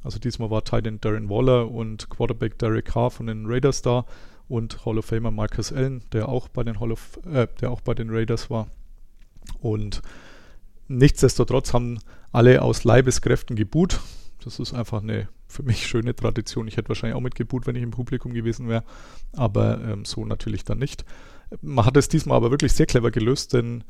Also 0.05 0.19
diesmal 0.19 0.51
war 0.51 0.65
Titan 0.65 1.01
Darren 1.01 1.29
Waller 1.29 1.71
und 1.71 2.09
Quarterback 2.11 2.59
Derek 2.59 2.87
Carr 2.87 3.11
von 3.11 3.27
den 3.27 3.47
Raiders 3.47 3.83
da 3.83 4.05
und 4.49 4.85
Hall 4.85 4.99
of 4.99 5.07
Famer 5.07 5.31
Marcus 5.31 5.73
Allen, 5.73 6.03
der 6.13 6.29
auch 6.29 6.49
bei 6.49 6.63
den 6.63 6.79
Hall 6.79 6.93
of, 6.93 7.19
äh, 7.27 7.49
der 7.61 7.71
auch 7.71 7.81
bei 7.81 7.95
den 7.95 8.11
Raiders 8.11 8.51
war. 8.51 8.69
Und 9.61 10.03
nichtsdestotrotz 10.89 11.73
haben 11.73 11.99
alle 12.33 12.63
aus 12.63 12.85
Leibeskräften 12.85 13.57
geboot. 13.57 14.01
Das 14.45 14.59
ist 14.61 14.75
einfach 14.75 15.03
eine 15.03 15.29
für 15.49 15.63
mich 15.63 15.87
schöne 15.87 16.15
Tradition. 16.15 16.69
Ich 16.69 16.77
hätte 16.77 16.89
wahrscheinlich 16.89 17.17
auch 17.17 17.23
mitgeboot, 17.23 17.67
wenn 17.67 17.77
ich 17.77 17.83
im 17.83 17.91
Publikum 17.91 18.33
gewesen 18.33 18.69
wäre, 18.69 18.85
aber 19.33 19.81
ähm, 19.83 20.05
so 20.05 20.25
natürlich 20.25 20.65
dann 20.65 20.79
nicht. 20.79 21.05
Man 21.63 21.85
hat 21.85 21.97
es 21.97 22.09
diesmal 22.09 22.37
aber 22.37 22.51
wirklich 22.51 22.73
sehr 22.73 22.87
clever 22.87 23.11
gelöst, 23.11 23.53
denn 23.53 23.85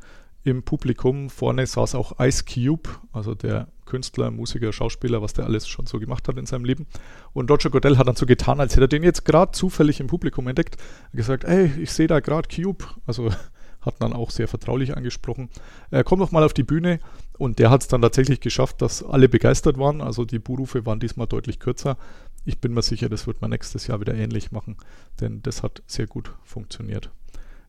im 0.47 0.63
Publikum 0.63 1.29
vorne 1.29 1.67
saß 1.67 1.95
auch 1.95 2.19
Ice 2.19 2.45
Cube, 2.45 2.89
also 3.11 3.35
der 3.35 3.67
Künstler, 3.85 4.31
Musiker, 4.31 4.71
Schauspieler, 4.71 5.21
was 5.21 5.33
der 5.33 5.45
alles 5.45 5.67
schon 5.67 5.87
so 5.87 5.99
gemacht 5.99 6.27
hat 6.27 6.37
in 6.37 6.45
seinem 6.45 6.63
Leben. 6.63 6.87
Und 7.33 7.51
Roger 7.51 7.69
Godell 7.69 7.97
hat 7.97 8.07
dann 8.07 8.15
so 8.15 8.25
getan, 8.25 8.59
als 8.59 8.73
hätte 8.73 8.85
er 8.85 8.87
den 8.87 9.03
jetzt 9.03 9.25
gerade 9.25 9.51
zufällig 9.51 9.99
im 9.99 10.07
Publikum 10.07 10.47
entdeckt. 10.47 10.77
Gesagt, 11.13 11.43
ey, 11.43 11.71
ich 11.81 11.91
sehe 11.91 12.07
da 12.07 12.21
gerade 12.21 12.47
Cube. 12.47 12.85
Also 13.05 13.29
hat 13.81 13.95
dann 13.99 14.13
auch 14.13 14.31
sehr 14.31 14.47
vertraulich 14.47 14.95
angesprochen. 14.95 15.49
Äh, 15.91 16.03
komm 16.03 16.19
doch 16.19 16.31
mal 16.31 16.43
auf 16.43 16.53
die 16.53 16.63
Bühne. 16.63 16.99
Und 17.37 17.59
der 17.59 17.69
hat 17.69 17.81
es 17.81 17.87
dann 17.87 18.01
tatsächlich 18.01 18.39
geschafft, 18.39 18.81
dass 18.81 19.03
alle 19.03 19.27
begeistert 19.27 19.77
waren. 19.77 20.01
Also 20.01 20.23
die 20.23 20.39
Buhrufe 20.39 20.85
waren 20.85 20.99
diesmal 20.99 21.27
deutlich 21.27 21.59
kürzer. 21.59 21.97
Ich 22.45 22.59
bin 22.59 22.73
mir 22.73 22.81
sicher, 22.81 23.09
das 23.09 23.27
wird 23.27 23.41
man 23.41 23.49
nächstes 23.49 23.87
Jahr 23.87 23.99
wieder 23.99 24.15
ähnlich 24.15 24.53
machen, 24.53 24.77
denn 25.19 25.41
das 25.43 25.63
hat 25.63 25.83
sehr 25.85 26.07
gut 26.07 26.31
funktioniert. 26.45 27.11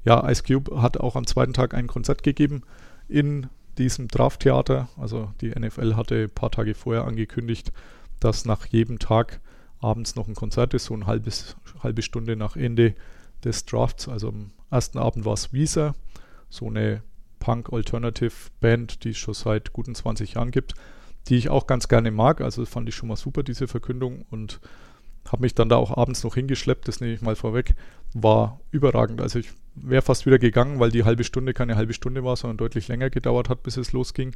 Ja, 0.08 0.26
Ice 0.26 0.42
Cube 0.42 0.80
hat 0.80 0.96
auch 0.96 1.16
am 1.16 1.26
zweiten 1.26 1.52
Tag 1.52 1.74
ein 1.74 1.86
Konzert 1.86 2.22
gegeben 2.22 2.62
in 3.10 3.48
diesem 3.76 4.08
Drafttheater. 4.08 4.88
Also 4.96 5.34
die 5.42 5.50
NFL 5.50 5.96
hatte 5.96 6.22
ein 6.22 6.30
paar 6.30 6.50
Tage 6.50 6.74
vorher 6.74 7.04
angekündigt, 7.04 7.72
dass 8.18 8.46
nach 8.46 8.64
jedem 8.64 8.98
Tag 8.98 9.38
abends 9.80 10.16
noch 10.16 10.26
ein 10.26 10.34
Konzert 10.34 10.72
ist, 10.72 10.86
so 10.86 10.94
eine 10.94 11.06
halbe 11.06 12.00
Stunde 12.00 12.36
nach 12.36 12.56
Ende 12.56 12.94
des 13.44 13.66
Drafts. 13.66 14.08
Also 14.08 14.30
am 14.30 14.52
ersten 14.70 14.96
Abend 14.96 15.26
war 15.26 15.34
es 15.34 15.52
Visa, 15.52 15.94
so 16.48 16.68
eine 16.68 17.02
Punk-Alternative-Band, 17.40 19.04
die 19.04 19.10
es 19.10 19.18
schon 19.18 19.34
seit 19.34 19.74
guten 19.74 19.94
20 19.94 20.36
Jahren 20.36 20.52
gibt, 20.52 20.72
die 21.28 21.36
ich 21.36 21.50
auch 21.50 21.66
ganz 21.66 21.86
gerne 21.86 22.12
mag. 22.12 22.40
Also 22.40 22.64
fand 22.64 22.88
ich 22.88 22.94
schon 22.94 23.10
mal 23.10 23.16
super, 23.16 23.42
diese 23.42 23.68
Verkündung. 23.68 24.24
Und 24.30 24.58
habe 25.32 25.42
mich 25.42 25.54
dann 25.54 25.68
da 25.68 25.76
auch 25.76 25.96
abends 25.96 26.24
noch 26.24 26.34
hingeschleppt, 26.34 26.88
das 26.88 27.00
nehme 27.00 27.14
ich 27.14 27.22
mal 27.22 27.36
vorweg. 27.36 27.74
War 28.14 28.60
überragend. 28.70 29.20
Also 29.20 29.38
ich 29.38 29.50
wäre 29.74 30.02
fast 30.02 30.26
wieder 30.26 30.38
gegangen, 30.38 30.80
weil 30.80 30.90
die 30.90 31.04
halbe 31.04 31.24
Stunde 31.24 31.54
keine 31.54 31.76
halbe 31.76 31.92
Stunde 31.92 32.24
war, 32.24 32.36
sondern 32.36 32.56
deutlich 32.56 32.88
länger 32.88 33.10
gedauert 33.10 33.48
hat, 33.48 33.62
bis 33.62 33.76
es 33.76 33.92
losging. 33.92 34.34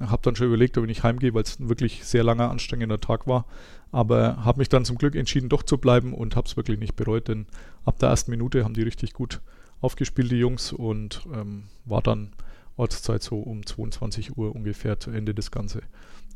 Habe 0.00 0.22
dann 0.22 0.34
schon 0.34 0.48
überlegt, 0.48 0.76
ob 0.76 0.84
ich 0.84 0.88
nicht 0.88 1.04
heimgehe, 1.04 1.34
weil 1.34 1.44
es 1.44 1.58
ein 1.60 1.68
wirklich 1.68 2.04
sehr 2.04 2.24
langer, 2.24 2.50
anstrengender 2.50 3.00
Tag 3.00 3.26
war. 3.26 3.46
Aber 3.92 4.44
habe 4.44 4.58
mich 4.58 4.68
dann 4.68 4.84
zum 4.84 4.98
Glück 4.98 5.14
entschieden, 5.14 5.48
doch 5.48 5.62
zu 5.62 5.78
bleiben 5.78 6.12
und 6.12 6.34
habe 6.34 6.48
es 6.48 6.56
wirklich 6.56 6.78
nicht 6.78 6.96
bereut, 6.96 7.28
denn 7.28 7.46
ab 7.84 7.98
der 8.00 8.08
ersten 8.08 8.32
Minute 8.32 8.64
haben 8.64 8.74
die 8.74 8.82
richtig 8.82 9.12
gut 9.12 9.40
aufgespielt, 9.80 10.32
die 10.32 10.36
Jungs, 10.36 10.72
und 10.72 11.26
ähm, 11.32 11.64
war 11.84 12.02
dann 12.02 12.32
Ortszeit 12.76 13.22
so 13.22 13.38
um 13.38 13.64
22 13.64 14.36
Uhr 14.36 14.54
ungefähr 14.54 14.98
zu 14.98 15.10
Ende 15.10 15.32
des 15.32 15.52
Ganze. 15.52 15.82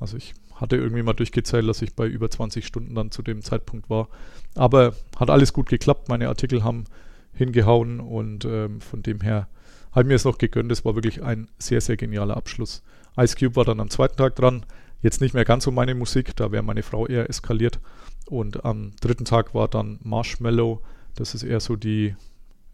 Also 0.01 0.17
ich 0.17 0.35
hatte 0.55 0.77
irgendwie 0.77 1.03
mal 1.03 1.13
durchgezählt, 1.13 1.69
dass 1.69 1.83
ich 1.83 1.95
bei 1.95 2.07
über 2.07 2.31
20 2.31 2.67
Stunden 2.67 2.95
dann 2.95 3.11
zu 3.11 3.23
dem 3.23 3.43
Zeitpunkt 3.43 3.91
war. 3.91 4.09
Aber 4.55 4.95
hat 5.17 5.31
alles 5.31 5.53
gut 5.53 5.69
geklappt. 5.69 6.09
Meine 6.09 6.29
Artikel 6.29 6.65
haben 6.65 6.85
hingehauen 7.33 8.01
und 8.01 8.45
ähm, 8.45 8.81
von 8.81 9.03
dem 9.03 9.21
her 9.21 9.49
habe 9.93 10.03
ich 10.03 10.09
mir 10.09 10.15
es 10.15 10.25
noch 10.25 10.39
gegönnt. 10.39 10.71
Es 10.73 10.85
war 10.85 10.95
wirklich 10.95 11.23
ein 11.23 11.49
sehr, 11.59 11.81
sehr 11.81 11.97
genialer 11.97 12.37
Abschluss. 12.37 12.83
Ice 13.19 13.37
Cube 13.37 13.57
war 13.57 13.65
dann 13.65 13.81
am 13.81 13.91
zweiten 13.91 14.17
Tag 14.17 14.37
dran. 14.37 14.65
Jetzt 15.01 15.21
nicht 15.21 15.35
mehr 15.35 15.45
ganz 15.45 15.65
so 15.65 15.71
meine 15.71 15.95
Musik, 15.95 16.35
da 16.37 16.51
wäre 16.51 16.63
meine 16.63 16.83
Frau 16.83 17.07
eher 17.07 17.29
eskaliert. 17.29 17.79
Und 18.27 18.65
am 18.65 18.93
dritten 19.01 19.25
Tag 19.25 19.55
war 19.55 19.69
dann 19.69 19.99
Marshmallow. 20.03 20.83
Das 21.15 21.35
ist 21.35 21.45
eher 21.45 21.61
so 21.61 21.77
die 21.77 22.15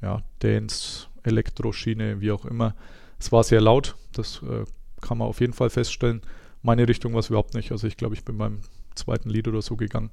ja, 0.03 0.23
Dance, 0.41 1.07
Elektroschiene, 1.23 2.21
wie 2.21 2.33
auch 2.33 2.45
immer. 2.45 2.75
Es 3.19 3.31
war 3.33 3.45
sehr 3.45 3.61
laut, 3.61 3.97
das 4.13 4.43
äh, 4.43 4.65
kann 5.01 5.19
man 5.19 5.29
auf 5.29 5.41
jeden 5.41 5.53
Fall 5.53 5.71
feststellen. 5.71 6.23
Meine 6.65 6.89
Richtung 6.89 7.13
war 7.13 7.21
es 7.21 7.29
überhaupt 7.29 7.53
nicht. 7.53 7.71
Also 7.73 7.87
ich 7.87 7.99
glaube, 7.99 8.15
ich 8.15 8.25
bin 8.25 8.39
beim 8.39 8.61
zweiten 8.95 9.29
Lied 9.29 9.47
oder 9.47 9.61
so 9.61 9.77
gegangen. 9.77 10.11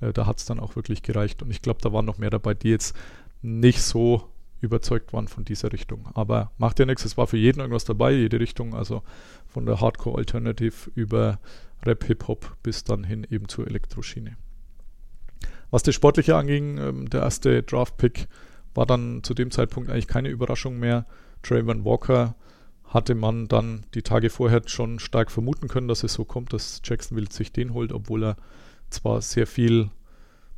Äh, 0.00 0.12
da 0.12 0.26
hat 0.26 0.38
es 0.38 0.44
dann 0.44 0.58
auch 0.58 0.74
wirklich 0.74 1.02
gereicht. 1.02 1.42
Und 1.42 1.50
ich 1.52 1.62
glaube, 1.62 1.80
da 1.80 1.92
waren 1.92 2.04
noch 2.04 2.18
mehr 2.18 2.28
dabei, 2.28 2.54
die 2.54 2.70
jetzt 2.70 2.96
nicht 3.40 3.80
so 3.80 4.28
überzeugt 4.60 5.12
waren 5.12 5.28
von 5.28 5.44
dieser 5.44 5.72
Richtung. 5.72 6.08
Aber 6.14 6.50
macht 6.58 6.80
ja 6.80 6.86
nichts, 6.86 7.04
es 7.04 7.16
war 7.16 7.28
für 7.28 7.36
jeden 7.36 7.60
irgendwas 7.60 7.84
dabei, 7.84 8.12
jede 8.12 8.40
Richtung, 8.40 8.74
also 8.74 9.02
von 9.46 9.64
der 9.64 9.80
Hardcore 9.80 10.18
Alternative 10.18 10.90
über 10.96 11.38
Rap, 11.84 12.04
Hip-Hop 12.04 12.56
bis 12.64 12.82
dann 12.82 13.04
hin 13.04 13.24
eben 13.30 13.48
zur 13.48 13.68
Elektroschiene. 13.68 14.36
Was 15.70 15.84
das 15.84 15.94
Sportliche 15.94 16.36
anging, 16.36 16.78
ähm, 16.78 17.10
der 17.10 17.22
erste 17.22 17.62
Draft-Pick 17.62 18.26
war 18.74 18.86
dann 18.86 19.22
zu 19.22 19.34
dem 19.34 19.52
Zeitpunkt 19.52 19.88
eigentlich 19.88 20.08
keine 20.08 20.30
Überraschung 20.30 20.80
mehr. 20.80 21.06
Trayvon 21.42 21.84
Walker 21.84 22.34
hatte 22.92 23.14
man 23.14 23.48
dann 23.48 23.84
die 23.94 24.02
Tage 24.02 24.28
vorher 24.28 24.62
schon 24.66 24.98
stark 24.98 25.30
vermuten 25.30 25.68
können, 25.68 25.88
dass 25.88 26.02
es 26.02 26.12
so 26.12 26.24
kommt, 26.24 26.52
dass 26.52 26.82
Jacksonville 26.84 27.30
sich 27.30 27.52
den 27.52 27.72
holt, 27.72 27.92
obwohl 27.92 28.24
er 28.24 28.36
zwar 28.90 29.22
sehr 29.22 29.46
viel 29.46 29.90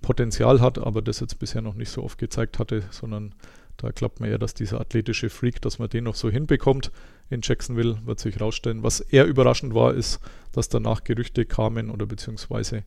Potenzial 0.03 0.61
hat, 0.61 0.79
aber 0.79 1.01
das 1.01 1.21
jetzt 1.21 1.39
bisher 1.39 1.63
noch 1.63 1.75
nicht 1.75 1.91
so 1.91 2.03
oft 2.03 2.19
gezeigt 2.19 2.59
hatte, 2.59 2.83
sondern 2.91 3.35
da 3.77 3.93
klappt 3.93 4.21
man 4.21 4.29
eher, 4.29 4.39
dass 4.39 4.55
dieser 4.55 4.81
athletische 4.81 5.31
Freak, 5.31 5.61
dass 5.63 5.79
man 5.79 5.89
den 5.89 6.05
noch 6.05 6.15
so 6.15 6.31
hinbekommt 6.31 6.91
in 7.31 7.41
Jacksonville, 7.43 7.99
wird 8.05 8.21
sich 8.21 8.41
rausstellen. 8.41 8.83
Was 8.83 9.01
eher 9.01 9.27
überraschend 9.27 9.75
war, 9.75 9.95
ist, 9.95 10.21
dass 10.53 10.69
danach 10.69 11.05
Gerüchte 11.05 11.45
kamen 11.45 11.91
oder 11.91 12.07
beziehungsweise 12.07 12.85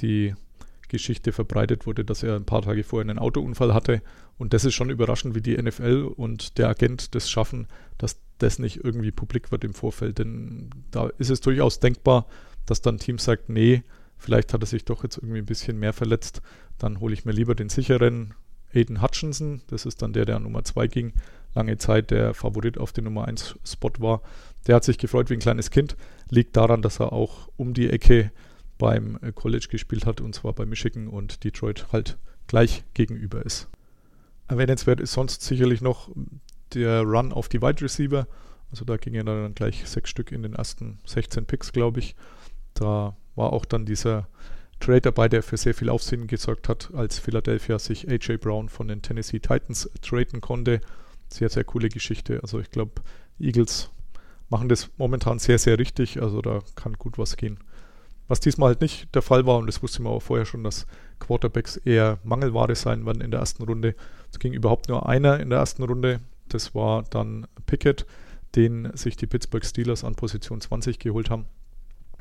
die 0.00 0.34
Geschichte 0.88 1.32
verbreitet 1.32 1.86
wurde, 1.86 2.04
dass 2.04 2.22
er 2.22 2.36
ein 2.36 2.44
paar 2.44 2.62
Tage 2.62 2.84
vorher 2.84 3.08
einen 3.08 3.18
Autounfall 3.18 3.74
hatte. 3.74 4.02
Und 4.38 4.52
das 4.52 4.64
ist 4.64 4.74
schon 4.74 4.90
überraschend, 4.90 5.34
wie 5.34 5.40
die 5.40 5.56
NFL 5.60 6.12
und 6.16 6.58
der 6.58 6.68
Agent 6.68 7.14
das 7.14 7.28
schaffen, 7.28 7.66
dass 7.98 8.20
das 8.38 8.58
nicht 8.58 8.84
irgendwie 8.84 9.10
publik 9.10 9.50
wird 9.50 9.64
im 9.64 9.74
Vorfeld. 9.74 10.18
Denn 10.18 10.70
da 10.90 11.08
ist 11.18 11.30
es 11.30 11.40
durchaus 11.40 11.80
denkbar, 11.80 12.26
dass 12.66 12.80
dann 12.80 12.96
ein 12.96 12.98
Team 12.98 13.18
sagt, 13.18 13.48
nee, 13.48 13.82
vielleicht 14.18 14.52
hat 14.52 14.62
er 14.62 14.66
sich 14.66 14.84
doch 14.84 15.02
jetzt 15.02 15.18
irgendwie 15.18 15.38
ein 15.38 15.46
bisschen 15.46 15.78
mehr 15.78 15.92
verletzt. 15.92 16.42
Dann 16.78 17.00
hole 17.00 17.14
ich 17.14 17.24
mir 17.24 17.32
lieber 17.32 17.54
den 17.54 17.68
sicheren 17.68 18.34
Aiden 18.74 19.02
Hutchinson. 19.02 19.62
Das 19.68 19.86
ist 19.86 20.02
dann 20.02 20.12
der, 20.12 20.24
der 20.24 20.36
an 20.36 20.42
Nummer 20.42 20.64
2 20.64 20.86
ging. 20.88 21.12
Lange 21.54 21.78
Zeit 21.78 22.10
der 22.10 22.34
Favorit 22.34 22.76
auf 22.78 22.92
den 22.92 23.04
Nummer 23.04 23.26
1 23.26 23.56
Spot 23.64 23.92
war. 23.98 24.20
Der 24.66 24.76
hat 24.76 24.84
sich 24.84 24.98
gefreut 24.98 25.30
wie 25.30 25.34
ein 25.34 25.40
kleines 25.40 25.70
Kind. 25.70 25.96
Liegt 26.28 26.56
daran, 26.56 26.82
dass 26.82 27.00
er 27.00 27.12
auch 27.12 27.48
um 27.56 27.72
die 27.72 27.88
Ecke 27.88 28.30
beim 28.78 29.18
äh, 29.22 29.32
College 29.32 29.68
gespielt 29.70 30.04
hat, 30.04 30.20
und 30.20 30.34
zwar 30.34 30.52
bei 30.52 30.66
Michigan 30.66 31.08
und 31.08 31.44
Detroit 31.44 31.86
halt 31.92 32.18
gleich 32.46 32.84
gegenüber 32.94 33.44
ist. 33.44 33.68
Erwähnenswert 34.48 35.00
ist 35.00 35.12
sonst 35.12 35.42
sicherlich 35.42 35.80
noch 35.80 36.10
der 36.74 37.02
Run 37.02 37.32
auf 37.32 37.48
die 37.48 37.62
Wide 37.62 37.82
Receiver. 37.82 38.26
Also 38.70 38.84
da 38.84 38.96
gingen 38.96 39.26
dann 39.26 39.54
gleich 39.54 39.86
sechs 39.88 40.10
Stück 40.10 40.32
in 40.32 40.42
den 40.42 40.54
ersten 40.54 40.98
16 41.06 41.46
Picks, 41.46 41.72
glaube 41.72 42.00
ich. 42.00 42.16
Da 42.74 43.16
war 43.34 43.52
auch 43.52 43.64
dann 43.64 43.86
dieser 43.86 44.28
Trade 44.80 45.02
dabei, 45.02 45.28
der 45.28 45.42
für 45.42 45.56
sehr 45.56 45.74
viel 45.74 45.88
Aufsehen 45.88 46.26
gesorgt 46.26 46.68
hat, 46.68 46.90
als 46.94 47.18
Philadelphia 47.18 47.78
sich 47.78 48.08
AJ 48.08 48.38
Brown 48.38 48.68
von 48.68 48.88
den 48.88 49.02
Tennessee 49.02 49.38
Titans 49.38 49.90
traden 50.02 50.40
konnte. 50.40 50.80
Sehr, 51.28 51.48
sehr 51.48 51.64
coole 51.64 51.88
Geschichte. 51.88 52.40
Also 52.42 52.60
ich 52.60 52.70
glaube, 52.70 53.02
Eagles 53.38 53.90
machen 54.48 54.68
das 54.68 54.90
momentan 54.96 55.38
sehr, 55.38 55.58
sehr 55.58 55.78
richtig. 55.78 56.20
Also 56.20 56.42
da 56.42 56.60
kann 56.74 56.94
gut 56.94 57.18
was 57.18 57.36
gehen. 57.36 57.58
Was 58.28 58.40
diesmal 58.40 58.70
halt 58.70 58.80
nicht 58.80 59.14
der 59.14 59.22
Fall 59.22 59.46
war, 59.46 59.58
und 59.58 59.66
das 59.66 59.82
wusste 59.82 60.02
man 60.02 60.12
auch 60.12 60.22
vorher 60.22 60.46
schon, 60.46 60.64
dass 60.64 60.86
Quarterbacks 61.20 61.76
eher 61.76 62.18
Mangelware 62.24 62.74
sein 62.74 63.06
werden 63.06 63.22
in 63.22 63.30
der 63.30 63.40
ersten 63.40 63.62
Runde. 63.62 63.94
Es 64.32 64.38
ging 64.38 64.52
überhaupt 64.52 64.88
nur 64.88 65.08
einer 65.08 65.38
in 65.38 65.50
der 65.50 65.60
ersten 65.60 65.84
Runde. 65.84 66.20
Das 66.48 66.74
war 66.74 67.04
dann 67.10 67.46
Pickett, 67.66 68.06
den 68.54 68.90
sich 68.96 69.16
die 69.16 69.26
Pittsburgh 69.26 69.64
Steelers 69.64 70.04
an 70.04 70.14
Position 70.14 70.60
20 70.60 70.98
geholt 70.98 71.30
haben. 71.30 71.46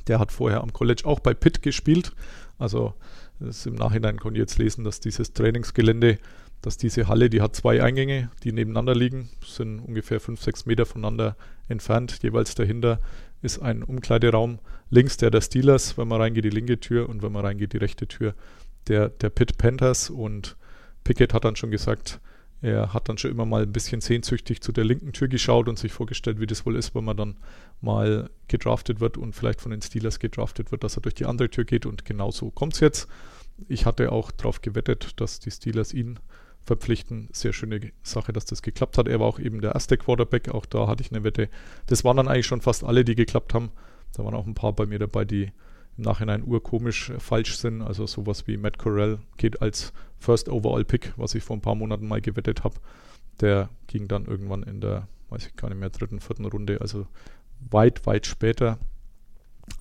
Der 0.08 0.20
hat 0.20 0.32
vorher 0.32 0.62
am 0.62 0.74
College 0.74 1.04
auch 1.06 1.20
bei 1.20 1.34
Pitt 1.34 1.62
gespielt. 1.62 2.14
Also 2.58 2.94
im 3.40 3.76
Nachhinein 3.76 4.20
konnte 4.20 4.38
ich 4.38 4.42
jetzt 4.42 4.58
lesen, 4.58 4.84
dass 4.84 5.00
dieses 5.00 5.34
Trainingsgelände, 5.34 6.20
dass 6.62 6.78
diese 6.78 7.08
Halle, 7.08 7.30
die 7.30 7.42
hat 7.42 7.56
zwei 7.56 7.82
Eingänge, 7.84 8.30
die 8.44 8.52
nebeneinander 8.52 8.96
liegen, 8.96 9.30
sind 9.46 9.80
ungefähr 9.80 10.20
5, 10.20 10.42
6 10.42 10.66
Meter 10.66 10.86
voneinander 10.86 11.36
entfernt. 11.68 12.20
Jeweils 12.22 12.56
dahinter 12.56 13.00
ist 13.42 13.60
ein 13.60 13.84
Umkleideraum. 13.84 14.60
Links 14.90 15.18
der 15.18 15.32
der 15.32 15.42
Steelers, 15.42 15.98
wenn 15.98 16.08
man 16.08 16.22
reingeht, 16.22 16.46
die 16.46 16.50
linke 16.50 16.80
Tür 16.80 17.10
und 17.10 17.22
wenn 17.22 17.32
man 17.32 17.46
reingeht, 17.46 17.74
die 17.74 17.78
rechte 17.78 18.08
Tür 18.08 18.36
der, 18.88 19.10
der 19.10 19.30
Pitt 19.30 19.58
Panthers. 19.58 20.10
Und 20.10 20.56
Pickett 21.04 21.34
hat 21.34 21.46
dann 21.46 21.56
schon 21.56 21.72
gesagt, 21.72 22.20
er 22.66 22.94
hat 22.94 23.10
dann 23.10 23.18
schon 23.18 23.30
immer 23.30 23.46
mal 23.46 23.62
ein 23.62 23.72
bisschen 23.72 24.02
sehnsüchtig 24.02 24.60
zu 24.62 24.72
der 24.72 24.84
linken 24.84 25.14
Tür 25.14 25.28
geschaut 25.28 25.70
und 25.70 25.78
sich 25.78 25.92
vorgestellt, 25.92 26.40
wie 26.40 26.48
das 26.48 26.66
wohl 26.66 26.76
ist, 26.76 26.96
wenn 26.96 27.04
man 27.04 27.16
dann 27.16 27.36
mal 27.80 28.30
gedraftet 28.48 29.00
wird 29.00 29.18
und 29.18 29.34
vielleicht 29.34 29.62
von 29.62 29.72
den 29.72 29.84
Steelers 29.84 30.20
gedraftet 30.20 30.72
wird, 30.72 30.84
dass 30.84 30.98
er 30.98 31.02
durch 31.02 31.14
die 31.14 31.26
andere 31.26 31.50
Tür 31.50 31.64
geht. 31.64 31.86
Und 31.86 32.06
genau 32.06 32.32
so 32.32 32.50
kommt 32.50 32.74
es 32.74 32.80
jetzt. 32.80 33.08
Ich 33.68 33.86
hatte 33.86 34.12
auch 34.12 34.32
darauf 34.32 34.62
gewettet, 34.62 35.22
dass 35.22 35.40
die 35.40 35.52
Steelers 35.52 35.94
ihn 35.94 36.20
verpflichten. 36.66 37.30
Sehr 37.32 37.54
schöne 37.54 37.92
Sache, 38.02 38.34
dass 38.34 38.46
das 38.46 38.64
geklappt 38.64 38.98
hat. 38.98 39.08
Er 39.08 39.20
war 39.20 39.28
auch 39.28 39.40
eben 39.40 39.62
der 39.62 39.74
erste 39.74 39.98
Quarterback. 39.98 40.50
Auch 40.50 40.66
da 40.66 40.88
hatte 40.88 41.04
ich 41.04 41.12
eine 41.12 41.24
Wette. 41.24 41.50
Das 41.86 42.04
waren 42.04 42.18
dann 42.18 42.28
eigentlich 42.28 42.48
schon 42.48 42.62
fast 42.62 42.84
alle, 42.84 43.06
die 43.06 43.16
geklappt 43.16 43.54
haben. 43.54 43.70
Da 44.14 44.26
waren 44.26 44.34
auch 44.34 44.48
ein 44.48 44.56
paar 44.56 44.74
bei 44.74 44.88
mir 44.88 44.98
dabei, 44.98 45.24
die 45.24 45.52
im 45.98 46.04
Nachhinein 46.04 46.44
urkomisch 46.44 47.12
falsch 47.20 47.58
sind. 47.58 47.82
Also 47.82 48.06
sowas 48.08 48.48
wie 48.48 48.58
Matt 48.58 48.78
Corell 48.78 49.20
geht 49.38 49.62
als 49.62 49.94
First 50.20 50.50
Overall 50.50 50.86
Pick, 50.86 51.14
was 51.18 51.36
ich 51.36 51.44
vor 51.44 51.56
ein 51.56 51.62
paar 51.62 51.76
Monaten 51.76 52.08
mal 52.08 52.22
gewettet 52.22 52.64
habe. 52.64 52.76
Der 53.42 53.70
ging 53.88 54.08
dann 54.08 54.26
irgendwann 54.26 54.64
in 54.64 54.82
der, 54.82 55.08
weiß 55.30 55.48
ich 55.48 55.56
gar 55.56 55.70
nicht 55.70 55.80
mehr, 55.80 55.90
dritten, 55.90 56.20
vierten 56.20 56.46
Runde, 56.46 56.80
also 56.82 57.08
weit, 57.70 58.06
weit 58.06 58.26
später. 58.26 58.80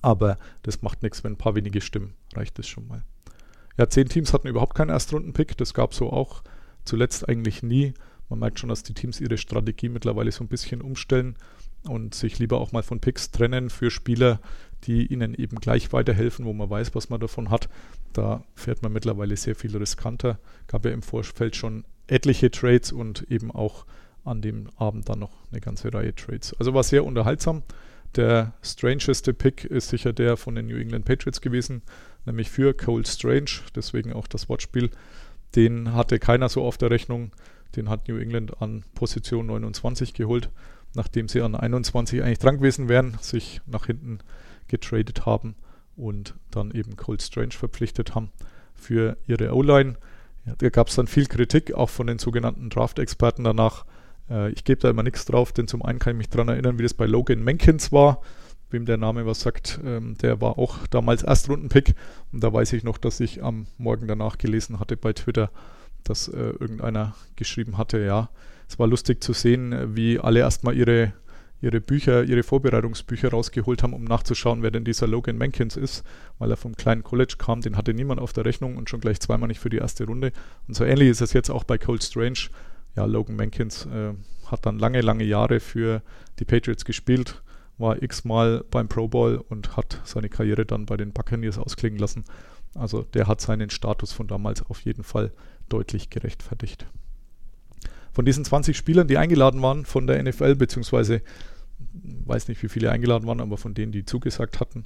Aber 0.01 0.37
das 0.63 0.81
macht 0.81 1.03
nichts, 1.03 1.23
wenn 1.23 1.33
ein 1.33 1.37
paar 1.37 1.55
wenige 1.55 1.81
stimmen, 1.81 2.13
reicht 2.33 2.57
das 2.57 2.67
schon 2.67 2.87
mal. 2.87 3.03
Ja, 3.77 3.89
zehn 3.89 4.07
Teams 4.07 4.33
hatten 4.33 4.47
überhaupt 4.47 4.75
keinen 4.75 4.89
Erstrunden-Pick. 4.89 5.57
Das 5.57 5.73
gab 5.73 5.91
es 5.91 5.97
so 5.97 6.11
auch 6.11 6.43
zuletzt 6.85 7.27
eigentlich 7.27 7.61
nie. 7.61 7.93
Man 8.29 8.39
merkt 8.39 8.59
schon, 8.59 8.69
dass 8.69 8.83
die 8.83 8.93
Teams 8.93 9.19
ihre 9.19 9.37
Strategie 9.37 9.89
mittlerweile 9.89 10.31
so 10.31 10.43
ein 10.43 10.47
bisschen 10.47 10.81
umstellen 10.81 11.35
und 11.83 12.15
sich 12.15 12.39
lieber 12.39 12.59
auch 12.59 12.71
mal 12.71 12.83
von 12.83 12.99
Picks 12.99 13.31
trennen 13.31 13.69
für 13.69 13.91
Spieler, 13.91 14.39
die 14.85 15.05
ihnen 15.07 15.33
eben 15.33 15.57
gleich 15.59 15.91
weiterhelfen, 15.93 16.45
wo 16.45 16.53
man 16.53 16.69
weiß, 16.69 16.95
was 16.95 17.09
man 17.09 17.19
davon 17.19 17.49
hat. 17.49 17.69
Da 18.13 18.43
fährt 18.53 18.83
man 18.83 18.93
mittlerweile 18.93 19.35
sehr 19.35 19.55
viel 19.55 19.75
riskanter. 19.75 20.39
Gab 20.67 20.85
ja 20.85 20.91
im 20.91 21.01
Vorfeld 21.01 21.55
schon 21.55 21.85
etliche 22.07 22.51
Trades 22.51 22.91
und 22.91 23.23
eben 23.29 23.51
auch 23.51 23.85
an 24.23 24.41
dem 24.41 24.69
Abend 24.77 25.09
dann 25.09 25.19
noch 25.19 25.31
eine 25.51 25.61
ganze 25.61 25.93
Reihe 25.93 26.13
Trades. 26.13 26.55
Also 26.59 26.73
war 26.73 26.83
sehr 26.83 27.05
unterhaltsam. 27.05 27.63
Der 28.15 28.53
strangeste 28.61 29.33
Pick 29.33 29.65
ist 29.65 29.89
sicher 29.89 30.13
der 30.13 30.37
von 30.37 30.55
den 30.55 30.67
New 30.67 30.77
England 30.77 31.05
Patriots 31.05 31.41
gewesen, 31.41 31.81
nämlich 32.25 32.49
für 32.49 32.73
Cole 32.73 33.05
Strange, 33.05 33.51
deswegen 33.75 34.13
auch 34.13 34.27
das 34.27 34.47
Wortspiel. 34.47 34.89
Den 35.55 35.93
hatte 35.93 36.17
keiner 36.19 36.49
so 36.49 36.63
auf 36.63 36.77
der 36.77 36.91
Rechnung. 36.91 37.31
Den 37.75 37.89
hat 37.89 38.07
New 38.07 38.17
England 38.17 38.61
an 38.61 38.83
Position 38.93 39.47
29 39.47 40.13
geholt, 40.13 40.49
nachdem 40.93 41.27
sie 41.27 41.41
an 41.41 41.55
21 41.55 42.23
eigentlich 42.23 42.39
dran 42.39 42.57
gewesen 42.57 42.87
wären, 42.87 43.17
sich 43.19 43.59
nach 43.65 43.85
hinten 43.85 44.19
getradet 44.67 45.25
haben 45.25 45.55
und 45.95 46.35
dann 46.51 46.71
eben 46.71 46.95
Cold 46.95 47.21
Strange 47.21 47.51
verpflichtet 47.51 48.15
haben 48.15 48.29
für 48.73 49.17
ihre 49.27 49.53
O-Line. 49.53 49.95
Ja, 50.45 50.53
da 50.57 50.69
gab 50.69 50.89
es 50.89 50.95
dann 50.95 51.07
viel 51.07 51.25
Kritik, 51.25 51.73
auch 51.73 51.89
von 51.89 52.07
den 52.07 52.19
sogenannten 52.19 52.69
Draft-Experten 52.69 53.43
danach. 53.43 53.85
Äh, 54.29 54.51
ich 54.51 54.63
gebe 54.63 54.81
da 54.81 54.89
immer 54.89 55.03
nichts 55.03 55.25
drauf, 55.25 55.51
denn 55.51 55.67
zum 55.67 55.81
einen 55.81 55.99
kann 55.99 56.13
ich 56.13 56.17
mich 56.17 56.29
daran 56.29 56.49
erinnern, 56.49 56.77
wie 56.77 56.83
das 56.83 56.93
bei 56.93 57.05
Logan 57.05 57.43
Menkins 57.43 57.91
war, 57.91 58.21
wem 58.69 58.85
der 58.85 58.97
Name 58.97 59.25
was 59.25 59.39
sagt. 59.39 59.79
Ähm, 59.83 60.17
der 60.21 60.41
war 60.41 60.59
auch 60.59 60.85
damals 60.87 61.23
Erstrunden-Pick 61.23 61.95
und 62.31 62.43
da 62.43 62.53
weiß 62.53 62.73
ich 62.73 62.83
noch, 62.83 62.97
dass 62.97 63.19
ich 63.19 63.43
am 63.43 63.67
Morgen 63.77 64.07
danach 64.07 64.37
gelesen 64.37 64.79
hatte 64.79 64.97
bei 64.97 65.13
Twitter, 65.13 65.49
dass 66.03 66.27
äh, 66.27 66.37
irgendeiner 66.59 67.15
geschrieben 67.35 67.77
hatte, 67.77 67.99
ja, 67.99 68.29
es 68.67 68.79
war 68.79 68.87
lustig 68.87 69.23
zu 69.23 69.33
sehen, 69.33 69.95
wie 69.95 70.19
alle 70.19 70.39
erstmal 70.39 70.75
ihre 70.75 71.13
ihre 71.65 71.81
Bücher, 71.81 72.23
ihre 72.23 72.43
Vorbereitungsbücher 72.43 73.31
rausgeholt 73.31 73.81
haben, 73.81 73.93
um 73.93 74.03
nachzuschauen, 74.03 74.61
wer 74.61 74.71
denn 74.71 74.85
dieser 74.85 75.07
Logan 75.07 75.37
Mankins 75.37 75.75
ist, 75.75 76.03
weil 76.37 76.51
er 76.51 76.57
vom 76.57 76.75
kleinen 76.75 77.03
College 77.03 77.35
kam, 77.37 77.61
den 77.61 77.75
hatte 77.75 77.93
niemand 77.93 78.21
auf 78.21 78.33
der 78.33 78.45
Rechnung 78.45 78.77
und 78.77 78.89
schon 78.89 79.01
gleich 79.01 79.19
zweimal 79.19 79.47
nicht 79.47 79.59
für 79.59 79.69
die 79.69 79.77
erste 79.77 80.05
Runde. 80.05 80.31
Und 80.67 80.75
so 80.75 80.85
ähnlich 80.85 81.09
ist 81.09 81.21
es 81.21 81.33
jetzt 81.33 81.49
auch 81.49 81.63
bei 81.63 81.77
Cold 81.79 82.03
Strange. 82.03 82.49
Ja, 82.95 83.05
Logan 83.05 83.35
Mankins 83.35 83.87
äh, 83.87 84.13
hat 84.45 84.65
dann 84.65 84.77
lange, 84.77 85.01
lange 85.01 85.23
Jahre 85.23 85.59
für 85.59 86.03
die 86.39 86.45
Patriots 86.45 86.85
gespielt, 86.85 87.41
war 87.77 88.01
x-mal 88.01 88.63
beim 88.69 88.87
Pro 88.87 89.07
Bowl 89.07 89.43
und 89.49 89.75
hat 89.75 89.99
seine 90.05 90.29
Karriere 90.29 90.65
dann 90.65 90.85
bei 90.85 90.97
den 90.97 91.11
Buccaneers 91.11 91.57
ausklingen 91.57 91.99
lassen. 91.99 92.23
Also 92.75 93.01
der 93.01 93.27
hat 93.27 93.41
seinen 93.41 93.71
Status 93.71 94.11
von 94.11 94.27
damals 94.27 94.61
auf 94.69 94.81
jeden 94.81 95.03
Fall 95.03 95.31
deutlich 95.67 96.11
gerechtfertigt. 96.11 96.85
Von 98.13 98.23
diesen 98.23 98.45
20 98.45 98.77
Spielern, 98.77 99.07
die 99.07 99.17
eingeladen 99.17 99.61
waren 99.61 99.83
von 99.83 100.07
der 100.07 100.21
NFL, 100.23 100.55
beziehungsweise 100.55 101.21
weiß 101.79 102.47
nicht, 102.47 102.61
wie 102.63 102.69
viele 102.69 102.91
eingeladen 102.91 103.27
waren, 103.27 103.41
aber 103.41 103.57
von 103.57 103.73
denen, 103.73 103.91
die 103.91 104.05
zugesagt 104.05 104.59
hatten, 104.59 104.83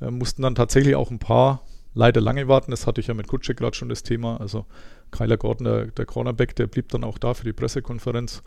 äh, 0.00 0.10
mussten 0.10 0.42
dann 0.42 0.54
tatsächlich 0.54 0.94
auch 0.94 1.10
ein 1.10 1.18
paar 1.18 1.62
leider 1.94 2.20
lange 2.20 2.48
warten. 2.48 2.70
Das 2.70 2.86
hatte 2.86 3.00
ich 3.00 3.06
ja 3.06 3.14
mit 3.14 3.28
Kutschek 3.28 3.58
gerade 3.58 3.76
schon 3.76 3.88
das 3.88 4.02
Thema. 4.02 4.40
Also 4.40 4.66
Kyler 5.10 5.36
Gordon, 5.36 5.64
der, 5.64 5.86
der, 5.86 6.06
Cornerback, 6.06 6.56
der 6.56 6.66
blieb 6.66 6.88
dann 6.88 7.04
auch 7.04 7.18
da 7.18 7.34
für 7.34 7.44
die 7.44 7.52
Pressekonferenz. 7.52 8.42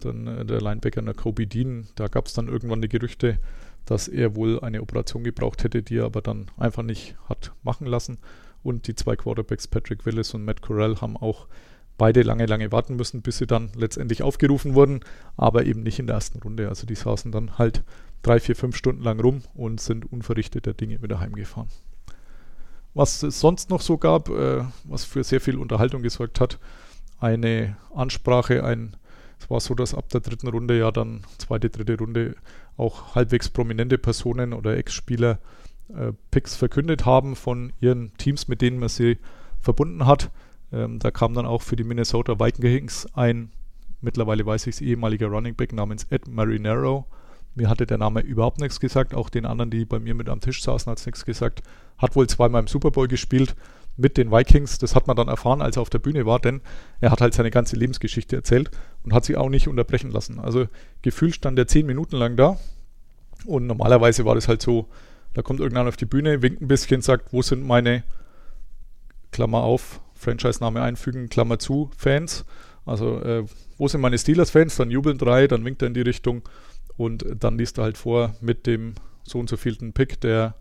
Dann 0.00 0.26
äh, 0.26 0.44
der 0.44 0.60
Linebacker, 0.60 1.02
der 1.02 1.14
Kobe 1.14 1.46
Dean, 1.46 1.88
da 1.94 2.08
gab 2.08 2.26
es 2.26 2.34
dann 2.34 2.48
irgendwann 2.48 2.82
die 2.82 2.88
Gerüchte, 2.88 3.38
dass 3.86 4.08
er 4.08 4.36
wohl 4.36 4.60
eine 4.60 4.82
Operation 4.82 5.24
gebraucht 5.24 5.64
hätte, 5.64 5.82
die 5.82 5.98
er 5.98 6.04
aber 6.04 6.22
dann 6.22 6.50
einfach 6.56 6.82
nicht 6.82 7.16
hat 7.28 7.52
machen 7.62 7.86
lassen. 7.86 8.18
Und 8.62 8.86
die 8.86 8.94
zwei 8.94 9.16
Quarterbacks, 9.16 9.66
Patrick 9.66 10.04
Willis 10.04 10.34
und 10.34 10.44
Matt 10.44 10.60
Corral, 10.60 11.00
haben 11.00 11.16
auch 11.16 11.46
beide 11.98 12.22
lange, 12.22 12.46
lange 12.46 12.72
warten 12.72 12.96
müssen, 12.96 13.22
bis 13.22 13.38
sie 13.38 13.46
dann 13.46 13.70
letztendlich 13.76 14.22
aufgerufen 14.22 14.74
wurden, 14.74 15.00
aber 15.36 15.66
eben 15.66 15.82
nicht 15.82 15.98
in 15.98 16.06
der 16.06 16.14
ersten 16.16 16.40
Runde. 16.40 16.68
Also 16.68 16.86
die 16.86 16.94
saßen 16.94 17.30
dann 17.30 17.58
halt 17.58 17.82
drei, 18.22 18.40
vier, 18.40 18.56
fünf 18.56 18.76
Stunden 18.76 19.02
lang 19.02 19.20
rum 19.20 19.42
und 19.54 19.80
sind 19.80 20.10
unverrichteter 20.10 20.72
Dinge 20.72 21.02
wieder 21.02 21.20
heimgefahren. 21.20 21.68
Was 22.94 23.22
es 23.22 23.40
sonst 23.40 23.70
noch 23.70 23.80
so 23.80 23.98
gab, 23.98 24.28
äh, 24.30 24.64
was 24.84 25.04
für 25.04 25.22
sehr 25.22 25.40
viel 25.40 25.58
Unterhaltung 25.58 26.02
gesorgt 26.02 26.40
hat, 26.40 26.58
eine 27.18 27.76
Ansprache, 27.94 28.64
ein, 28.64 28.96
es 29.38 29.48
war 29.48 29.60
so, 29.60 29.74
dass 29.74 29.94
ab 29.94 30.08
der 30.08 30.20
dritten 30.20 30.48
Runde 30.48 30.78
ja 30.78 30.90
dann, 30.90 31.22
zweite, 31.38 31.70
dritte 31.70 31.96
Runde, 31.98 32.34
auch 32.76 33.14
halbwegs 33.14 33.48
prominente 33.48 33.98
Personen 33.98 34.52
oder 34.52 34.76
Ex-Spieler 34.76 35.38
äh, 35.94 36.12
Picks 36.30 36.56
verkündet 36.56 37.06
haben 37.06 37.36
von 37.36 37.72
ihren 37.80 38.16
Teams, 38.16 38.48
mit 38.48 38.60
denen 38.62 38.78
man 38.78 38.88
sie 38.88 39.18
verbunden 39.60 40.06
hat. 40.06 40.30
Ähm, 40.72 40.98
da 40.98 41.10
kam 41.10 41.34
dann 41.34 41.46
auch 41.46 41.62
für 41.62 41.76
die 41.76 41.84
Minnesota 41.84 42.38
Vikings 42.38 43.08
ein, 43.14 43.50
mittlerweile 44.00 44.46
weiß 44.46 44.66
ich 44.66 44.76
es, 44.76 44.80
ehemaliger 44.80 45.28
Running 45.28 45.54
Back 45.54 45.72
namens 45.72 46.06
Ed 46.10 46.28
Marinero. 46.28 47.06
Mir 47.54 47.68
hatte 47.68 47.86
der 47.86 47.98
Name 47.98 48.20
überhaupt 48.20 48.60
nichts 48.60 48.78
gesagt, 48.78 49.14
auch 49.14 49.28
den 49.28 49.44
anderen, 49.44 49.70
die 49.70 49.84
bei 49.84 49.98
mir 49.98 50.14
mit 50.14 50.28
am 50.28 50.40
Tisch 50.40 50.62
saßen, 50.62 50.90
hat 50.90 50.98
es 50.98 51.06
nichts 51.06 51.24
gesagt. 51.24 51.62
Hat 51.98 52.14
wohl 52.14 52.28
zweimal 52.28 52.62
im 52.62 52.68
Super 52.68 52.92
Bowl 52.92 53.08
gespielt 53.08 53.56
mit 53.96 54.16
den 54.16 54.30
Vikings. 54.30 54.78
Das 54.78 54.94
hat 54.94 55.06
man 55.06 55.16
dann 55.16 55.28
erfahren, 55.28 55.60
als 55.60 55.76
er 55.76 55.82
auf 55.82 55.90
der 55.90 55.98
Bühne 55.98 56.26
war, 56.26 56.38
denn 56.38 56.60
er 57.00 57.10
hat 57.10 57.20
halt 57.20 57.34
seine 57.34 57.50
ganze 57.50 57.76
Lebensgeschichte 57.76 58.36
erzählt 58.36 58.70
und 59.04 59.12
hat 59.12 59.24
sich 59.24 59.36
auch 59.36 59.48
nicht 59.48 59.68
unterbrechen 59.68 60.10
lassen. 60.10 60.38
Also 60.38 60.66
gefühlt 61.02 61.34
stand 61.34 61.58
er 61.58 61.66
zehn 61.66 61.86
Minuten 61.86 62.16
lang 62.16 62.36
da 62.36 62.56
und 63.46 63.66
normalerweise 63.66 64.24
war 64.24 64.34
das 64.34 64.48
halt 64.48 64.62
so, 64.62 64.88
da 65.34 65.42
kommt 65.42 65.60
irgendeiner 65.60 65.88
auf 65.88 65.96
die 65.96 66.06
Bühne, 66.06 66.42
winkt 66.42 66.62
ein 66.62 66.68
bisschen, 66.68 67.02
sagt, 67.02 67.32
wo 67.32 67.42
sind 67.42 67.66
meine, 67.66 68.04
Klammer 69.32 69.62
auf, 69.62 70.00
Franchise-Name 70.20 70.82
einfügen, 70.82 71.28
Klammer 71.28 71.58
zu, 71.58 71.90
Fans. 71.96 72.44
Also, 72.86 73.20
äh, 73.22 73.44
wo 73.78 73.88
sind 73.88 74.00
meine 74.00 74.18
Steelers-Fans? 74.18 74.76
Dann 74.76 74.90
jubeln 74.90 75.18
drei, 75.18 75.46
dann 75.46 75.64
winkt 75.64 75.82
er 75.82 75.88
in 75.88 75.94
die 75.94 76.00
Richtung 76.02 76.42
und 76.96 77.24
dann 77.38 77.58
liest 77.58 77.78
er 77.78 77.84
halt 77.84 77.98
vor 77.98 78.36
mit 78.40 78.66
dem 78.66 78.94
so 79.22 79.38
und 79.38 79.48
so 79.48 79.56
vielten 79.56 79.92
Pick, 79.92 80.20
der 80.20 80.54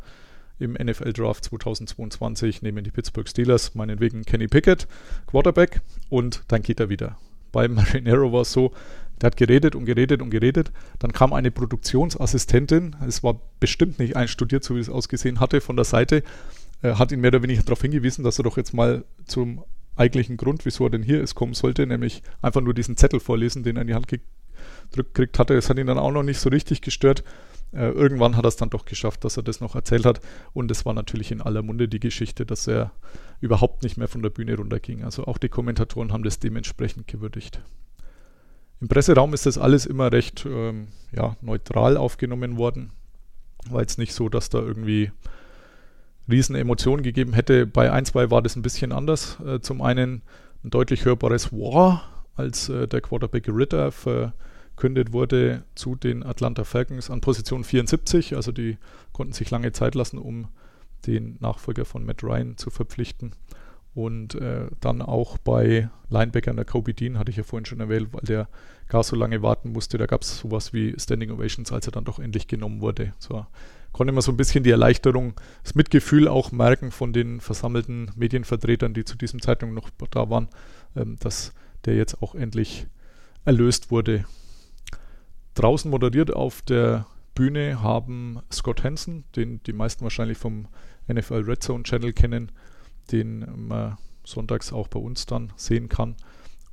im 0.59 0.73
NFL-Draft 0.73 1.45
2022 1.45 2.61
nehmen 2.61 2.83
die 2.83 2.91
Pittsburgh 2.91 3.27
Steelers 3.27 3.75
meinetwegen 3.75 4.23
Kenny 4.23 4.47
Pickett, 4.47 4.87
Quarterback, 5.27 5.81
und 6.09 6.43
dann 6.49 6.61
geht 6.61 6.79
er 6.79 6.89
wieder. 6.89 7.17
Bei 7.51 7.67
Marinero 7.67 8.31
war 8.31 8.41
es 8.41 8.51
so, 8.51 8.73
der 9.21 9.27
hat 9.27 9.37
geredet 9.37 9.75
und 9.75 9.85
geredet 9.85 10.21
und 10.21 10.29
geredet. 10.29 10.71
Dann 10.99 11.11
kam 11.11 11.33
eine 11.33 11.51
Produktionsassistentin, 11.51 12.95
es 13.07 13.23
war 13.23 13.39
bestimmt 13.59 13.99
nicht 13.99 14.15
einstudiert, 14.15 14.63
so 14.63 14.75
wie 14.75 14.79
es 14.79 14.89
ausgesehen 14.89 15.39
hatte, 15.39 15.61
von 15.61 15.75
der 15.75 15.85
Seite 15.85 16.23
äh, 16.81 16.93
hat 16.93 17.11
ihn 17.11 17.21
mehr 17.21 17.29
oder 17.29 17.43
weniger 17.43 17.63
darauf 17.63 17.81
hingewiesen, 17.81 18.23
dass 18.23 18.39
er 18.39 18.43
doch 18.43 18.57
jetzt 18.57 18.73
mal 18.73 19.03
zum 19.25 19.63
eigentlichen 19.95 20.37
Grund, 20.37 20.65
wieso 20.65 20.85
er 20.85 20.89
denn 20.89 21.03
hier 21.03 21.21
ist, 21.21 21.35
kommen 21.35 21.53
sollte, 21.53 21.85
nämlich 21.85 22.23
einfach 22.41 22.61
nur 22.61 22.73
diesen 22.73 22.95
Zettel 22.95 23.19
vorlesen, 23.19 23.63
den 23.63 23.75
er 23.75 23.81
in 23.81 23.87
die 23.87 23.95
Hand 23.95 24.07
gekriegt 24.07 25.39
hatte. 25.39 25.55
Das 25.55 25.69
hat 25.69 25.77
ihn 25.77 25.87
dann 25.87 25.97
auch 25.97 26.11
noch 26.11 26.23
nicht 26.23 26.39
so 26.39 26.49
richtig 26.49 26.81
gestört. 26.81 27.23
Äh, 27.71 27.89
irgendwann 27.89 28.35
hat 28.35 28.45
er 28.45 28.47
es 28.47 28.55
dann 28.55 28.69
doch 28.69 28.85
geschafft, 28.85 29.23
dass 29.23 29.37
er 29.37 29.43
das 29.43 29.59
noch 29.59 29.75
erzählt 29.75 30.05
hat. 30.05 30.21
Und 30.53 30.71
es 30.71 30.85
war 30.85 30.93
natürlich 30.93 31.31
in 31.31 31.41
aller 31.41 31.61
Munde 31.61 31.87
die 31.87 31.99
Geschichte, 31.99 32.45
dass 32.45 32.65
er 32.67 32.91
überhaupt 33.41 33.83
nicht 33.83 33.97
mehr 33.97 34.07
von 34.07 34.23
der 34.23 34.29
Bühne 34.29 34.55
runterging. 34.55 35.03
Also 35.03 35.25
auch 35.25 35.37
die 35.37 35.49
Kommentatoren 35.49 36.13
haben 36.13 36.23
das 36.23 36.39
dementsprechend 36.39 37.07
gewürdigt. 37.07 37.61
Im 38.81 38.87
Presseraum 38.87 39.33
ist 39.33 39.45
das 39.45 39.57
alles 39.57 39.85
immer 39.85 40.11
recht 40.11 40.47
ähm, 40.49 40.87
ja, 41.11 41.35
neutral 41.41 41.97
aufgenommen 41.97 42.57
worden. 42.57 42.91
War 43.69 43.81
jetzt 43.81 43.97
nicht 43.97 44.13
so, 44.13 44.29
dass 44.29 44.49
da 44.49 44.59
irgendwie 44.59 45.11
riesen 46.29 46.55
Emotionen 46.55 47.03
gegeben 47.03 47.33
hätte. 47.33 47.65
Bei 47.65 47.91
1-2 47.91 48.31
war 48.31 48.41
das 48.41 48.55
ein 48.55 48.61
bisschen 48.61 48.91
anders. 48.91 49.37
Äh, 49.45 49.59
zum 49.61 49.81
einen 49.81 50.21
ein 50.63 50.69
deutlich 50.69 51.05
hörbares 51.05 51.51
War, 51.51 52.25
als 52.35 52.69
äh, 52.69 52.87
der 52.87 53.01
Quarterback 53.01 53.47
Ritter 53.47 53.91
verkündet 53.91 55.13
wurde 55.13 55.63
zu 55.75 55.95
den 55.95 56.23
Atlanta 56.23 56.63
Falcons 56.63 57.09
an 57.09 57.21
Position 57.21 57.63
74. 57.63 58.35
Also 58.35 58.51
die 58.51 58.77
konnten 59.13 59.33
sich 59.33 59.49
lange 59.51 59.71
Zeit 59.71 59.95
lassen, 59.95 60.17
um 60.17 60.47
den 61.07 61.37
Nachfolger 61.39 61.85
von 61.85 62.05
Matt 62.05 62.23
Ryan 62.23 62.57
zu 62.57 62.69
verpflichten. 62.69 63.33
Und 63.95 64.35
äh, 64.35 64.67
dann 64.79 65.01
auch 65.01 65.37
bei 65.37 65.89
Linebacker 66.09 66.53
der 66.53 66.65
Kobe 66.65 66.93
Dean, 66.93 67.17
hatte 67.17 67.31
ich 67.31 67.37
ja 67.37 67.43
vorhin 67.43 67.65
schon 67.65 67.79
erwähnt, 67.79 68.09
weil 68.11 68.21
der 68.21 68.47
gar 68.87 69.03
so 69.03 69.15
lange 69.15 69.41
warten 69.41 69.71
musste. 69.71 69.97
Da 69.97 70.05
gab 70.05 70.21
es 70.21 70.39
sowas 70.39 70.73
wie 70.73 70.95
Standing 70.97 71.31
Ovations, 71.31 71.71
als 71.71 71.87
er 71.87 71.91
dann 71.91 72.05
doch 72.05 72.19
endlich 72.19 72.47
genommen 72.47 72.81
wurde. 72.81 73.13
So 73.19 73.45
konnte 73.91 74.13
man 74.13 74.21
so 74.21 74.31
ein 74.31 74.37
bisschen 74.37 74.63
die 74.63 74.71
Erleichterung, 74.71 75.33
das 75.63 75.75
Mitgefühl 75.75 76.27
auch 76.27 76.51
merken 76.51 76.91
von 76.91 77.13
den 77.13 77.41
versammelten 77.41 78.11
Medienvertretern, 78.15 78.93
die 78.93 79.05
zu 79.05 79.17
diesem 79.17 79.41
Zeitpunkt 79.41 79.75
noch 79.75 79.89
da 80.11 80.29
waren, 80.29 80.47
ähm, 80.95 81.17
dass 81.19 81.53
der 81.85 81.95
jetzt 81.95 82.21
auch 82.21 82.35
endlich 82.35 82.87
erlöst 83.45 83.91
wurde. 83.91 84.25
Draußen 85.55 85.89
moderiert 85.89 86.33
auf 86.33 86.61
der 86.61 87.05
Bühne 87.35 87.81
haben 87.81 88.41
Scott 88.51 88.83
Hansen, 88.83 89.23
den 89.35 89.63
die 89.63 89.73
meisten 89.73 90.03
wahrscheinlich 90.03 90.37
vom 90.37 90.67
NFL 91.07 91.43
Red 91.45 91.63
Zone 91.63 91.83
Channel 91.83 92.13
kennen, 92.13 92.51
den 93.11 93.45
man 93.67 93.97
sonntags 94.25 94.71
auch 94.73 94.87
bei 94.87 94.99
uns 94.99 95.25
dann 95.25 95.51
sehen 95.55 95.89
kann. 95.89 96.15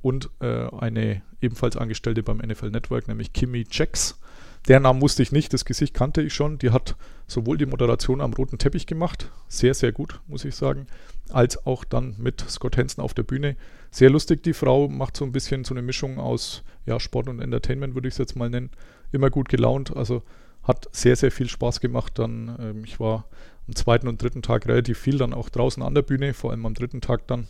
Und 0.01 0.29
äh, 0.39 0.67
eine 0.77 1.21
ebenfalls 1.41 1.77
Angestellte 1.77 2.23
beim 2.23 2.37
NFL 2.37 2.69
Network, 2.69 3.07
nämlich 3.07 3.33
Kimmy 3.33 3.65
Jacks. 3.69 4.19
Der 4.67 4.81
Name 4.81 5.01
wusste 5.01 5.23
ich 5.23 5.31
nicht, 5.31 5.53
das 5.53 5.63
Gesicht 5.63 5.93
kannte 5.93 6.21
ich 6.21 6.33
schon. 6.33 6.57
Die 6.57 6.71
hat 6.71 6.97
sowohl 7.25 7.57
die 7.57 7.65
Moderation 7.65 8.19
am 8.19 8.33
roten 8.33 8.57
Teppich 8.57 8.85
gemacht, 8.85 9.31
sehr, 9.47 9.73
sehr 9.73 9.93
gut, 9.93 10.19
muss 10.27 10.43
ich 10.43 10.55
sagen, 10.55 10.87
als 11.29 11.65
auch 11.65 11.85
dann 11.85 12.15
mit 12.17 12.41
Scott 12.49 12.77
Hansen 12.77 13.01
auf 13.01 13.13
der 13.13 13.23
Bühne. 13.23 13.55
Sehr 13.91 14.09
lustig, 14.09 14.43
die 14.43 14.53
Frau, 14.53 14.89
macht 14.89 15.15
so 15.15 15.23
ein 15.23 15.31
bisschen 15.31 15.63
so 15.63 15.73
eine 15.73 15.81
Mischung 15.81 16.19
aus 16.19 16.63
ja, 16.85 16.99
Sport 16.99 17.29
und 17.29 17.39
Entertainment, 17.39 17.95
würde 17.95 18.09
ich 18.09 18.15
es 18.15 18.17
jetzt 18.17 18.35
mal 18.35 18.49
nennen. 18.49 18.71
Immer 19.13 19.29
gut 19.29 19.47
gelaunt, 19.47 19.95
also 19.95 20.23
hat 20.63 20.89
sehr, 20.91 21.15
sehr 21.15 21.31
viel 21.31 21.47
Spaß 21.47 21.79
gemacht. 21.79 22.19
Dann, 22.19 22.57
ähm, 22.59 22.83
ich 22.83 22.99
war 22.99 23.25
am 23.67 23.75
zweiten 23.75 24.09
und 24.09 24.21
dritten 24.21 24.41
Tag 24.41 24.67
relativ 24.67 24.97
viel 24.99 25.17
dann 25.17 25.33
auch 25.33 25.47
draußen 25.47 25.81
an 25.81 25.95
der 25.95 26.01
Bühne, 26.01 26.33
vor 26.33 26.51
allem 26.51 26.65
am 26.65 26.73
dritten 26.73 26.99
Tag 26.99 27.25
dann. 27.27 27.47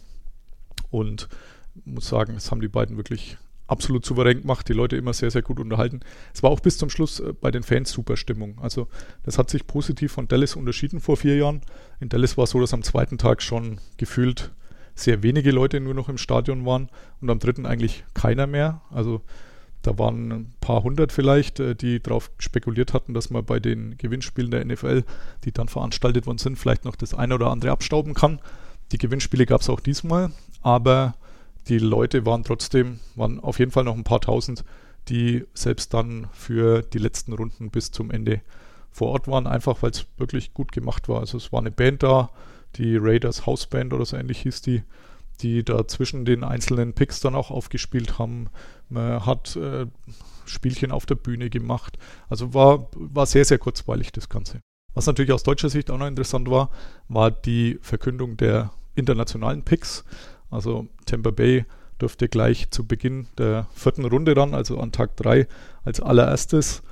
Und 0.91 1.27
muss 1.85 2.07
sagen, 2.07 2.35
das 2.35 2.51
haben 2.51 2.61
die 2.61 2.67
beiden 2.67 2.97
wirklich 2.97 3.37
absolut 3.67 4.05
souverän 4.05 4.41
gemacht, 4.41 4.67
die 4.69 4.73
Leute 4.73 4.95
immer 4.95 5.13
sehr, 5.13 5.31
sehr 5.31 5.41
gut 5.41 5.59
unterhalten. 5.59 5.99
Es 6.33 6.41
war 6.41 6.49
auch 6.49 6.59
bis 6.59 6.77
zum 6.77 6.89
Schluss 6.89 7.19
äh, 7.19 7.33
bei 7.39 7.51
den 7.51 7.63
Fans 7.63 7.91
super 7.91 8.17
Stimmung. 8.17 8.57
Also 8.61 8.87
das 9.23 9.37
hat 9.37 9.49
sich 9.49 9.67
positiv 9.67 10.11
von 10.11 10.27
Dallas 10.27 10.55
unterschieden 10.55 10.99
vor 10.99 11.17
vier 11.17 11.35
Jahren. 11.35 11.61
In 11.99 12.09
Dallas 12.09 12.37
war 12.37 12.45
es 12.45 12.51
so, 12.51 12.59
dass 12.59 12.73
am 12.73 12.83
zweiten 12.83 13.17
Tag 13.17 13.41
schon 13.41 13.79
gefühlt 13.97 14.51
sehr 14.95 15.21
wenige 15.21 15.51
Leute 15.51 15.79
nur 15.79 15.93
noch 15.93 16.09
im 16.09 16.17
Stadion 16.17 16.65
waren 16.65 16.89
und 17.21 17.29
am 17.29 17.39
dritten 17.39 17.65
eigentlich 17.65 18.03
keiner 18.13 18.47
mehr. 18.47 18.81
Also 18.89 19.21
da 19.83 19.97
waren 19.97 20.31
ein 20.31 20.53
paar 20.59 20.83
hundert 20.83 21.11
vielleicht, 21.11 21.59
äh, 21.59 21.75
die 21.75 22.01
darauf 22.01 22.31
spekuliert 22.39 22.93
hatten, 22.93 23.13
dass 23.13 23.29
man 23.29 23.45
bei 23.45 23.59
den 23.59 23.97
Gewinnspielen 23.97 24.51
der 24.51 24.65
NFL, 24.65 25.03
die 25.43 25.51
dann 25.51 25.67
veranstaltet 25.67 26.25
worden 26.25 26.39
sind, 26.39 26.57
vielleicht 26.57 26.85
noch 26.85 26.95
das 26.95 27.13
eine 27.13 27.35
oder 27.35 27.51
andere 27.51 27.71
abstauben 27.71 28.13
kann. 28.13 28.39
Die 28.91 28.97
Gewinnspiele 28.97 29.45
gab 29.45 29.61
es 29.61 29.69
auch 29.69 29.79
diesmal, 29.79 30.31
aber 30.61 31.15
die 31.69 31.79
Leute 31.79 32.25
waren 32.25 32.43
trotzdem, 32.43 32.99
waren 33.15 33.39
auf 33.39 33.59
jeden 33.59 33.71
Fall 33.71 33.83
noch 33.83 33.95
ein 33.95 34.03
paar 34.03 34.21
tausend, 34.21 34.63
die 35.09 35.45
selbst 35.53 35.93
dann 35.93 36.27
für 36.31 36.81
die 36.81 36.97
letzten 36.97 37.33
Runden 37.33 37.69
bis 37.69 37.91
zum 37.91 38.11
Ende 38.11 38.41
vor 38.91 39.09
Ort 39.09 39.27
waren, 39.27 39.47
einfach 39.47 39.81
weil 39.83 39.91
es 39.91 40.05
wirklich 40.17 40.53
gut 40.53 40.71
gemacht 40.71 41.07
war. 41.07 41.19
Also 41.19 41.37
es 41.37 41.51
war 41.51 41.59
eine 41.59 41.71
Band 41.71 42.03
da, 42.03 42.29
die 42.75 42.97
Raiders 42.97 43.45
Houseband 43.45 43.93
oder 43.93 44.05
so 44.05 44.17
ähnlich 44.17 44.41
hieß 44.41 44.61
die, 44.61 44.83
die 45.41 45.63
da 45.63 45.87
zwischen 45.87 46.25
den 46.25 46.43
einzelnen 46.43 46.93
Picks 46.93 47.19
dann 47.19 47.35
auch 47.35 47.51
aufgespielt 47.51 48.17
haben. 48.17 48.49
Man 48.89 49.25
hat 49.25 49.55
äh, 49.55 49.85
Spielchen 50.45 50.91
auf 50.91 51.05
der 51.05 51.15
Bühne 51.15 51.49
gemacht. 51.49 51.97
Also 52.29 52.53
war, 52.53 52.89
war 52.93 53.25
sehr, 53.25 53.45
sehr 53.45 53.59
kurzweilig 53.59 54.11
das 54.11 54.29
Ganze. 54.29 54.61
Was 54.93 55.05
natürlich 55.05 55.31
aus 55.31 55.43
deutscher 55.43 55.69
Sicht 55.69 55.91
auch 55.91 55.97
noch 55.97 56.07
interessant 56.07 56.49
war, 56.49 56.71
war 57.07 57.29
die 57.29 57.77
Verkündung 57.81 58.35
der 58.37 58.71
internationalen 58.95 59.63
Picks. 59.63 60.03
Also 60.49 60.87
Tampa 61.05 61.31
Bay 61.31 61.65
dürfte 62.01 62.29
gleich 62.29 62.69
zu 62.69 62.85
Beginn 62.85 63.27
der 63.37 63.67
vierten 63.73 64.05
Runde 64.05 64.35
ran, 64.35 64.53
also 64.53 64.79
an 64.79 64.91
Tag 64.91 65.15
3 65.17 65.47
als 65.83 65.99
allererstes. 65.99 66.83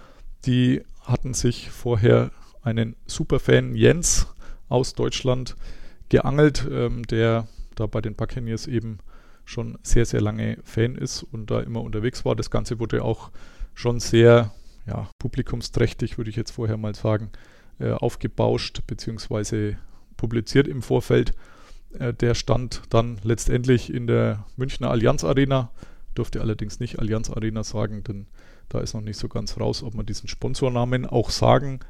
Die 0.45 0.83
hatten 1.01 1.33
sich 1.33 1.69
vorher 1.69 2.31
einen 2.61 2.95
Superfan 3.05 3.75
Jens 3.75 4.27
aus 4.69 4.93
Deutschland 4.93 5.55
geangelt, 6.09 6.67
ähm, 6.69 7.03
der 7.03 7.47
da 7.75 7.85
bei 7.85 8.01
den 8.01 8.15
Buccaneers 8.15 8.67
eben 8.67 8.99
schon 9.45 9.77
sehr, 9.83 10.05
sehr 10.05 10.21
lange 10.21 10.57
Fan 10.63 10.95
ist 10.95 11.23
und 11.23 11.51
da 11.51 11.61
immer 11.61 11.81
unterwegs 11.81 12.25
war. 12.25 12.35
Das 12.35 12.49
Ganze 12.49 12.79
wurde 12.79 13.03
auch 13.03 13.31
schon 13.75 13.99
sehr 13.99 14.51
ja, 14.87 15.09
publikumsträchtig, 15.19 16.17
würde 16.17 16.29
ich 16.29 16.35
jetzt 16.35 16.51
vorher 16.51 16.77
mal 16.77 16.95
sagen, 16.95 17.29
äh, 17.79 17.91
aufgebauscht 17.91 18.81
bzw. 18.87 19.75
publiziert 20.17 20.67
im 20.67 20.81
Vorfeld. 20.81 21.33
Äh, 21.99 22.13
der 22.13 22.35
stand 22.35 22.83
dann 22.89 23.17
letztendlich 23.23 23.93
in 23.93 24.07
der 24.07 24.45
Münchner 24.57 24.91
Allianz 24.91 25.23
Arena. 25.23 25.71
Durfte 26.13 26.41
allerdings 26.41 26.79
nicht 26.79 26.99
Allianz 26.99 27.29
Arena 27.29 27.63
sagen, 27.63 28.03
denn 28.03 28.27
da 28.69 28.79
ist 28.79 28.93
noch 28.93 29.01
nicht 29.01 29.17
so 29.17 29.27
ganz 29.27 29.59
raus, 29.59 29.83
ob 29.83 29.93
man 29.93 30.05
diesen 30.05 30.27
Sponsornamen 30.27 31.05
auch 31.05 31.29
sagen 31.29 31.81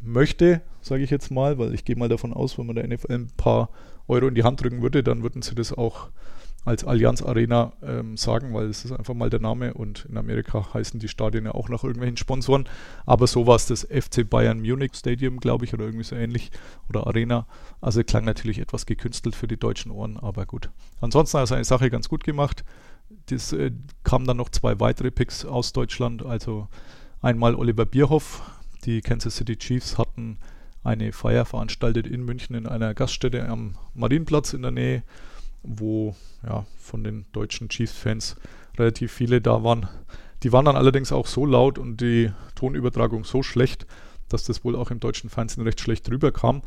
möchte, 0.00 0.62
sage 0.80 1.04
ich 1.04 1.10
jetzt 1.10 1.30
mal, 1.30 1.58
weil 1.58 1.74
ich 1.74 1.84
gehe 1.84 1.96
mal 1.96 2.08
davon 2.08 2.32
aus, 2.32 2.58
wenn 2.58 2.66
man 2.66 2.76
der 2.76 2.86
NFL 2.88 3.12
ein 3.12 3.30
paar 3.36 3.70
Euro 4.08 4.28
in 4.28 4.34
die 4.34 4.42
Hand 4.42 4.62
drücken 4.62 4.82
würde, 4.82 5.02
dann 5.02 5.22
würden 5.22 5.42
sie 5.42 5.54
das 5.54 5.72
auch 5.72 6.08
als 6.64 6.84
Allianz 6.84 7.22
Arena 7.22 7.72
ähm, 7.82 8.16
sagen, 8.16 8.54
weil 8.54 8.66
es 8.66 8.84
ist 8.84 8.92
einfach 8.92 9.14
mal 9.14 9.30
der 9.30 9.40
Name 9.40 9.74
und 9.74 10.06
in 10.08 10.16
Amerika 10.16 10.72
heißen 10.72 11.00
die 11.00 11.08
Stadien 11.08 11.44
ja 11.44 11.52
auch 11.52 11.68
nach 11.68 11.82
irgendwelchen 11.82 12.16
Sponsoren. 12.16 12.68
Aber 13.04 13.26
so 13.26 13.46
war 13.46 13.56
es 13.56 13.66
das 13.66 13.82
FC 13.82 14.28
Bayern 14.28 14.60
Munich 14.60 14.94
Stadium, 14.94 15.40
glaube 15.40 15.64
ich, 15.64 15.74
oder 15.74 15.84
irgendwie 15.84 16.04
so 16.04 16.14
ähnlich 16.14 16.50
oder 16.88 17.06
Arena. 17.06 17.46
Also 17.80 18.04
klang 18.04 18.24
natürlich 18.24 18.60
etwas 18.60 18.86
gekünstelt 18.86 19.34
für 19.34 19.48
die 19.48 19.56
deutschen 19.56 19.90
Ohren, 19.90 20.16
aber 20.16 20.46
gut. 20.46 20.70
Ansonsten 21.00 21.38
hat 21.38 21.44
er 21.44 21.48
seine 21.48 21.64
Sache 21.64 21.90
ganz 21.90 22.08
gut 22.08 22.22
gemacht. 22.22 22.64
Das 23.26 23.52
äh, 23.52 23.72
kamen 24.04 24.26
dann 24.26 24.36
noch 24.36 24.48
zwei 24.48 24.78
weitere 24.78 25.10
Picks 25.10 25.44
aus 25.44 25.72
Deutschland, 25.72 26.24
also 26.24 26.68
einmal 27.20 27.56
Oliver 27.56 27.86
Bierhoff. 27.86 28.42
Die 28.84 29.00
Kansas 29.00 29.36
City 29.36 29.56
Chiefs 29.56 29.98
hatten 29.98 30.38
eine 30.84 31.12
Feier 31.12 31.44
veranstaltet 31.44 32.06
in 32.06 32.24
München 32.24 32.54
in 32.56 32.66
einer 32.66 32.94
Gaststätte 32.94 33.48
am 33.48 33.76
Marienplatz 33.94 34.52
in 34.52 34.62
der 34.62 34.70
Nähe 34.70 35.02
wo 35.62 36.14
ja, 36.46 36.66
von 36.78 37.04
den 37.04 37.26
deutschen 37.32 37.68
Chiefs-Fans 37.68 38.36
relativ 38.78 39.12
viele 39.12 39.40
da 39.40 39.62
waren. 39.62 39.88
Die 40.42 40.52
waren 40.52 40.64
dann 40.64 40.76
allerdings 40.76 41.12
auch 41.12 41.26
so 41.26 41.46
laut 41.46 41.78
und 41.78 42.00
die 42.00 42.32
Tonübertragung 42.54 43.24
so 43.24 43.42
schlecht, 43.42 43.86
dass 44.28 44.44
das 44.44 44.64
wohl 44.64 44.76
auch 44.76 44.90
im 44.90 45.00
deutschen 45.00 45.30
Fernsehen 45.30 45.62
recht 45.62 45.80
schlecht 45.80 46.10
rüberkam. 46.10 46.62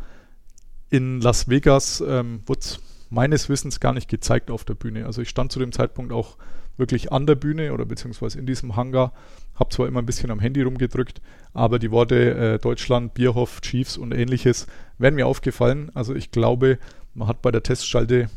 In 0.89 1.19
Las 1.19 1.49
Vegas 1.49 2.01
ähm, 2.07 2.41
wurde 2.45 2.59
es 2.61 2.79
meines 3.09 3.49
Wissens 3.49 3.79
gar 3.79 3.93
nicht 3.93 4.09
gezeigt 4.09 4.51
auf 4.51 4.63
der 4.63 4.75
Bühne. 4.75 5.05
Also 5.05 5.21
ich 5.21 5.29
stand 5.29 5.51
zu 5.51 5.59
dem 5.59 5.71
Zeitpunkt 5.71 6.11
auch 6.11 6.37
wirklich 6.77 7.11
an 7.11 7.25
der 7.25 7.35
Bühne 7.35 7.73
oder 7.73 7.85
beziehungsweise 7.85 8.37
in 8.37 8.45
diesem 8.45 8.75
Hangar, 8.75 9.13
habe 9.55 9.69
zwar 9.69 9.87
immer 9.87 10.01
ein 10.01 10.05
bisschen 10.05 10.31
am 10.31 10.39
Handy 10.39 10.61
rumgedrückt, 10.61 11.21
aber 11.53 11.79
die 11.79 11.91
Worte 11.91 12.35
äh, 12.35 12.59
Deutschland, 12.59 13.13
Bierhoff, 13.13 13.61
Chiefs 13.61 13.97
und 13.97 14.13
ähnliches 14.13 14.67
wären 14.97 15.15
mir 15.15 15.27
aufgefallen. 15.27 15.91
Also 15.93 16.13
ich 16.13 16.31
glaube, 16.31 16.77
man 17.13 17.27
hat 17.27 17.41
bei 17.41 17.51
der 17.51 17.63
Testschalte 17.63 18.29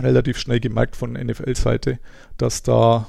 relativ 0.00 0.38
schnell 0.38 0.60
gemerkt 0.60 0.96
von 0.96 1.12
NFL-Seite, 1.12 1.98
dass 2.36 2.62
da 2.62 3.08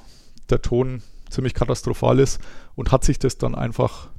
der 0.49 0.61
Ton 0.61 1.01
ziemlich 1.29 1.53
katastrophal 1.53 2.19
ist 2.19 2.41
und 2.75 2.91
hat 2.91 3.03
sich 3.03 3.19
das 3.19 3.37
dann 3.37 3.55
einfach 3.55 4.09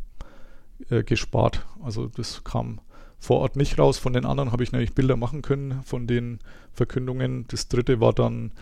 äh, 0.88 1.02
gespart. 1.02 1.66
Also 1.82 2.06
das 2.06 2.44
kam 2.44 2.80
vor 3.18 3.40
Ort 3.40 3.56
nicht 3.56 3.78
raus. 3.78 3.98
Von 3.98 4.12
den 4.12 4.24
anderen 4.24 4.52
habe 4.52 4.62
ich 4.62 4.72
nämlich 4.72 4.94
Bilder 4.94 5.16
machen 5.16 5.42
können 5.42 5.82
von 5.84 6.06
den 6.06 6.38
Verkündungen. 6.72 7.46
Das 7.48 7.68
dritte 7.68 8.00
war 8.00 8.12
dann 8.12 8.52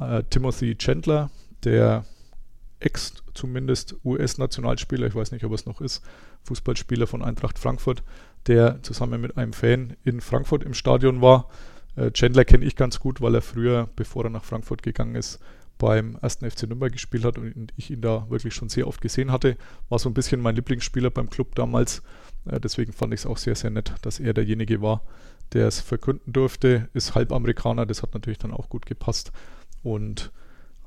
äh, 0.00 0.22
Timothy 0.30 0.76
Chandler, 0.76 1.30
der 1.64 2.04
Ex 2.80 3.14
zumindest 3.34 3.96
US-Nationalspieler, 4.04 5.06
ich 5.08 5.14
weiß 5.14 5.32
nicht, 5.32 5.44
ob 5.44 5.52
es 5.52 5.66
noch 5.66 5.80
ist, 5.80 6.02
Fußballspieler 6.44 7.06
von 7.06 7.22
Eintracht 7.22 7.58
Frankfurt, 7.58 8.02
der 8.46 8.82
zusammen 8.82 9.20
mit 9.20 9.36
einem 9.36 9.52
Fan 9.52 9.96
in 10.04 10.20
Frankfurt 10.20 10.62
im 10.62 10.74
Stadion 10.74 11.20
war 11.20 11.48
Chandler 12.12 12.44
kenne 12.44 12.64
ich 12.64 12.76
ganz 12.76 13.00
gut, 13.00 13.20
weil 13.20 13.34
er 13.34 13.42
früher, 13.42 13.88
bevor 13.96 14.24
er 14.24 14.30
nach 14.30 14.44
Frankfurt 14.44 14.82
gegangen 14.82 15.14
ist, 15.14 15.40
beim 15.78 16.18
ersten 16.20 16.48
FC 16.50 16.64
Nürnberg 16.64 16.92
gespielt 16.92 17.24
hat 17.24 17.38
und 17.38 17.72
ich 17.76 17.90
ihn 17.90 18.00
da 18.00 18.28
wirklich 18.28 18.54
schon 18.54 18.68
sehr 18.68 18.86
oft 18.86 19.00
gesehen 19.00 19.32
hatte. 19.32 19.56
War 19.88 19.98
so 19.98 20.08
ein 20.08 20.14
bisschen 20.14 20.40
mein 20.40 20.56
Lieblingsspieler 20.56 21.10
beim 21.10 21.30
Club 21.30 21.54
damals. 21.54 22.02
Äh, 22.46 22.60
deswegen 22.60 22.92
fand 22.92 23.14
ich 23.14 23.20
es 23.20 23.26
auch 23.26 23.38
sehr, 23.38 23.54
sehr 23.54 23.70
nett, 23.70 23.94
dass 24.02 24.20
er 24.20 24.34
derjenige 24.34 24.82
war, 24.82 25.02
der 25.52 25.68
es 25.68 25.80
verkünden 25.80 26.32
durfte. 26.32 26.88
Ist 26.94 27.14
Halbamerikaner, 27.14 27.86
das 27.86 28.02
hat 28.02 28.14
natürlich 28.14 28.38
dann 28.38 28.52
auch 28.52 28.68
gut 28.68 28.86
gepasst. 28.86 29.32
Und 29.82 30.32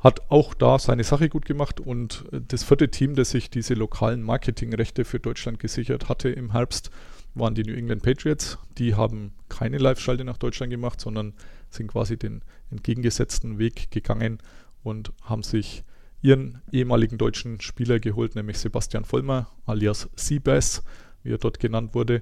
hat 0.01 0.31
auch 0.31 0.53
da 0.53 0.79
seine 0.79 1.03
Sache 1.03 1.29
gut 1.29 1.45
gemacht 1.45 1.79
und 1.79 2.25
äh, 2.31 2.41
das 2.45 2.63
vierte 2.63 2.89
Team, 2.89 3.15
das 3.15 3.29
sich 3.29 3.49
diese 3.49 3.75
lokalen 3.75 4.21
Marketingrechte 4.23 5.05
für 5.05 5.19
Deutschland 5.19 5.59
gesichert 5.59 6.09
hatte 6.09 6.29
im 6.29 6.51
Herbst, 6.51 6.91
waren 7.33 7.55
die 7.55 7.63
New 7.63 7.73
England 7.73 8.03
Patriots. 8.03 8.57
Die 8.77 8.95
haben 8.95 9.33
keine 9.49 9.77
Live-Schalte 9.77 10.25
nach 10.25 10.37
Deutschland 10.37 10.71
gemacht, 10.71 10.99
sondern 10.99 11.33
sind 11.69 11.87
quasi 11.87 12.17
den 12.17 12.41
entgegengesetzten 12.69 13.57
Weg 13.57 13.91
gegangen 13.91 14.39
und 14.83 15.13
haben 15.23 15.43
sich 15.43 15.83
ihren 16.21 16.61
ehemaligen 16.71 17.17
deutschen 17.17 17.61
Spieler 17.61 17.99
geholt, 17.99 18.35
nämlich 18.35 18.59
Sebastian 18.59 19.05
Vollmer 19.05 19.49
alias 19.65 20.09
Seabass, 20.15 20.83
wie 21.23 21.31
er 21.31 21.37
dort 21.37 21.59
genannt 21.59 21.95
wurde. 21.95 22.21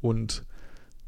Und 0.00 0.44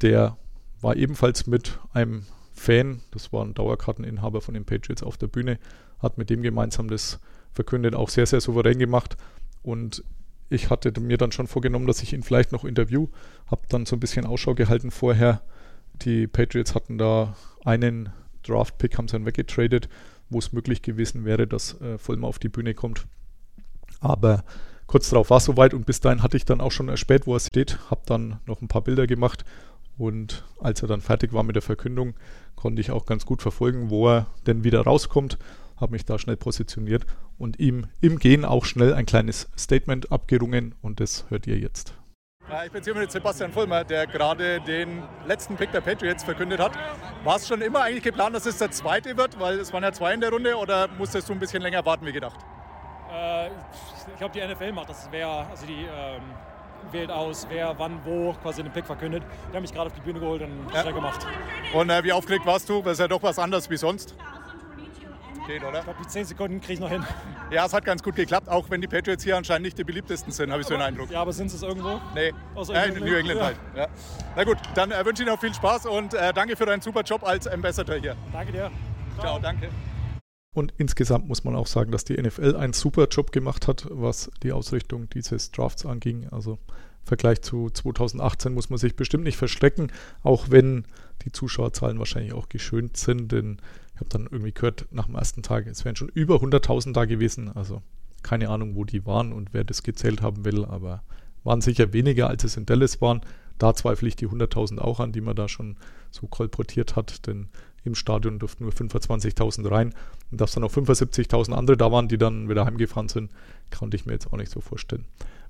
der 0.01 0.37
war 0.81 0.95
ebenfalls 0.95 1.45
mit 1.45 1.79
einem 1.93 2.25
Fan, 2.53 3.01
das 3.11 3.31
war 3.31 3.45
ein 3.45 3.53
Dauerkarteninhaber 3.53 4.41
von 4.41 4.53
den 4.53 4.65
Patriots 4.65 5.03
auf 5.03 5.17
der 5.17 5.27
Bühne, 5.27 5.59
hat 5.99 6.17
mit 6.17 6.29
dem 6.29 6.41
gemeinsam 6.41 6.87
das 6.87 7.19
verkündet, 7.53 7.95
auch 7.95 8.09
sehr, 8.09 8.25
sehr 8.25 8.41
souverän 8.41 8.79
gemacht. 8.79 9.17
Und 9.61 10.03
ich 10.51 10.69
hatte 10.69 10.99
mir 10.99 11.17
dann 11.17 11.31
schon 11.31 11.47
vorgenommen, 11.47 11.87
dass 11.87 12.03
ich 12.03 12.11
ihn 12.11 12.23
vielleicht 12.23 12.51
noch 12.51 12.65
interview. 12.65 13.07
Habe 13.49 13.61
dann 13.69 13.85
so 13.85 13.95
ein 13.95 14.01
bisschen 14.01 14.25
Ausschau 14.25 14.53
gehalten 14.53 14.91
vorher. 14.91 15.41
Die 16.01 16.27
Patriots 16.27 16.75
hatten 16.75 16.97
da 16.97 17.37
einen 17.63 18.09
Draft-Pick, 18.43 18.97
haben 18.97 19.07
sie 19.07 19.13
dann 19.13 19.25
weggetradet, 19.25 19.87
wo 20.29 20.39
es 20.39 20.51
möglich 20.51 20.81
gewesen 20.81 21.23
wäre, 21.23 21.47
dass 21.47 21.79
äh, 21.79 21.97
Vollmer 21.97 22.27
auf 22.27 22.37
die 22.37 22.49
Bühne 22.49 22.73
kommt. 22.73 23.05
Aber 24.01 24.43
kurz 24.87 25.09
darauf 25.09 25.29
war 25.29 25.37
es 25.37 25.45
soweit 25.45 25.73
und 25.73 25.85
bis 25.85 26.01
dahin 26.01 26.21
hatte 26.21 26.35
ich 26.35 26.43
dann 26.43 26.59
auch 26.59 26.71
schon 26.71 26.89
erspäht, 26.89 27.27
wo 27.27 27.35
er 27.35 27.39
steht. 27.39 27.79
Habe 27.89 28.01
dann 28.05 28.41
noch 28.45 28.61
ein 28.61 28.67
paar 28.67 28.83
Bilder 28.83 29.07
gemacht 29.07 29.45
und 29.97 30.43
als 30.59 30.81
er 30.81 30.89
dann 30.89 30.99
fertig 30.99 31.31
war 31.31 31.43
mit 31.43 31.55
der 31.55 31.63
Verkündung, 31.63 32.15
konnte 32.57 32.81
ich 32.81 32.91
auch 32.91 33.05
ganz 33.05 33.25
gut 33.25 33.41
verfolgen, 33.41 33.89
wo 33.89 34.09
er 34.09 34.27
denn 34.47 34.65
wieder 34.65 34.81
rauskommt 34.81 35.37
habe 35.81 35.91
mich 35.93 36.05
da 36.05 36.17
schnell 36.19 36.37
positioniert 36.37 37.05
und 37.37 37.59
ihm 37.59 37.87
im 37.99 38.19
Gehen 38.19 38.45
auch 38.45 38.65
schnell 38.65 38.93
ein 38.93 39.05
kleines 39.05 39.49
Statement 39.57 40.11
abgerungen 40.11 40.75
und 40.81 40.99
das 40.99 41.25
hört 41.29 41.47
ihr 41.47 41.57
jetzt. 41.57 41.95
Ich 42.65 42.71
bin 42.71 42.83
hier 42.83 42.95
mit 42.95 43.11
Sebastian 43.11 43.51
Vollmer, 43.53 43.85
der 43.85 44.07
gerade 44.07 44.59
den 44.61 45.03
letzten 45.25 45.55
Pick 45.55 45.71
der 45.71 45.79
Patriots 45.79 46.23
verkündet 46.23 46.59
hat. 46.59 46.73
War 47.23 47.37
es 47.37 47.47
schon 47.47 47.61
immer 47.61 47.81
eigentlich 47.81 48.03
geplant, 48.03 48.35
dass 48.35 48.45
es 48.45 48.57
der 48.57 48.71
zweite 48.71 49.15
wird, 49.15 49.39
weil 49.39 49.59
es 49.59 49.71
waren 49.71 49.83
ja 49.83 49.93
zwei 49.93 50.13
in 50.13 50.19
der 50.19 50.31
Runde 50.31 50.55
oder 50.55 50.89
musstest 50.97 51.29
du 51.29 51.33
ein 51.33 51.39
bisschen 51.39 51.61
länger 51.61 51.85
warten 51.85 52.05
wie 52.05 52.11
gedacht? 52.11 52.39
Äh, 53.09 53.47
ich 53.47 54.17
glaube, 54.17 54.37
die 54.37 54.45
NFL 54.45 54.73
macht 54.73 54.89
das. 54.89 55.07
Wer, 55.11 55.29
also 55.29 55.65
die 55.65 55.83
ähm, 55.83 56.21
wählt 56.91 57.09
aus, 57.09 57.47
wer 57.49 57.77
wann 57.77 57.99
wo 58.03 58.33
quasi 58.33 58.63
den 58.63 58.71
Pick 58.73 58.85
verkündet. 58.85 59.23
Die 59.49 59.55
haben 59.55 59.61
mich 59.61 59.73
gerade 59.73 59.87
auf 59.87 59.93
die 59.93 60.01
Bühne 60.01 60.19
geholt 60.19 60.41
und 60.41 60.73
ja. 60.73 60.81
schnell 60.81 60.93
gemacht. 60.93 61.25
Und 61.73 61.89
äh, 61.89 62.03
wie 62.03 62.11
aufgeregt 62.11 62.45
warst 62.45 62.67
du? 62.67 62.81
Das 62.81 62.93
ist 62.93 62.99
ja 62.99 63.07
doch 63.07 63.23
was 63.23 63.39
anderes 63.39 63.69
wie 63.69 63.77
sonst 63.77 64.15
geht, 65.47 65.63
oder? 65.63 65.79
Ich 65.79 65.83
glaube, 65.83 65.99
die 66.01 66.07
10 66.07 66.25
Sekunden 66.25 66.61
kriege 66.61 66.73
ich 66.73 66.79
noch 66.79 66.89
hin. 66.89 67.03
Ja, 67.51 67.65
es 67.65 67.73
hat 67.73 67.83
ganz 67.83 68.01
gut 68.01 68.15
geklappt, 68.15 68.47
auch 68.47 68.69
wenn 68.69 68.79
die 68.79 68.87
Patriots 68.87 69.25
hier 69.25 69.35
anscheinend 69.35 69.65
nicht 69.65 69.77
die 69.77 69.83
beliebtesten 69.83 70.31
sind, 70.31 70.51
habe 70.51 70.61
ich 70.61 70.67
so 70.67 70.73
den 70.73 70.83
Eindruck. 70.83 71.11
Ja, 71.11 71.21
aber 71.21 71.33
sind 71.33 71.49
sie 71.49 71.57
es 71.57 71.63
irgendwo? 71.63 71.99
Nee, 72.15 72.31
Aus 72.55 72.69
ja, 72.69 72.83
in 72.83 73.03
New 73.03 73.13
England 73.13 73.39
ja. 73.41 73.45
halt. 73.45 73.57
Ja. 73.75 73.87
Na 74.37 74.43
gut, 74.45 74.57
dann 74.73 74.91
äh, 74.91 75.05
wünsche 75.05 75.21
ich 75.21 75.27
Ihnen 75.27 75.35
noch 75.35 75.41
viel 75.41 75.53
Spaß 75.53 75.87
und 75.87 76.13
äh, 76.13 76.31
danke 76.31 76.55
für 76.55 76.65
deinen 76.65 76.81
super 76.81 77.01
Job 77.01 77.27
als 77.27 77.47
Ambassador 77.47 77.97
hier. 77.97 78.15
Danke 78.31 78.53
dir. 78.53 78.71
Ciao, 79.15 79.21
Ciao 79.21 79.39
danke. 79.39 79.67
Und 80.53 80.73
insgesamt 80.77 81.27
muss 81.27 81.43
man 81.43 81.55
auch 81.55 81.67
sagen, 81.67 81.91
dass 81.91 82.03
die 82.03 82.21
NFL 82.21 82.55
einen 82.55 82.73
super 82.73 83.07
Job 83.07 83.31
gemacht 83.31 83.67
hat, 83.67 83.87
was 83.89 84.31
die 84.43 84.51
Ausrichtung 84.51 85.09
dieses 85.09 85.51
Drafts 85.51 85.85
anging. 85.85 86.27
Also 86.29 86.53
im 86.53 87.05
Vergleich 87.05 87.41
zu 87.41 87.69
2018 87.69 88.53
muss 88.53 88.69
man 88.69 88.77
sich 88.77 88.95
bestimmt 88.95 89.23
nicht 89.23 89.37
verstecken, 89.37 89.91
auch 90.23 90.49
wenn 90.49 90.85
die 91.23 91.31
Zuschauerzahlen 91.31 91.99
wahrscheinlich 91.99 92.33
auch 92.33 92.49
geschönt 92.49 92.97
sind, 92.97 93.31
denn 93.31 93.61
habe 94.01 94.09
dann 94.09 94.27
irgendwie 94.29 94.51
gehört 94.51 94.87
nach 94.91 95.05
dem 95.05 95.15
ersten 95.15 95.43
Tag, 95.43 95.65
es 95.67 95.85
wären 95.85 95.95
schon 95.95 96.09
über 96.09 96.35
100.000 96.35 96.91
da 96.91 97.05
gewesen. 97.05 97.49
Also 97.55 97.81
keine 98.23 98.49
Ahnung, 98.49 98.75
wo 98.75 98.83
die 98.83 99.05
waren 99.05 99.31
und 99.31 99.53
wer 99.53 99.63
das 99.63 99.83
gezählt 99.83 100.21
haben 100.21 100.43
will, 100.43 100.65
aber 100.65 101.03
waren 101.43 101.61
sicher 101.61 101.93
weniger, 101.93 102.27
als 102.27 102.43
es 102.43 102.57
in 102.57 102.65
Dallas 102.65 103.01
waren. 103.01 103.21
Da 103.57 103.73
zweifle 103.73 104.07
ich 104.07 104.15
die 104.15 104.27
100.000 104.27 104.79
auch 104.79 104.99
an, 104.99 105.11
die 105.11 105.21
man 105.21 105.35
da 105.35 105.47
schon 105.47 105.77
so 106.11 106.27
kolportiert 106.27 106.95
hat, 106.95 107.27
denn 107.27 107.47
im 107.83 107.95
Stadion 107.95 108.37
durften 108.37 108.63
nur 108.63 108.73
25.000 108.73 109.69
rein. 109.69 109.93
Und 110.29 110.41
dass 110.41 110.51
dann 110.51 110.63
auch 110.63 110.71
75.000 110.71 111.53
andere 111.53 111.77
da 111.77 111.91
waren, 111.91 112.07
die 112.07 112.17
dann 112.17 112.49
wieder 112.49 112.65
heimgefahren 112.65 113.09
sind, 113.09 113.31
konnte 113.75 113.97
ich 113.97 114.05
mir 114.05 114.13
jetzt 114.13 114.31
auch 114.31 114.37
nicht 114.37 114.51
so 114.51 114.61
vorstellen. 114.61 115.05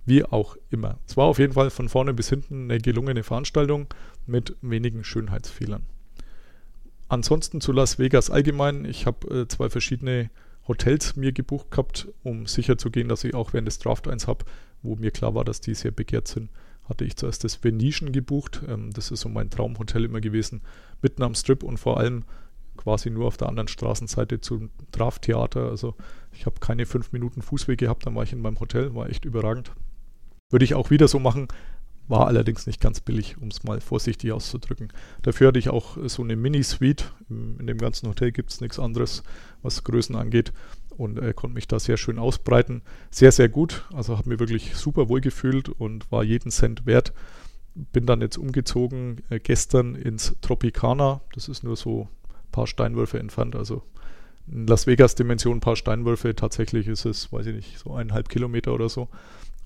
Wie 0.06 0.24
auch 0.24 0.56
immer. 0.70 0.98
Es 1.08 1.18
war 1.18 1.26
auf 1.26 1.40
jeden 1.40 1.54
Fall 1.54 1.70
von 1.70 1.90
vorne 1.90 2.14
bis 2.14 2.30
hinten 2.30 2.72
eine 2.72 2.80
gelungene 2.80 3.24
Veranstaltung 3.24 3.88
mit 4.26 4.56
wenigen 4.62 5.04
Schönheitsfehlern. 5.04 5.84
Ansonsten 7.12 7.60
zu 7.60 7.74
Las 7.74 8.00
Vegas 8.00 8.30
allgemein. 8.30 8.86
Ich 8.86 9.06
habe 9.06 9.42
äh, 9.42 9.48
zwei 9.50 9.70
verschiedene 9.70 10.30
Hotels 10.66 11.18
mir 11.18 11.34
gebucht 11.34 11.70
gehabt, 11.70 12.08
um 12.24 12.46
sicher 12.46 12.78
zu 12.78 12.90
gehen, 12.90 13.10
dass 13.10 13.26
ich 13.26 13.36
auch 13.36 13.52
während 13.52 13.68
des 13.68 13.80
Draft 13.80 14.08
eins 14.08 14.28
habe, 14.28 14.46
wo 14.82 14.96
mir 14.96 15.12
klar 15.12 15.36
war, 15.36 15.44
dass 15.44 15.60
die 15.60 15.76
sehr 15.76 15.92
begehrt 15.92 16.30
sind. 16.30 16.50
Hatte 16.88 17.04
ich 17.04 17.18
zuerst 17.18 17.44
das 17.44 17.62
Venetian 17.62 18.14
gebucht. 18.14 18.62
Ähm, 18.66 18.92
das 18.94 19.12
ist 19.12 19.20
so 19.20 19.28
mein 19.28 19.50
Traumhotel 19.50 20.06
immer 20.06 20.22
gewesen. 20.22 20.62
Mitten 21.02 21.22
am 21.24 21.36
Strip 21.36 21.64
und 21.64 21.80
vor 21.80 21.98
allem 22.00 22.24
quasi 22.78 23.10
nur 23.10 23.28
auf 23.28 23.36
der 23.36 23.50
anderen 23.50 23.68
Straßenseite 23.68 24.40
zum 24.40 24.70
Drafttheater. 24.94 25.68
Also 25.68 25.96
ich 26.32 26.46
habe 26.46 26.62
keine 26.62 26.86
fünf 26.86 27.12
Minuten 27.12 27.42
Fußweg 27.42 27.78
gehabt, 27.78 28.06
dann 28.06 28.16
war 28.16 28.24
ich 28.24 28.32
in 28.32 28.42
meinem 28.42 28.62
Hotel, 28.62 28.96
war 28.96 29.10
echt 29.10 29.26
überragend. 29.26 29.74
Würde 30.50 30.64
ich 30.64 30.76
auch 30.76 30.92
wieder 30.92 31.10
so 31.10 31.20
machen, 31.20 31.50
war 32.08 32.28
allerdings 32.28 32.68
nicht 32.68 32.82
ganz 32.82 33.00
billig, 33.00 33.38
um 33.38 33.48
es 33.48 33.64
mal 33.64 33.80
vorsichtig 33.80 34.32
auszudrücken. 34.32 34.92
Dafür 35.22 35.48
hatte 35.48 35.60
ich 35.60 35.70
auch 35.70 35.98
so 36.06 36.24
eine 36.24 36.36
Mini-Suite. 36.36 37.14
In 37.30 37.68
dem 37.68 37.78
ganzen 37.78 38.10
Hotel 38.10 38.32
gibt 38.32 38.52
es 38.52 38.62
nichts 38.62 38.80
anderes, 38.80 39.24
was 39.62 39.84
Größen 39.84 40.16
angeht. 40.16 40.52
Und 40.98 41.20
äh, 41.20 41.34
konnte 41.34 41.56
mich 41.56 41.68
da 41.68 41.80
sehr 41.80 41.98
schön 41.98 42.20
ausbreiten. 42.20 42.82
Sehr, 43.10 43.32
sehr 43.32 43.50
gut. 43.50 43.86
Also 43.94 44.18
habe 44.18 44.30
mir 44.30 44.40
wirklich 44.40 44.76
super 44.76 45.08
wohl 45.10 45.22
gefühlt 45.22 45.70
und 45.70 46.12
war 46.12 46.24
jeden 46.24 46.52
Cent 46.52 46.86
wert. 46.86 47.14
Bin 47.74 48.06
dann 48.06 48.22
jetzt 48.22 48.38
umgezogen 48.38 49.24
äh, 49.30 49.40
gestern 49.40 49.96
ins 49.96 50.36
Tropicana. 50.42 51.22
Das 51.34 51.48
ist 51.48 51.64
nur 51.64 51.78
so 51.78 52.10
ein 52.28 52.52
paar 52.52 52.68
Steinwürfe 52.68 53.20
entfernt. 53.20 53.56
Also 53.56 53.84
in 54.48 54.68
Las 54.68 54.86
Vegas 54.86 55.16
Dimension 55.16 55.58
ein 55.58 55.62
paar 55.62 55.78
Steinwürfe. 55.78 56.36
Tatsächlich 56.36 56.88
ist 56.88 57.06
es, 57.06 57.32
weiß 57.32 57.46
ich 57.48 57.56
nicht, 57.56 57.80
so 57.80 57.94
eineinhalb 57.94 58.28
Kilometer 58.28 58.74
oder 58.74 58.90
so. 58.90 59.08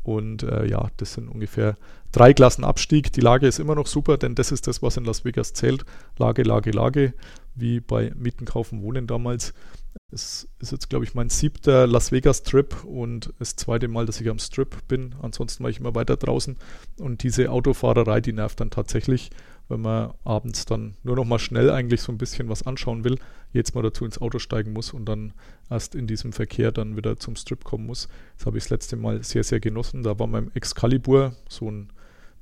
Und 0.05 0.43
äh, 0.43 0.67
ja, 0.67 0.89
das 0.97 1.13
sind 1.13 1.27
ungefähr 1.27 1.75
drei 2.11 2.33
Klassen 2.33 2.63
Abstieg. 2.63 3.11
Die 3.13 3.21
Lage 3.21 3.47
ist 3.47 3.59
immer 3.59 3.73
noch 3.73 3.87
super, 3.87 4.17
denn 4.17 4.35
das 4.35 4.51
ist 4.51 4.67
das, 4.67 4.83
was 4.83 4.97
in 4.97 5.03
Las 5.03 5.25
Vegas 5.25 5.53
zählt. 5.53 5.83
Lage, 6.17 6.43
Lage, 6.43 6.69
Lage, 6.69 7.13
wie 7.55 7.79
bei 7.79 8.11
Mieten, 8.15 8.45
Kaufen, 8.45 8.83
Wohnen 8.83 9.07
damals. 9.07 9.53
Es 10.11 10.47
ist 10.59 10.71
jetzt, 10.71 10.89
glaube 10.89 11.05
ich, 11.05 11.15
mein 11.15 11.29
siebter 11.29 11.87
Las 11.87 12.11
Vegas-Trip 12.11 12.83
und 12.83 13.33
das 13.39 13.55
zweite 13.55 13.87
Mal, 13.87 14.05
dass 14.05 14.21
ich 14.21 14.29
am 14.29 14.37
Strip 14.37 14.87
bin. 14.87 15.15
Ansonsten 15.21 15.63
war 15.63 15.71
ich 15.71 15.79
immer 15.79 15.95
weiter 15.95 16.17
draußen. 16.17 16.55
Und 16.99 17.23
diese 17.23 17.49
Autofahrerei, 17.49 18.21
die 18.21 18.33
nervt 18.33 18.59
dann 18.59 18.69
tatsächlich 18.69 19.31
wenn 19.68 19.82
man 19.82 20.13
abends 20.24 20.66
dann 20.66 20.95
nur 21.03 21.16
noch 21.16 21.26
mal 21.26 21.39
schnell 21.39 21.70
eigentlich 21.70 22.01
so 22.01 22.11
ein 22.11 22.18
bisschen 22.18 22.49
was 22.49 22.63
anschauen 22.63 23.03
will, 23.03 23.18
jetzt 23.53 23.74
mal 23.74 23.82
dazu 23.82 24.05
ins 24.05 24.20
Auto 24.20 24.39
steigen 24.39 24.74
muss 24.74 24.93
und 24.93 25.05
dann 25.05 25.34
erst 25.70 25.95
in 25.95 26.07
diesem 26.07 26.34
Verkehr 26.34 26.72
dann 26.72 26.97
wieder 26.97 27.18
zum 27.18 27.36
Strip 27.36 27.63
kommen 27.63 27.86
muss. 27.86 28.07
Das 28.38 28.45
habe 28.45 28.57
ich 28.57 28.66
das 28.66 28.70
letzte 28.70 28.95
Mal 28.95 29.24
sehr, 29.24 29.43
sehr 29.43 29.59
genossen. 29.59 30.03
Da 30.03 30.20
war 30.20 30.28
mein 30.28 30.51
Excalibur, 30.55 31.36
so 31.49 31.72
ein 31.72 31.89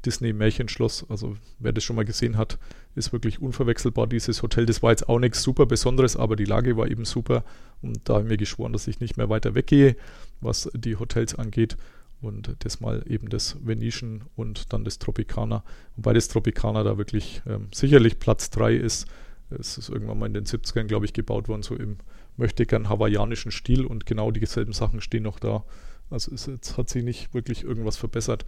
Disney-Märchenschloss. 0.06 1.06
Also 1.10 1.38
wer 1.60 1.72
das 1.72 1.84
schon 1.84 1.96
mal 1.96 2.06
gesehen 2.06 2.38
hat, 2.38 2.60
ist 2.96 3.14
wirklich 3.14 3.42
unverwechselbar, 3.42 4.08
dieses 4.08 4.42
Hotel. 4.44 4.66
Das 4.66 4.84
war 4.84 4.92
jetzt 4.92 5.08
auch 5.08 5.20
nichts 5.20 5.42
super 5.42 5.66
Besonderes, 5.66 6.16
aber 6.16 6.36
die 6.36 6.46
Lage 6.46 6.78
war 6.78 6.90
eben 6.90 7.06
super. 7.06 7.44
Und 7.82 8.02
da 8.06 8.16
habe 8.16 8.24
ich 8.24 8.30
mir 8.30 8.38
geschworen, 8.38 8.74
dass 8.74 8.88
ich 8.88 9.00
nicht 9.00 9.18
mehr 9.18 9.30
weiter 9.30 9.56
weggehe, 9.56 9.96
was 10.42 10.70
die 10.74 10.98
Hotels 10.98 11.36
angeht. 11.36 11.78
Und 12.24 12.56
das 12.60 12.80
mal 12.80 13.04
eben 13.08 13.30
das 13.30 13.58
Venetian 13.64 14.24
und 14.36 14.74
dann 14.74 14.84
das 14.84 14.98
Tropicana. 14.98 15.64
Wobei 15.96 16.14
das 16.14 16.30
Tropicana 16.30 16.84
da 16.84 16.98
wirklich 16.98 17.44
ähm, 17.46 17.68
sicherlich 17.72 18.18
Platz 18.18 18.50
3 18.50 18.74
ist. 18.74 19.06
Es 19.52 19.78
ist 19.78 19.90
irgendwann 19.90 20.18
mal 20.18 20.26
in 20.26 20.34
den 20.34 20.46
70ern, 20.46 20.86
glaube 20.86 21.06
ich, 21.06 21.14
gebaut 21.14 21.48
worden, 21.48 21.62
so 21.62 21.76
im 21.76 21.98
möchte 22.38 22.66
gern 22.66 22.90
hawaiianischen 22.90 23.52
Stil 23.52 23.86
und 23.86 24.06
genau 24.06 24.32
dieselben 24.32 24.74
Sachen 24.74 25.02
stehen 25.02 25.24
noch 25.24 25.40
da. 25.40 25.64
Also 26.10 26.34
es, 26.34 26.46
jetzt 26.46 26.78
hat 26.78 26.90
sich 26.90 27.04
nicht 27.04 27.34
wirklich 27.34 27.64
irgendwas 27.64 27.98
verbessert. 27.98 28.46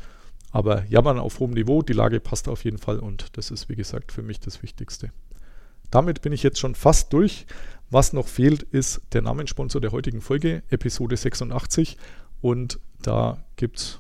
Aber 0.51 0.85
jammern 0.85 1.19
auf 1.19 1.39
hohem 1.39 1.51
Niveau, 1.51 1.81
die 1.81 1.93
Lage 1.93 2.19
passt 2.19 2.47
auf 2.47 2.63
jeden 2.63 2.77
Fall 2.77 2.99
und 2.99 3.37
das 3.37 3.51
ist, 3.51 3.69
wie 3.69 3.75
gesagt, 3.75 4.11
für 4.11 4.21
mich 4.21 4.39
das 4.39 4.63
Wichtigste. 4.63 5.11
Damit 5.91 6.21
bin 6.21 6.33
ich 6.33 6.43
jetzt 6.43 6.59
schon 6.59 6.75
fast 6.75 7.13
durch. 7.13 7.45
Was 7.91 8.13
noch 8.13 8.27
fehlt, 8.27 8.63
ist 8.63 9.01
der 9.13 9.21
Namenssponsor 9.21 9.79
der 9.79 9.91
heutigen 9.91 10.21
Folge, 10.21 10.63
Episode 10.69 11.15
86. 11.15 11.97
Und 12.41 12.79
da 13.01 13.43
gibt 13.55 13.77
es 13.77 13.99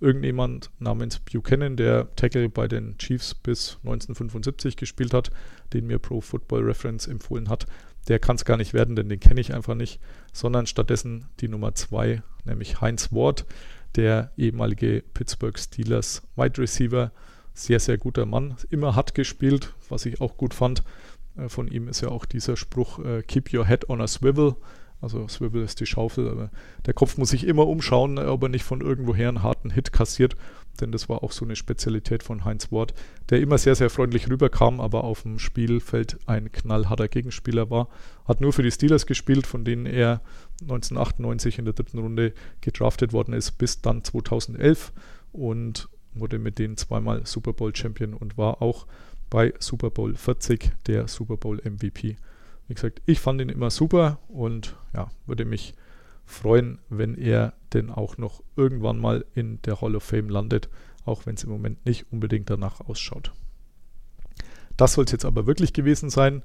irgendjemand 0.00 0.70
namens 0.78 1.18
Buchanan, 1.20 1.76
der 1.76 2.14
Tackle 2.16 2.48
bei 2.48 2.68
den 2.68 2.98
Chiefs 2.98 3.34
bis 3.34 3.78
1975 3.84 4.76
gespielt 4.76 5.14
hat, 5.14 5.30
den 5.72 5.86
mir 5.86 5.98
Pro 5.98 6.20
Football 6.20 6.64
Reference 6.64 7.06
empfohlen 7.06 7.48
hat. 7.48 7.66
der 8.08 8.18
kann 8.18 8.36
es 8.36 8.44
gar 8.44 8.58
nicht 8.58 8.74
werden, 8.74 8.96
denn 8.96 9.08
den 9.08 9.18
kenne 9.18 9.40
ich 9.40 9.54
einfach 9.54 9.74
nicht, 9.74 9.98
sondern 10.30 10.66
stattdessen 10.66 11.26
die 11.40 11.48
Nummer 11.48 11.74
2, 11.74 12.22
nämlich 12.44 12.82
Heinz 12.82 13.12
Ward, 13.12 13.46
der 13.96 14.30
ehemalige 14.36 15.02
Pittsburgh 15.14 15.58
Steelers 15.58 16.22
Wide 16.36 16.60
Receiver. 16.60 17.12
Sehr, 17.54 17.80
sehr 17.80 17.96
guter 17.96 18.26
Mann, 18.26 18.56
immer 18.68 18.94
hat 18.94 19.14
gespielt, 19.14 19.72
was 19.88 20.04
ich 20.04 20.20
auch 20.20 20.36
gut 20.36 20.52
fand. 20.52 20.82
Äh, 21.36 21.48
von 21.48 21.68
ihm 21.68 21.88
ist 21.88 22.00
ja 22.00 22.08
auch 22.08 22.24
dieser 22.24 22.56
Spruch, 22.56 22.98
äh, 22.98 23.22
Keep 23.22 23.54
your 23.54 23.66
head 23.66 23.88
on 23.88 24.00
a 24.00 24.06
swivel. 24.06 24.56
Also 25.00 25.28
Swivel 25.28 25.62
ist 25.62 25.80
die 25.80 25.86
Schaufel, 25.86 26.28
aber 26.28 26.50
der 26.86 26.94
Kopf 26.94 27.18
muss 27.18 27.30
sich 27.30 27.46
immer 27.46 27.66
umschauen, 27.66 28.18
ob 28.18 28.42
er 28.42 28.48
nicht 28.48 28.64
von 28.64 28.80
irgendwoher 28.80 29.28
einen 29.28 29.42
harten 29.42 29.70
Hit 29.70 29.92
kassiert 29.92 30.36
denn 30.80 30.92
das 30.92 31.08
war 31.08 31.22
auch 31.22 31.32
so 31.32 31.44
eine 31.44 31.56
Spezialität 31.56 32.22
von 32.22 32.44
Heinz 32.44 32.72
Ward, 32.72 32.94
der 33.30 33.40
immer 33.40 33.58
sehr, 33.58 33.74
sehr 33.74 33.90
freundlich 33.90 34.28
rüberkam, 34.28 34.80
aber 34.80 35.04
auf 35.04 35.22
dem 35.22 35.38
Spielfeld 35.38 36.18
ein 36.26 36.50
knallharter 36.52 37.08
Gegenspieler 37.08 37.70
war. 37.70 37.88
Hat 38.26 38.40
nur 38.40 38.52
für 38.52 38.62
die 38.62 38.70
Steelers 38.70 39.06
gespielt, 39.06 39.46
von 39.46 39.64
denen 39.64 39.86
er 39.86 40.20
1998 40.62 41.58
in 41.58 41.64
der 41.64 41.74
dritten 41.74 41.98
Runde 41.98 42.32
gedraftet 42.60 43.12
worden 43.12 43.34
ist, 43.34 43.52
bis 43.52 43.80
dann 43.80 44.02
2011 44.02 44.92
und 45.32 45.88
wurde 46.14 46.38
mit 46.38 46.58
denen 46.58 46.76
zweimal 46.76 47.26
Super 47.26 47.52
Bowl 47.52 47.74
Champion 47.74 48.14
und 48.14 48.38
war 48.38 48.62
auch 48.62 48.86
bei 49.30 49.52
Super 49.58 49.90
Bowl 49.90 50.14
40 50.14 50.72
der 50.86 51.08
Super 51.08 51.36
Bowl 51.36 51.60
MVP. 51.64 52.16
Wie 52.68 52.74
gesagt, 52.74 53.02
ich 53.06 53.20
fand 53.20 53.40
ihn 53.40 53.48
immer 53.48 53.70
super 53.70 54.18
und 54.28 54.76
ja, 54.94 55.10
würde 55.26 55.44
mich 55.44 55.74
freuen, 56.24 56.78
wenn 56.88 57.14
er 57.14 57.54
denn 57.72 57.90
auch 57.90 58.16
noch 58.16 58.42
irgendwann 58.56 58.98
mal 58.98 59.24
in 59.34 59.60
der 59.62 59.80
Hall 59.80 59.96
of 59.96 60.04
Fame 60.04 60.28
landet, 60.28 60.68
auch 61.04 61.26
wenn 61.26 61.34
es 61.34 61.44
im 61.44 61.50
Moment 61.50 61.84
nicht 61.84 62.06
unbedingt 62.10 62.48
danach 62.48 62.80
ausschaut. 62.80 63.32
Das 64.76 64.94
soll 64.94 65.04
es 65.04 65.12
jetzt 65.12 65.24
aber 65.24 65.46
wirklich 65.46 65.72
gewesen 65.72 66.10
sein. 66.10 66.42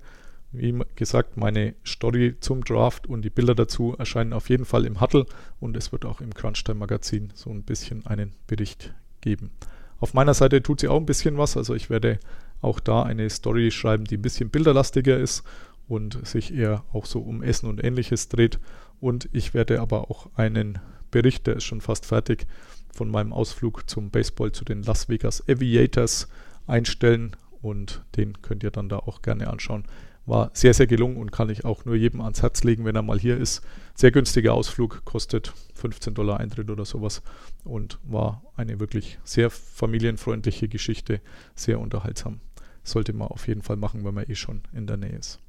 Wie 0.52 0.78
gesagt, 0.96 1.38
meine 1.38 1.76
Story 1.86 2.36
zum 2.40 2.64
Draft 2.64 3.08
und 3.08 3.22
die 3.22 3.30
Bilder 3.30 3.56
dazu 3.56 3.96
erscheinen 3.98 4.34
auf 4.34 4.50
jeden 4.50 4.66
Fall 4.66 4.86
im 4.86 5.00
Huddle 5.00 5.26
und 5.60 5.78
es 5.78 5.92
wird 5.92 6.06
auch 6.06 6.22
im 6.22 6.34
Crunchtime 6.34 6.80
Magazin 6.80 7.32
so 7.36 7.52
ein 7.52 7.64
bisschen 7.64 8.06
einen 8.08 8.34
Bericht 8.48 8.94
geben. 9.22 9.52
Auf 10.00 10.14
meiner 10.14 10.34
Seite 10.34 10.64
tut 10.64 10.80
sie 10.80 10.88
auch 10.88 10.98
ein 10.98 11.06
bisschen 11.06 11.38
was, 11.38 11.56
also 11.56 11.76
ich 11.76 11.90
werde 11.90 12.20
auch 12.62 12.80
da 12.80 13.04
eine 13.04 13.30
Story 13.30 13.70
schreiben, 13.72 14.06
die 14.06 14.18
ein 14.18 14.22
bisschen 14.22 14.50
bilderlastiger 14.50 15.18
ist 15.18 15.44
und 15.90 16.26
sich 16.26 16.54
eher 16.54 16.86
auch 16.94 17.06
so 17.06 17.20
um 17.20 17.44
Essen 17.44 17.68
und 17.68 17.84
ähnliches 17.84 18.30
dreht. 18.30 18.60
Und 19.02 19.28
ich 19.34 19.54
werde 19.54 19.82
aber 19.82 20.10
auch 20.10 20.30
einen 20.36 20.80
Bericht, 21.12 21.48
der 21.48 21.58
ist 21.58 21.64
schon 21.64 21.82
fast 21.82 22.06
fertig, 22.06 22.46
von 22.94 23.10
meinem 23.10 23.34
Ausflug 23.34 23.90
zum 23.90 24.12
Baseball 24.12 24.52
zu 24.52 24.64
den 24.64 24.84
Las 24.84 25.10
Vegas 25.10 25.44
Aviators 25.50 26.28
einstellen 26.68 27.36
und 27.62 28.04
den 28.16 28.42
könnt 28.42 28.64
ihr 28.64 28.72
dann 28.72 28.88
da 28.88 28.98
auch 28.98 29.22
gerne 29.22 29.48
anschauen. 29.48 29.84
War 30.26 30.52
sehr, 30.54 30.76
sehr 30.76 30.86
gelungen 30.86 31.18
und 31.18 31.32
kann 31.32 31.50
ich 31.50 31.66
auch 31.66 31.86
nur 31.86 31.96
jedem 31.96 32.22
ans 32.22 32.44
Herz 32.44 32.64
legen, 32.64 32.86
wenn 32.86 32.96
er 32.96 33.02
mal 33.02 33.20
hier 33.20 33.38
ist. 33.38 33.62
Sehr 33.96 34.12
günstiger 34.12 34.54
Ausflug, 34.54 35.04
kostet 35.04 35.54
15 35.74 36.14
Dollar 36.14 36.40
Eintritt 36.40 36.70
oder 36.70 36.86
sowas 36.86 37.24
und 37.64 37.98
war 38.04 38.44
eine 38.56 38.80
wirklich 38.80 39.18
sehr 39.24 39.50
familienfreundliche 39.50 40.68
Geschichte, 40.68 41.20
sehr 41.56 41.80
unterhaltsam. 41.80 42.42
Sollte 42.84 43.14
man 43.14 43.30
auf 43.30 43.48
jeden 43.48 43.64
Fall 43.64 43.78
machen, 43.78 44.06
wenn 44.06 44.14
man 44.14 44.30
eh 44.30 44.36
schon 44.36 44.62
in 44.72 44.86
der 44.86 44.98
Nähe 44.98 45.18
ist. 45.18 45.40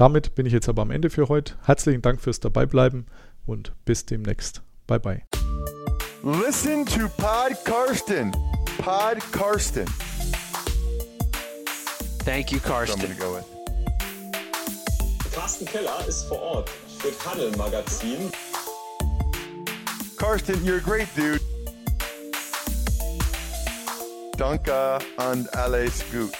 Damit 0.00 0.34
bin 0.34 0.46
ich 0.46 0.54
jetzt 0.54 0.66
aber 0.66 0.80
am 0.80 0.90
Ende 0.90 1.10
für 1.10 1.28
heute. 1.28 1.56
Herzlichen 1.62 2.00
Dank 2.00 2.22
fürs 2.22 2.40
Dabeibleiben 2.40 3.04
und 3.44 3.74
bis 3.84 4.06
demnächst. 4.06 4.62
Bye 4.86 4.98
bye. 4.98 5.22
Listen 6.22 6.86
to 6.86 7.06
Pod 7.18 7.62
Karsten. 7.66 8.32
Pod 8.78 9.18
Karsten. 9.30 9.84
Thank 12.24 12.50
you, 12.50 12.60
Karsten. 12.60 13.14
go. 13.18 13.40
Carsten 15.34 15.66
Keller 15.66 16.02
ist 16.08 16.22
vor 16.28 16.40
Ort 16.40 16.70
für 16.96 17.12
Tunnel 17.18 17.54
Magazin. 17.58 18.32
Karsten, 20.16 20.64
you're 20.64 20.78
a 20.78 20.80
great 20.80 21.08
dude. 21.14 21.42
Danke 24.38 24.98
and 25.18 25.54
alles 25.54 26.02
gut. 26.10 26.32